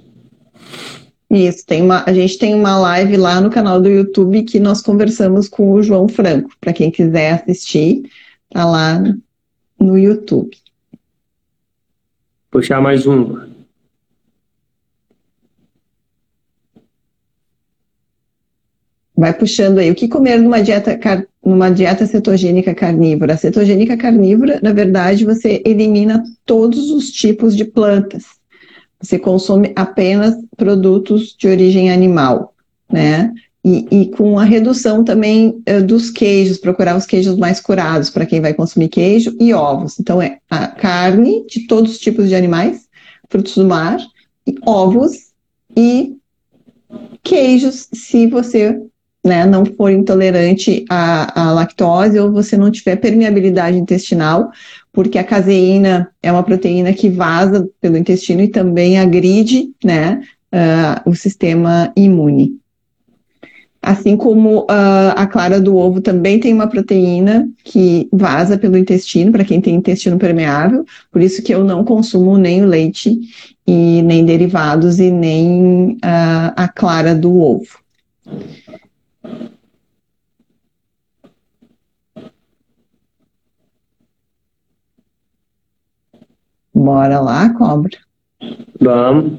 [1.29, 4.81] Isso, tem uma, a gente tem uma live lá no canal do YouTube que nós
[4.81, 8.05] conversamos com o João Franco, para quem quiser assistir.
[8.51, 9.03] Tá lá
[9.77, 10.57] no YouTube.
[12.53, 13.49] Puxar mais uma.
[19.17, 19.91] Vai puxando aí.
[19.91, 20.99] O que comer numa dieta,
[21.45, 23.35] numa dieta cetogênica carnívora?
[23.35, 28.25] A cetogênica carnívora, na verdade, você elimina todos os tipos de plantas.
[29.01, 32.55] Você consome apenas produtos de origem animal,
[32.91, 33.33] né?
[33.67, 38.27] E, e, com a redução também uh, dos queijos, procurar os queijos mais curados para
[38.27, 39.99] quem vai consumir queijo e ovos.
[39.99, 42.87] Então, é a carne de todos os tipos de animais,
[43.31, 43.99] frutos do mar,
[44.47, 45.31] e ovos
[45.75, 46.15] e
[47.23, 48.79] queijos, se você
[49.25, 54.51] né, não for intolerante à, à, lactose ou você não tiver permeabilidade intestinal,
[54.93, 60.21] porque a caseína é uma proteína que vaza pelo intestino e também agride né,
[60.53, 62.59] uh, o sistema imune.
[63.81, 69.31] Assim como uh, a clara do ovo também tem uma proteína que vaza pelo intestino,
[69.31, 73.19] para quem tem intestino permeável, por isso que eu não consumo nem o leite
[73.67, 77.85] e nem derivados e nem uh, a clara do ovo.
[86.85, 87.97] Bora lá, cobra.
[88.79, 89.33] Vamos.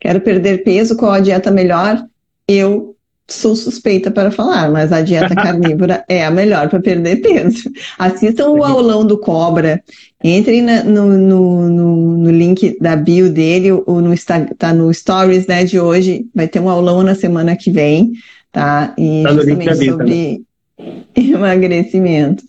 [0.00, 2.02] Quero perder peso, qual a dieta melhor?
[2.48, 2.96] Eu
[3.28, 7.70] sou suspeita para falar, mas a dieta carnívora é a melhor para perder peso.
[7.98, 9.84] Assistam o aulão do Cobra,
[10.24, 14.14] entrem na, no, no, no, no, link da bio dele, ou no,
[14.56, 18.12] tá no Stories né, de hoje, vai ter um aulão na semana que vem,
[18.50, 18.94] tá?
[18.96, 20.42] E tá justamente sobre
[21.14, 22.42] emagrecimento.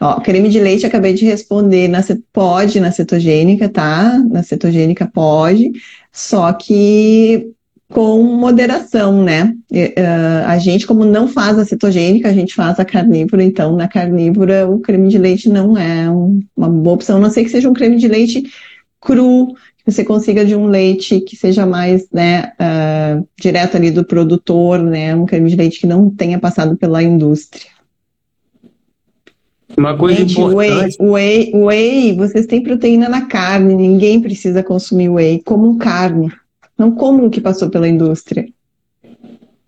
[0.00, 2.00] Ó, creme de leite, acabei de responder, na,
[2.32, 4.18] pode na cetogênica, tá?
[4.28, 5.70] Na cetogênica pode,
[6.12, 7.54] só que
[7.92, 9.54] com moderação, né?
[10.46, 14.68] A gente, como não faz a cetogênica, a gente faz a carnívora, então na carnívora
[14.68, 17.70] o creme de leite não é um, uma boa opção, a não ser que seja
[17.70, 18.42] um creme de leite
[19.00, 19.54] cru,
[19.84, 24.82] que você consiga de um leite que seja mais, né, uh, direto ali do produtor,
[24.82, 25.14] né?
[25.14, 27.73] Um creme de leite que não tenha passado pela indústria.
[29.76, 30.96] Uma coisa Gente, importante.
[31.00, 35.42] Whey, whey, whey, vocês têm proteína na carne, ninguém precisa consumir whey.
[35.44, 36.32] Comam carne,
[36.78, 38.46] não comam o que passou pela indústria.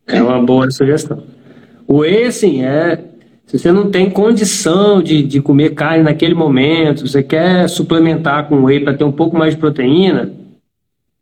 [0.06, 1.22] É uma boa sugestão.
[1.86, 3.02] O whey, assim, é.
[3.46, 8.64] Se você não tem condição de, de comer carne naquele momento, você quer suplementar com
[8.64, 10.32] whey para ter um pouco mais de proteína,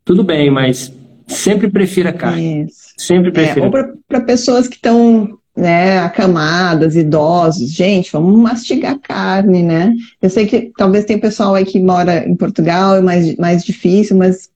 [0.03, 0.91] tudo bem, mas
[1.27, 2.65] sempre prefira carne.
[2.65, 2.93] Isso.
[2.97, 3.65] Sempre prefira.
[3.65, 3.71] É, ou
[4.07, 9.95] para pessoas que estão né, acamadas, idosos, gente, vamos mastigar carne, né?
[10.21, 14.17] Eu sei que talvez tem pessoal aí que mora em Portugal, é mais, mais difícil,
[14.17, 14.49] mas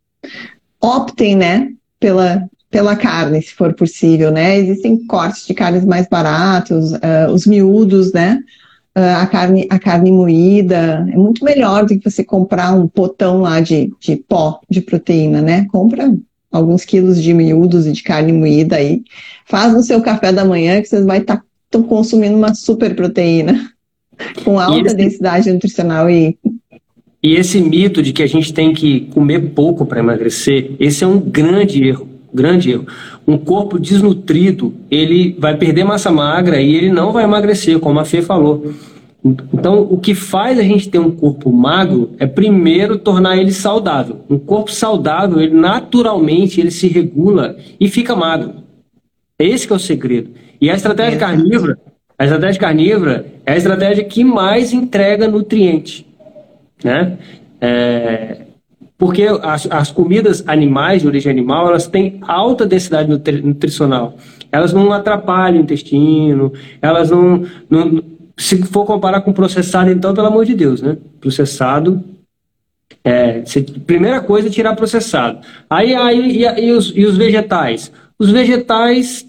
[0.81, 1.69] optem, né,
[1.99, 4.57] pela, pela carne, se for possível, né?
[4.57, 8.39] Existem cortes de carnes mais baratos, uh, os miúdos, né?
[8.97, 13.41] Uh, a, carne, a carne moída é muito melhor do que você comprar um potão
[13.41, 15.65] lá de, de pó de proteína, né?
[15.71, 16.13] Compra
[16.51, 19.03] alguns quilos de miúdos e de carne moída aí.
[19.45, 23.71] Faz no seu café da manhã que vocês vão estar tá, consumindo uma super proteína
[24.43, 26.37] com alta esse, densidade nutricional e
[27.21, 31.07] e esse mito de que a gente tem que comer pouco para emagrecer, esse é
[31.07, 32.87] um grande erro, grande erro.
[33.27, 38.05] Um corpo desnutrido, ele vai perder massa magra e ele não vai emagrecer, como a
[38.05, 38.73] Fê falou.
[39.23, 44.21] Então, o que faz a gente ter um corpo magro é primeiro tornar ele saudável.
[44.29, 48.53] Um corpo saudável, ele naturalmente ele se regula e fica magro.
[49.37, 50.31] Esse que é o segredo.
[50.61, 51.19] E a estratégia é.
[51.19, 51.77] carnívora,
[52.17, 56.05] a estratégia carnívora é a estratégia que mais entrega nutriente,
[56.83, 57.17] né?
[57.61, 58.41] É,
[58.97, 64.17] porque as, as comidas animais de origem animal, elas têm alta densidade nutri nutricional.
[64.51, 66.51] Elas não atrapalham o intestino,
[66.81, 68.03] elas não, não
[68.39, 70.97] se for comparar com processado, então, pelo amor de Deus, né?
[71.19, 72.01] Processado.
[73.03, 75.39] É, se, primeira coisa é tirar processado.
[75.69, 77.91] Aí, aí e, e, os, e os vegetais?
[78.17, 79.27] Os vegetais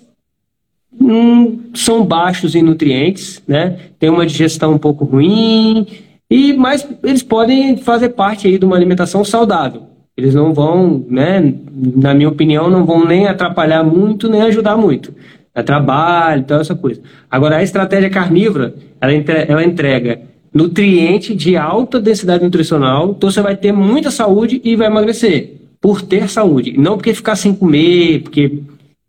[0.99, 3.79] hum, são baixos em nutrientes, né?
[3.99, 5.89] Tem uma digestão um pouco ruim,
[6.31, 9.89] e mas eles podem fazer parte aí de uma alimentação saudável.
[10.17, 15.13] Eles não vão, né, na minha opinião, não vão nem atrapalhar muito, nem ajudar muito
[15.61, 17.01] é trabalho, então essa coisa.
[17.31, 20.23] Agora, a estratégia carnívora, ela, entre, ela entrega
[20.53, 26.03] nutriente de alta densidade nutricional, então você vai ter muita saúde e vai emagrecer, por
[26.03, 28.61] ter saúde, não porque ficar sem comer, porque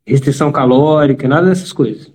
[0.05, 2.11] restrição calórica, nada dessas coisas.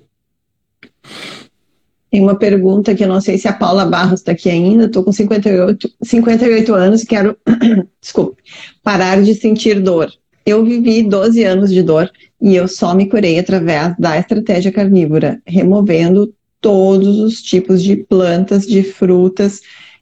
[2.11, 4.85] Tem uma pergunta que eu não sei se a Paula Barros está aqui ainda.
[4.85, 7.37] Estou com 58, 58 anos e quero,
[8.01, 8.43] desculpe,
[8.83, 10.11] parar de sentir dor.
[10.45, 12.11] Eu vivi 12 anos de dor
[12.41, 18.67] e eu só me curei através da estratégia carnívora, removendo todos os tipos de plantas,
[18.67, 19.61] de frutas,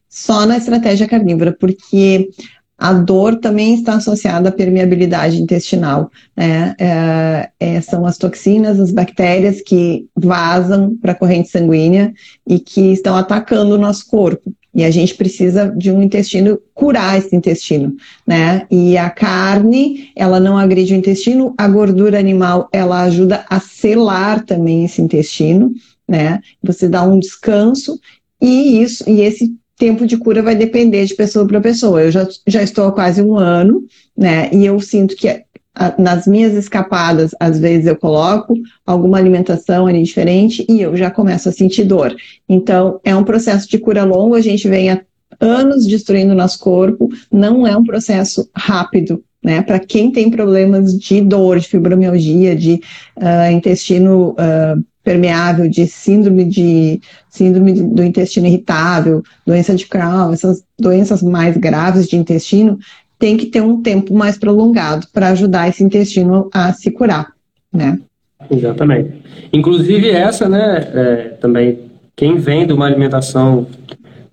[0.09, 2.31] só na estratégia carnívora, porque
[2.77, 6.11] a dor também está associada à permeabilidade intestinal.
[6.37, 6.75] Né?
[6.79, 12.13] É, é, são as toxinas, as bactérias que vazam para a corrente sanguínea
[12.47, 14.53] e que estão atacando o nosso corpo.
[14.75, 17.95] E a gente precisa de um intestino, curar esse intestino,
[18.27, 18.67] né?
[18.71, 24.45] E a carne, ela não agride o intestino, a gordura animal, ela ajuda a selar
[24.45, 25.73] também esse intestino,
[26.09, 26.41] né?
[26.63, 28.01] Você dá um descanso
[28.41, 32.03] e isso, e esse tempo de cura vai depender de pessoa para pessoa.
[32.03, 33.85] Eu já, já estou há quase um ano,
[34.17, 34.51] né?
[34.53, 35.44] E eu sinto que
[35.99, 38.55] nas minhas escapadas, às vezes eu coloco
[38.87, 42.15] alguma alimentação ali diferente e eu já começo a sentir dor.
[42.49, 45.01] Então, é um processo de cura longo, a gente vem há
[45.41, 49.63] anos destruindo nosso corpo, não é um processo rápido, né?
[49.63, 52.81] Para quem tem problemas de dor, de fibromialgia, de
[53.17, 60.65] uh, intestino uh, permeável, de síndrome de síndrome do intestino irritável, doença de Crohn, essas
[60.79, 62.79] doenças mais graves de intestino,
[63.25, 67.33] tem que ter um tempo mais prolongado para ajudar esse intestino a se curar,
[67.73, 67.99] né?
[68.51, 69.15] Exatamente.
[69.51, 71.79] Inclusive essa, né, é, também,
[72.15, 73.67] quem vem de uma alimentação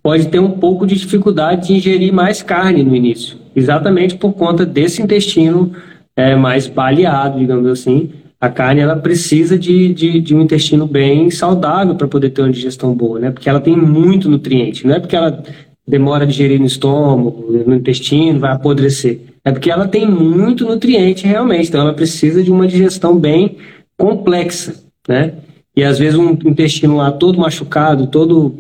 [0.04, 4.66] pode ter um pouco de dificuldade de ingerir mais carne no início, exatamente por conta
[4.66, 5.72] desse intestino
[6.14, 8.10] é, mais baleado, digamos assim.
[8.42, 12.52] A carne ela precisa de, de, de um intestino bem saudável para poder ter uma
[12.52, 13.32] digestão boa, né?
[13.32, 15.42] Porque ela tem muito nutriente, não é porque ela
[15.88, 19.20] demora a digerir no estômago, no intestino, vai apodrecer.
[19.44, 23.58] É porque ela tem muito nutriente realmente, então ela precisa de uma digestão bem
[23.98, 25.34] complexa, né?
[25.76, 28.56] E às vezes um intestino lá todo machucado, todo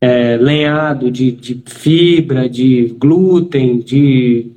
[0.00, 4.52] é, lenhado de, de, fibra, de glúten, de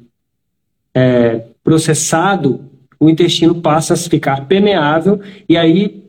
[0.94, 2.62] é, processado,
[3.00, 5.20] o intestino passa a ficar permeável
[5.50, 6.04] e aí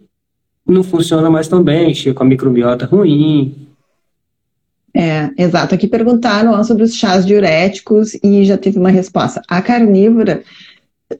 [0.67, 3.62] não funciona mais tão bem, chega com a microbiota ruim,
[4.95, 5.75] é, exato.
[5.75, 9.43] Aqui perguntaram sobre os chás diuréticos e já teve uma resposta.
[9.49, 10.43] A carnívora,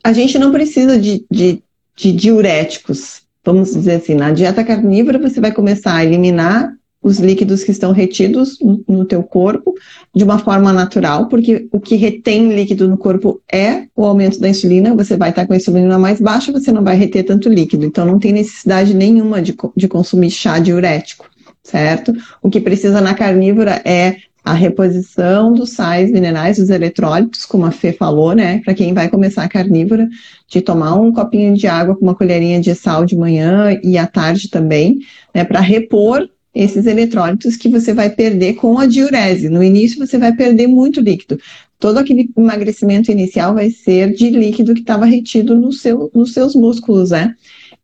[0.05, 1.63] a gente não precisa de, de,
[1.97, 4.15] de diuréticos, vamos dizer assim.
[4.15, 6.73] Na dieta carnívora, você vai começar a eliminar
[7.03, 9.75] os líquidos que estão retidos no, no teu corpo
[10.15, 14.49] de uma forma natural, porque o que retém líquido no corpo é o aumento da
[14.49, 17.85] insulina, você vai estar com a insulina mais baixa, você não vai reter tanto líquido,
[17.85, 21.32] então não tem necessidade nenhuma de, de consumir chá diurético
[21.63, 22.13] certo?
[22.43, 27.71] O que precisa na carnívora é a reposição dos sais minerais, dos eletrólitos, como a
[27.71, 28.61] Fê falou, né?
[28.65, 30.09] Para quem vai começar a carnívora,
[30.49, 34.07] de tomar um copinho de água com uma colherinha de sal de manhã e à
[34.07, 34.99] tarde também,
[35.33, 35.45] né?
[35.45, 39.49] Para repor esses eletrólitos que você vai perder com a diurese.
[39.49, 41.39] No início você vai perder muito líquido.
[41.79, 46.55] Todo aquele emagrecimento inicial vai ser de líquido que estava retido no seu, nos seus
[46.55, 47.35] músculos, né?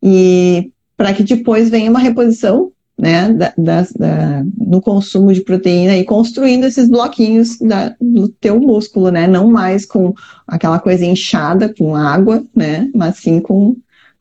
[0.02, 5.96] E para que depois venha uma reposição né, da, da, da, no consumo de proteína
[5.96, 10.12] e construindo esses bloquinhos da, do teu músculo, né, não mais com
[10.46, 13.76] aquela coisa inchada com água, né, mas sim com,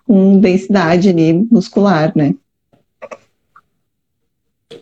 [0.05, 2.35] com densidade ali muscular, né.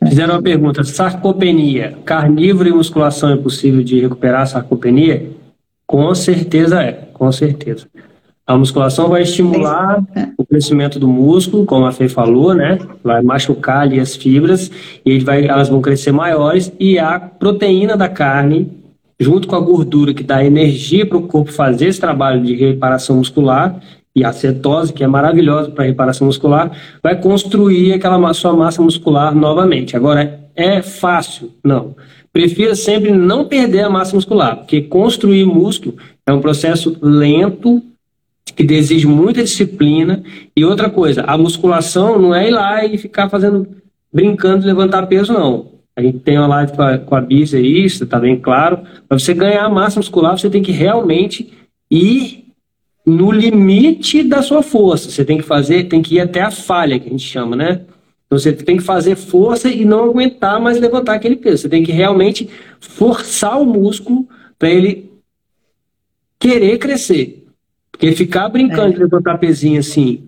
[0.08, 5.32] Fizeram uma pergunta, sarcopenia, carnívoro e musculação é possível de recuperar a sarcopenia?
[5.88, 7.88] Com certeza é, com certeza.
[8.48, 10.28] A musculação vai estimular é.
[10.38, 12.78] o crescimento do músculo, como a Fê falou, né?
[13.04, 14.70] Vai machucar ali as fibras
[15.04, 18.72] e ele vai, elas vão crescer maiores e a proteína da carne,
[19.20, 23.18] junto com a gordura que dá energia para o corpo fazer esse trabalho de reparação
[23.18, 23.80] muscular
[24.16, 29.34] e a cetose, que é maravilhosa para reparação muscular, vai construir aquela sua massa muscular
[29.36, 29.98] novamente.
[29.98, 31.52] Agora, é fácil?
[31.64, 31.96] Não.
[32.32, 35.96] Prefira sempre não perder a massa muscular, porque construir músculo
[36.26, 37.82] é um processo lento,
[38.56, 40.24] que exige muita disciplina.
[40.56, 43.68] E outra coisa, a musculação não é ir lá e ficar fazendo,
[44.12, 45.76] brincando, levantar peso, não.
[45.96, 48.80] A gente tem uma live com a, com a aí, isso tá bem claro.
[49.08, 51.54] Para você ganhar massa muscular, você tem que realmente
[51.90, 52.46] ir
[53.06, 55.10] no limite da sua força.
[55.10, 57.82] Você tem que fazer, tem que ir até a falha, que a gente chama, né?
[58.26, 61.60] Então você tem que fazer força e não aguentar mais levantar aquele peso.
[61.60, 62.50] Você tem que realmente
[62.80, 64.28] forçar o músculo
[64.58, 65.12] para ele
[66.40, 67.45] querer crescer.
[67.96, 68.92] Porque ficar brincando é.
[68.92, 70.28] de levantar pezinho assim,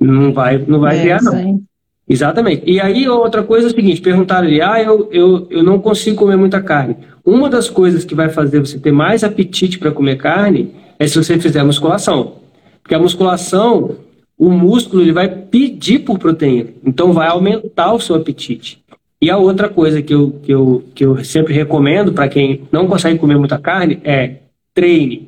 [0.00, 1.32] não vai, não vai é, criar, não.
[1.32, 1.64] Sim.
[2.08, 2.62] Exatamente.
[2.64, 6.16] E aí, outra coisa é o seguinte: perguntaram ali, ah, eu, eu, eu não consigo
[6.16, 6.96] comer muita carne.
[7.24, 11.16] Uma das coisas que vai fazer você ter mais apetite para comer carne é se
[11.16, 12.36] você fizer musculação.
[12.82, 13.96] Porque a musculação,
[14.38, 16.70] o músculo ele vai pedir por proteína.
[16.84, 18.80] Então, vai aumentar o seu apetite.
[19.20, 22.86] E a outra coisa que eu, que eu, que eu sempre recomendo para quem não
[22.86, 24.36] consegue comer muita carne é
[24.72, 25.27] treine.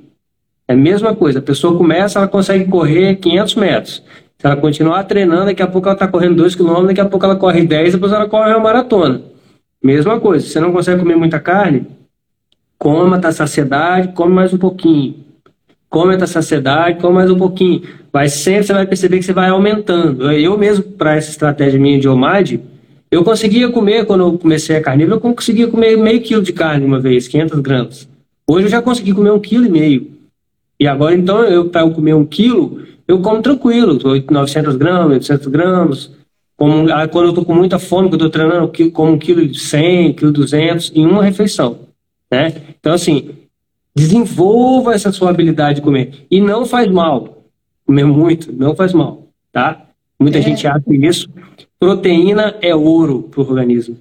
[0.70, 4.04] É a mesma coisa, a pessoa começa, ela consegue correr 500 metros.
[4.38, 7.26] Se ela continuar treinando, daqui a pouco ela está correndo 2 km, daqui a pouco
[7.26, 9.20] ela corre 10, depois ela corre uma maratona.
[9.82, 11.88] Mesma coisa, se você não consegue comer muita carne,
[12.78, 15.16] Coma até a saciedade, come mais um pouquinho.
[15.88, 17.82] Come até a saciedade, come mais um pouquinho.
[18.12, 20.30] Vai sempre, você vai perceber que você vai aumentando.
[20.30, 22.60] Eu mesmo, para essa estratégia minha de OMAD,
[23.10, 26.86] eu conseguia comer, quando eu comecei a carnívoro, eu conseguia comer meio quilo de carne
[26.86, 28.08] uma vez, 500 gramas.
[28.46, 30.19] Hoje eu já consegui comer um quilo e meio.
[30.80, 33.98] E agora, então, eu para eu comer um quilo, eu como tranquilo,
[34.30, 36.10] 900 gramas, 800 gramas.
[36.56, 39.46] Como, quando eu estou com muita fome, que eu estou treinando, eu como um quilo
[39.46, 41.80] de 100, quilo 200 em uma refeição.
[42.30, 42.54] Né?
[42.78, 43.30] Então, assim,
[43.94, 46.26] desenvolva essa sua habilidade de comer.
[46.30, 47.44] E não faz mal.
[47.84, 49.26] Comer muito, não faz mal.
[49.52, 49.86] Tá?
[50.18, 50.42] Muita é.
[50.42, 51.28] gente acha isso.
[51.78, 53.98] Proteína é ouro para o organismo.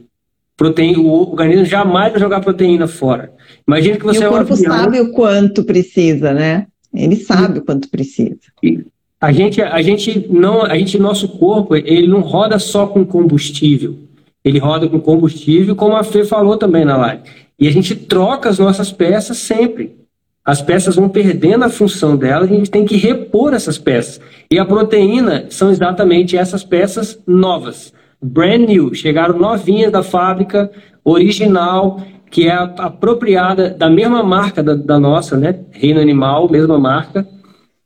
[0.60, 3.31] Proteína, o organismo jamais vai jogar proteína fora.
[3.65, 6.68] Imagina que você e o corpo é um sabe o quanto precisa, né?
[6.94, 8.36] Ele sabe o quanto precisa.
[8.61, 8.84] E
[9.22, 13.99] a gente, a gente não, a gente, nosso corpo, ele não roda só com combustível.
[14.44, 17.23] Ele roda com combustível, como a Fê falou também na live.
[17.57, 19.95] E a gente troca as nossas peças sempre.
[20.44, 24.19] As peças vão perdendo a função delas e a gente tem que repor essas peças.
[24.52, 27.94] E a proteína são exatamente essas peças novas.
[28.21, 30.71] Brand new, chegaram novinhas da fábrica,
[31.03, 35.59] original, que é apropriada da mesma marca da, da nossa, né?
[35.71, 37.25] Reino Animal, mesma marca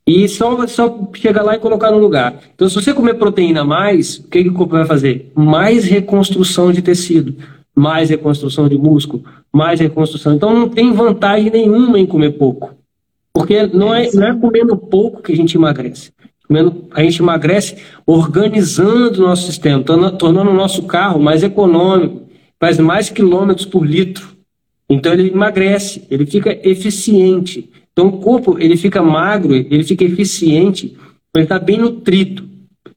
[0.05, 2.38] e só, só chegar lá e colocar no lugar.
[2.53, 5.31] Então, se você comer proteína a mais, o que, que o corpo vai fazer?
[5.34, 7.35] Mais reconstrução de tecido,
[7.73, 10.34] mais reconstrução de músculo, mais reconstrução.
[10.34, 12.73] Então, não tem vantagem nenhuma em comer pouco.
[13.34, 16.11] Porque não é, não é comendo pouco que a gente emagrece.
[16.48, 22.24] Comendo, a gente emagrece organizando o nosso sistema, tornando o nosso carro mais econômico,
[22.60, 24.28] faz mais quilômetros por litro.
[24.90, 27.70] Então, ele emagrece, ele fica eficiente.
[27.94, 32.44] Então o corpo ele fica magro, ele fica eficiente quando ele está bem nutrido,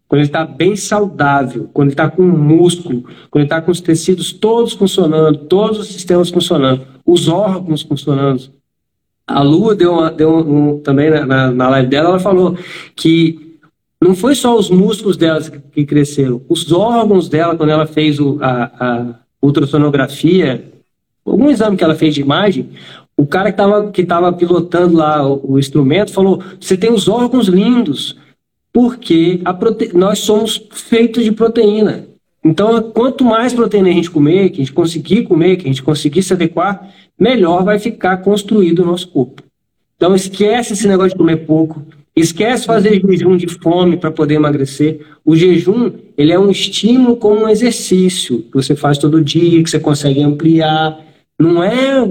[0.08, 3.80] quando ele está bem saudável, quando ele está com músculo, quando ele está com os
[3.80, 8.55] tecidos todos funcionando, todos os sistemas funcionando, os órgãos funcionando.
[9.26, 12.56] A Lua deu, uma, deu um, também na, na live dela, ela falou
[12.94, 13.58] que
[14.00, 15.40] não foi só os músculos dela
[15.72, 20.64] que cresceram, os órgãos dela, quando ela fez o, a, a ultrassonografia,
[21.24, 22.70] algum exame que ela fez de imagem,
[23.16, 27.08] o cara que estava que tava pilotando lá o, o, instrumento falou: você tem os
[27.08, 28.16] órgãos lindos,
[28.72, 29.96] porque prote...
[29.96, 32.06] nós somos feitos de proteína.
[32.46, 35.82] Então, quanto mais proteína a gente comer, que a gente conseguir comer, que a gente
[35.82, 39.42] conseguir se adequar, melhor vai ficar construído o nosso corpo.
[39.96, 41.82] Então, esquece esse negócio de comer pouco.
[42.14, 45.00] Esquece fazer jejum de fome para poder emagrecer.
[45.24, 49.68] O jejum, ele é um estímulo como um exercício que você faz todo dia, que
[49.68, 51.04] você consegue ampliar,
[51.38, 52.08] não é.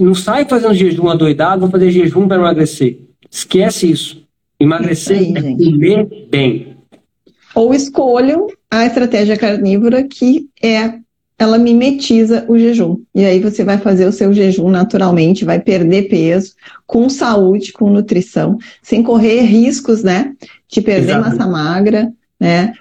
[0.00, 3.00] Não sai fazendo jejum adoidado, vou fazer jejum para emagrecer.
[3.30, 4.24] Esquece isso.
[4.58, 6.76] Emagrecer isso aí, é comer bem.
[7.54, 8.48] Ou escolham
[8.78, 10.94] a estratégia carnívora que é
[11.38, 12.98] ela mimetiza o jejum.
[13.14, 16.54] E aí você vai fazer o seu jejum naturalmente, vai perder peso,
[16.86, 20.32] com saúde, com nutrição, sem correr riscos, né?
[20.68, 21.38] De perder Exatamente.
[21.38, 22.72] massa magra, né?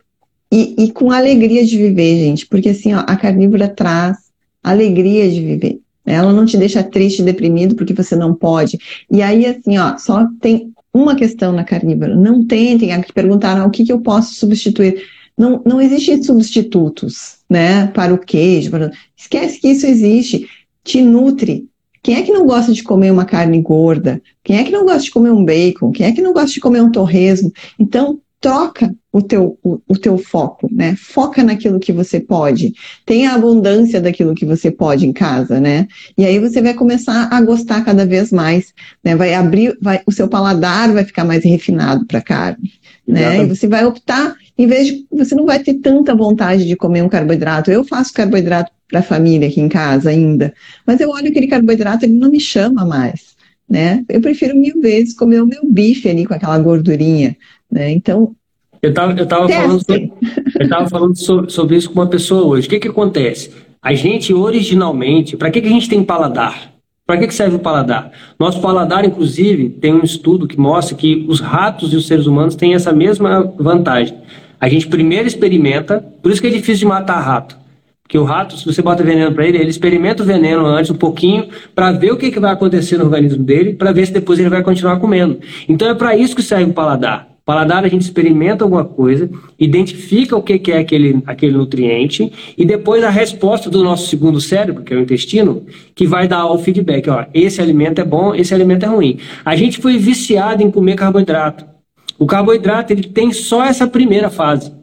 [0.51, 2.45] E, e, com alegria de viver, gente.
[2.45, 4.17] Porque assim, ó, a carnívora traz
[4.63, 5.79] alegria de viver.
[6.05, 8.77] Ela não te deixa triste, deprimido, porque você não pode.
[9.09, 12.15] E aí, assim, ó, só tem uma questão na carnívora.
[12.15, 15.03] Não tentem, perguntaram o que, que eu posso substituir.
[15.37, 18.69] Não, não existem substitutos, né, para o queijo.
[18.69, 18.91] Para...
[19.17, 20.47] Esquece que isso existe.
[20.83, 21.67] Te nutre.
[22.01, 24.21] Quem é que não gosta de comer uma carne gorda?
[24.43, 25.91] Quem é que não gosta de comer um bacon?
[25.91, 27.51] Quem é que não gosta de comer um torresmo?
[27.79, 30.97] Então, troca o teu, o, o, teu foco, né?
[30.97, 32.73] Foca naquilo que você pode.
[33.05, 35.87] Tenha abundância daquilo que você pode em casa, né?
[36.17, 39.15] E aí você vai começar a gostar cada vez mais, né?
[39.15, 42.73] Vai abrir, vai, o seu paladar vai ficar mais refinado para carne,
[43.07, 43.43] né?
[43.43, 47.01] E você vai optar, em vez de, você não vai ter tanta vontade de comer
[47.01, 47.71] um carboidrato.
[47.71, 50.53] Eu faço carboidrato para a família aqui em casa ainda,
[50.85, 53.33] mas eu olho aquele carboidrato, ele não me chama mais.
[53.67, 54.03] Né?
[54.07, 57.35] Eu prefiro mil vezes comer o meu bife ali com aquela gordurinha,
[57.71, 57.89] né?
[57.89, 58.35] Então.
[58.81, 60.13] Eu estava eu tava falando, sobre,
[60.59, 62.67] eu tava falando sobre, sobre, isso com uma pessoa hoje.
[62.67, 63.51] O que, que acontece?
[63.81, 66.73] A gente, originalmente, para que, que a gente tem paladar?
[67.05, 68.11] Para que, que serve o paladar?
[68.39, 72.55] Nosso paladar, inclusive, tem um estudo que mostra que os ratos e os seres humanos
[72.55, 74.17] têm essa mesma vantagem.
[74.63, 77.57] A gente primeiro experimenta, por isso que é difícil de matar rato.
[78.01, 80.95] Porque o rato, se você bota veneno para ele, ele experimenta o veneno antes um
[80.95, 84.39] pouquinho para ver o que, que vai acontecer no organismo dele, para ver se depois
[84.39, 85.37] ele vai continuar comendo.
[85.67, 87.27] Então é para isso que serve o paladar.
[87.43, 89.29] Paladar a gente experimenta alguma coisa,
[89.59, 94.39] identifica o que, que é aquele, aquele nutriente e depois a resposta do nosso segundo
[94.39, 95.63] cérebro, que é o intestino,
[95.93, 97.09] que vai dar o feedback.
[97.09, 99.17] Ó, esse alimento é bom, esse alimento é ruim.
[99.43, 101.72] A gente foi viciado em comer carboidrato.
[102.17, 104.73] O carboidrato ele tem só essa primeira fase,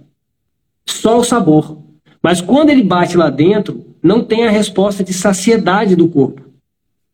[0.86, 1.78] só o sabor.
[2.23, 6.43] Mas quando ele bate lá dentro, não tem a resposta de saciedade do corpo.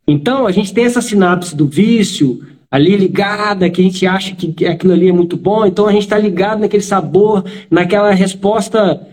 [0.06, 2.40] Então, a gente tem essa sinapse do vício
[2.70, 6.02] ali ligada, que a gente acha que aquilo ali é muito bom, então a gente
[6.02, 9.06] está ligado naquele sabor, naquela resposta,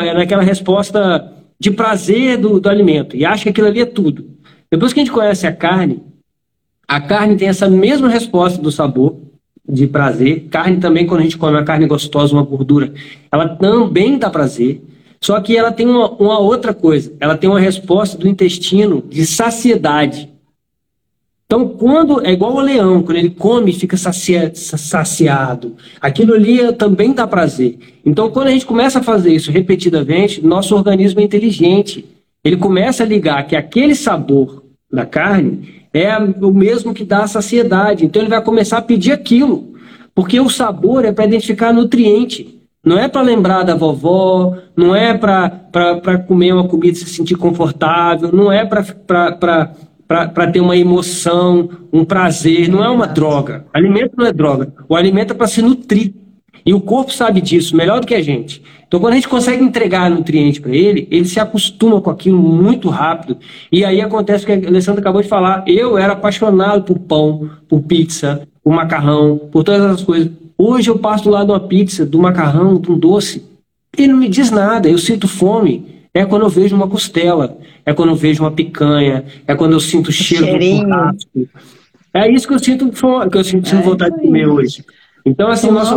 [0.00, 4.30] é, naquela resposta de prazer do, do alimento, e acha que aquilo ali é tudo.
[4.70, 6.02] Depois que a gente conhece a carne,
[6.88, 9.16] a carne tem essa mesma resposta do sabor,
[9.68, 10.48] de prazer.
[10.50, 12.92] Carne também, quando a gente come uma carne gostosa, uma gordura,
[13.30, 14.82] ela também dá prazer.
[15.20, 19.24] Só que ela tem uma, uma outra coisa, ela tem uma resposta do intestino de
[19.24, 20.28] saciedade.
[21.46, 25.76] Então, quando é igual o leão, quando ele come, fica saciado.
[26.00, 27.78] Aquilo ali também dá prazer.
[28.06, 32.06] Então, quando a gente começa a fazer isso repetidamente, nosso organismo é inteligente.
[32.42, 37.28] Ele começa a ligar que aquele sabor da carne é o mesmo que dá a
[37.28, 38.04] saciedade.
[38.04, 39.72] Então, ele vai começar a pedir aquilo.
[40.14, 42.60] Porque o sabor é para identificar nutriente.
[42.84, 47.36] Não é para lembrar da vovó, não é para comer uma comida e se sentir
[47.36, 53.64] confortável, não é para ter uma emoção, um prazer, não é uma droga.
[53.72, 54.72] Alimento não é droga.
[54.88, 56.12] O alimento é para se nutrir.
[56.64, 58.62] E o corpo sabe disso melhor do que a gente.
[58.86, 62.88] Então, quando a gente consegue entregar nutriente para ele, ele se acostuma com aquilo muito
[62.88, 63.38] rápido.
[63.70, 65.64] E aí acontece o que a Alessandra acabou de falar.
[65.66, 70.30] Eu era apaixonado por pão, por pizza, por macarrão, por todas essas coisas.
[70.58, 73.44] Hoje eu passo do lado de uma pizza, do macarrão, de um doce.
[73.96, 74.88] E não me diz nada.
[74.88, 76.02] Eu sinto fome.
[76.14, 79.80] É quando eu vejo uma costela é quando eu vejo uma picanha, é quando eu
[79.80, 80.84] sinto o cheiro Cheirinho.
[80.84, 81.30] do churrasco.
[82.14, 84.84] É isso que eu sinto que eu sinto é vontade de comer hoje.
[85.24, 85.96] Então, assim, o nosso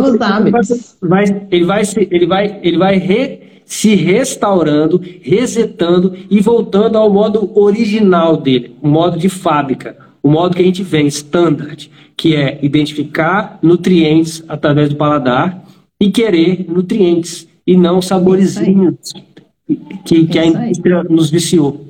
[1.00, 7.50] vai, ele vai, ele vai, ele vai re, se restaurando, resetando e voltando ao modo
[7.58, 12.58] original dele, o modo de fábrica, o modo que a gente vem, standard, que é
[12.62, 15.64] identificar nutrientes através do paladar
[16.00, 19.12] e querer nutrientes e não saborizinhos
[20.04, 21.85] que, que a indústria nos viciou.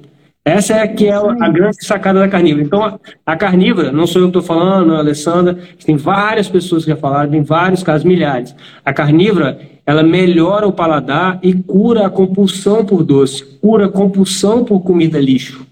[0.46, 2.64] Essa é que é a grande sacada da carnívora.
[2.64, 6.90] Então, a carnívora, não sou eu que estou falando, a Alessandra, tem várias pessoas que
[6.92, 8.54] já falaram, tem vários casos, milhares.
[8.84, 14.64] A carnívora, ela melhora o paladar e cura a compulsão por doce, cura a compulsão
[14.64, 15.66] por comida lixo.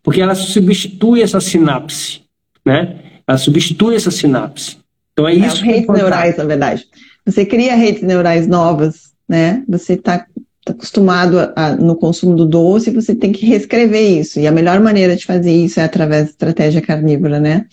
[0.00, 2.20] Porque ela substitui essa sinapse,
[2.64, 2.98] né?
[3.26, 4.78] Ela substitui essa sinapse.
[5.12, 5.64] Então é, é isso.
[5.64, 6.84] redes neurais, na verdade.
[7.26, 9.64] Você cria redes neurais novas, né?
[9.68, 10.24] Você está
[10.70, 14.40] está acostumado a, a, no consumo do doce, você tem que reescrever isso.
[14.40, 17.66] E a melhor maneira de fazer isso é através da estratégia carnívora, né?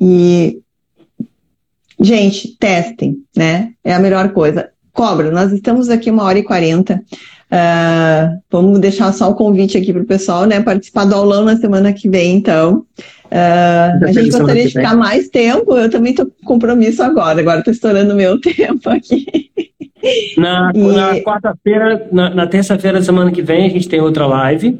[0.00, 0.60] E,
[2.00, 3.72] gente, testem, né?
[3.84, 4.70] É a melhor coisa.
[4.92, 7.02] Cobra, nós estamos aqui uma hora e quarenta.
[7.50, 10.60] Uh, vamos deixar só o convite aqui para o pessoal, né?
[10.60, 12.84] Participar do aulão na semana que vem, então.
[13.26, 15.76] Uh, a gente gostaria de ficar mais tempo.
[15.76, 17.40] Eu também estou com compromisso agora.
[17.40, 19.50] Agora estou estourando o meu tempo aqui.
[20.36, 20.78] Na, e...
[20.78, 24.78] na quarta-feira, na, na terça-feira da semana que vem, a gente tem outra live.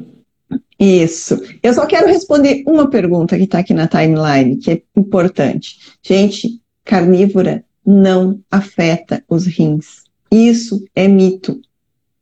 [0.79, 1.39] Isso.
[1.61, 5.77] Eu só quero responder uma pergunta que está aqui na timeline, que é importante.
[6.01, 10.03] Gente, carnívora não afeta os rins.
[10.31, 11.61] Isso é mito.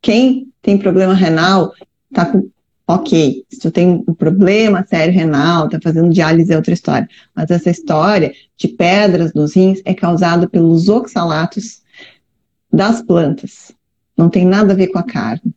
[0.01, 1.73] Quem tem problema renal
[2.09, 2.49] está com.
[2.87, 7.07] Ok, se tu tem um problema sério renal, está fazendo diálise é outra história.
[7.35, 11.83] Mas essa história de pedras nos rins é causada pelos oxalatos
[12.71, 13.71] das plantas.
[14.17, 15.53] Não tem nada a ver com a carne.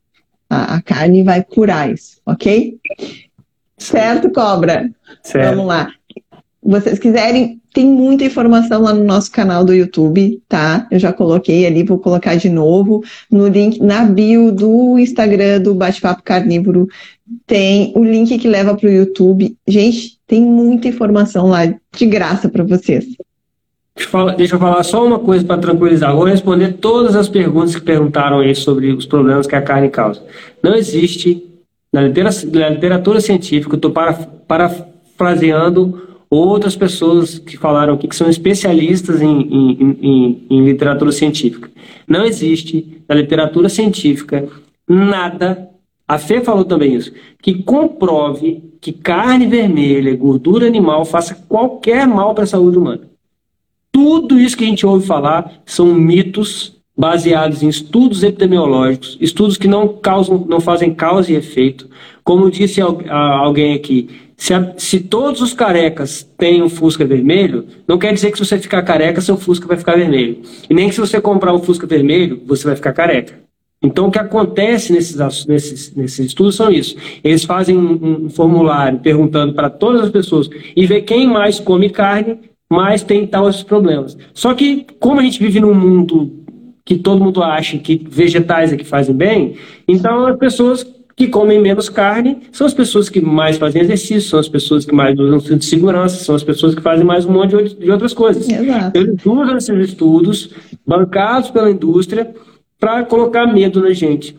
[0.49, 2.79] A, a carne vai curar isso, ok?
[3.77, 4.91] Certo, cobra?
[5.23, 5.51] Certo.
[5.57, 5.93] Vamos lá.
[6.63, 10.87] Vocês quiserem, tem muita informação lá no nosso canal do YouTube, tá?
[10.91, 13.03] Eu já coloquei ali, vou colocar de novo.
[13.29, 16.87] No link, na bio do Instagram do Bate-Papo Carnívoro,
[17.47, 19.57] tem o link que leva para o YouTube.
[19.67, 23.07] Gente, tem muita informação lá de graça para vocês.
[24.37, 26.15] Deixa eu falar só uma coisa para tranquilizar.
[26.15, 30.23] Vou responder todas as perguntas que perguntaram aí sobre os problemas que a carne causa.
[30.63, 31.43] Não existe,
[31.93, 34.15] na literatura, na literatura científica, estou para,
[34.47, 41.71] parafraseando outras pessoas que falaram aqui, que são especialistas em, em, em, em literatura científica.
[42.09, 44.49] Não existe, na literatura científica,
[44.89, 45.69] nada,
[46.09, 47.13] a Fê falou também isso,
[47.43, 53.12] que comprove que carne vermelha, gordura animal, faça qualquer mal para a saúde humana.
[54.05, 59.69] Tudo isso que a gente ouve falar são mitos baseados em estudos epidemiológicos, estudos que
[59.69, 61.89] não causam, não fazem causa e efeito.
[62.25, 67.97] Como disse alguém aqui, se, a, se todos os carecas têm um Fusca vermelho, não
[67.97, 70.43] quer dizer que se você ficar careca, seu Fusca vai ficar vermelho.
[70.69, 73.35] E nem que se você comprar um Fusca vermelho, você vai ficar careca.
[73.81, 76.97] Então, o que acontece nesses, nesses, nesses estudos são isso.
[77.23, 81.89] Eles fazem um, um formulário perguntando para todas as pessoas e ver quem mais come
[81.89, 84.17] carne mas tem tais problemas.
[84.33, 86.33] Só que, como a gente vive num mundo
[86.87, 90.83] que todo mundo acha que vegetais é que fazem bem, então as pessoas
[91.15, 94.95] que comem menos carne são as pessoas que mais fazem exercício, são as pessoas que
[94.95, 98.15] mais usam cinto de segurança, são as pessoas que fazem mais um monte de outras
[98.15, 98.49] coisas.
[98.49, 98.99] Exato.
[98.99, 100.51] Eles usam esses estudos,
[100.87, 102.35] bancados pela indústria,
[102.81, 104.35] para colocar medo na gente.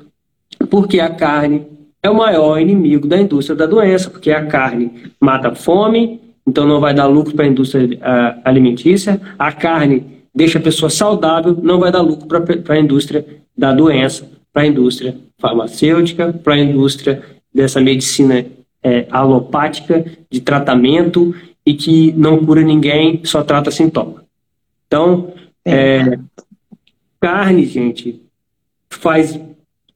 [0.72, 1.68] Porque a carne
[2.02, 4.92] é o maior inimigo da indústria da doença, porque a carne
[5.22, 9.20] mata fome, então não vai dar lucro para a indústria uh, alimentícia.
[9.38, 13.26] A carne deixa a pessoa saudável, não vai dar lucro para a indústria
[13.58, 17.22] da doença, para a indústria farmacêutica, para a indústria
[17.54, 18.46] dessa medicina
[18.82, 24.24] é, alopática, de tratamento e que não cura ninguém, só trata sintoma.
[24.88, 25.34] Então,
[25.64, 26.18] é,
[27.20, 28.22] carne, gente,
[28.90, 29.40] faz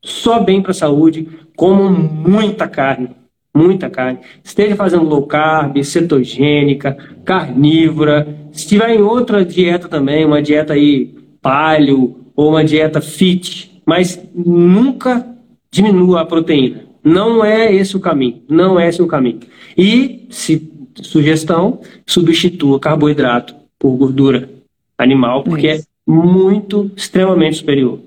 [0.03, 3.09] só bem para a saúde, como muita carne,
[3.57, 4.19] muita carne.
[4.43, 8.27] Esteja fazendo low carb, cetogênica, carnívora.
[8.51, 14.21] Se estiver em outra dieta também, uma dieta aí paleo ou uma dieta fit, mas
[14.33, 15.25] nunca
[15.71, 16.85] diminua a proteína.
[17.03, 18.43] Não é esse o caminho.
[18.47, 19.39] Não é esse o caminho.
[19.77, 24.49] E, se sugestão, substitua carboidrato por gordura
[24.97, 25.83] animal, porque Isso.
[25.83, 27.99] é muito, extremamente superior.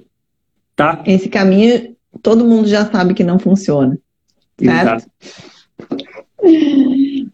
[0.74, 1.02] Tá?
[1.06, 3.98] Esse caminho todo mundo já sabe que não funciona.
[4.64, 4.82] Certo?
[4.82, 5.10] Exato.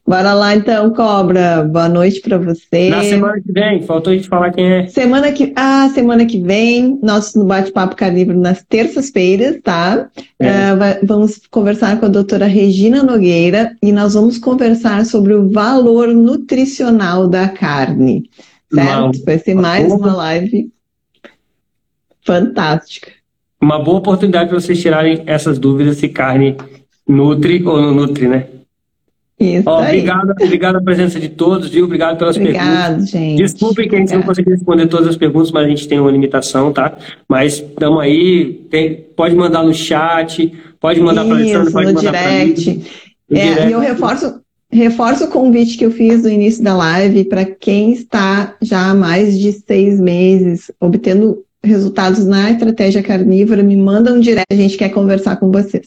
[0.06, 1.64] Bora lá então, Cobra.
[1.64, 2.90] Boa noite para você.
[2.90, 4.86] Na semana que vem, faltou a gente falar quem é.
[4.86, 10.08] Semana que, ah, semana que vem, nosso bate-papo carnívoro nas terças-feiras, tá?
[10.38, 10.48] É.
[10.48, 16.08] Uh, vamos conversar com a doutora Regina Nogueira e nós vamos conversar sobre o valor
[16.08, 18.30] nutricional da carne.
[18.72, 19.02] Certo?
[19.02, 20.70] Uma, Vai ser mais uma live
[22.24, 23.10] fantástica.
[23.60, 26.56] Uma boa oportunidade para vocês tirarem essas dúvidas se carne
[27.08, 28.46] nutre ou não nutre, né?
[29.38, 31.84] Isso Ó, obrigado, obrigado a presença de todos, viu?
[31.84, 33.10] Obrigado pelas obrigado, perguntas.
[33.10, 33.36] Gente.
[33.36, 36.10] Desculpem que a gente não conseguiu responder todas as perguntas, mas a gente tem uma
[36.10, 36.96] limitação, tá?
[37.28, 40.50] Mas estamos aí, tem, pode mandar no chat,
[40.80, 42.70] pode mandar para a Alexandre, pode no mandar direct.
[42.70, 42.84] Mim,
[43.28, 43.68] no é, direct.
[43.68, 44.40] E eu reforço,
[44.72, 48.94] reforço o convite que eu fiz no início da live para quem está já há
[48.94, 54.76] mais de seis meses obtendo resultados na estratégia carnívora, me manda um direct, a gente
[54.76, 55.84] quer conversar com vocês.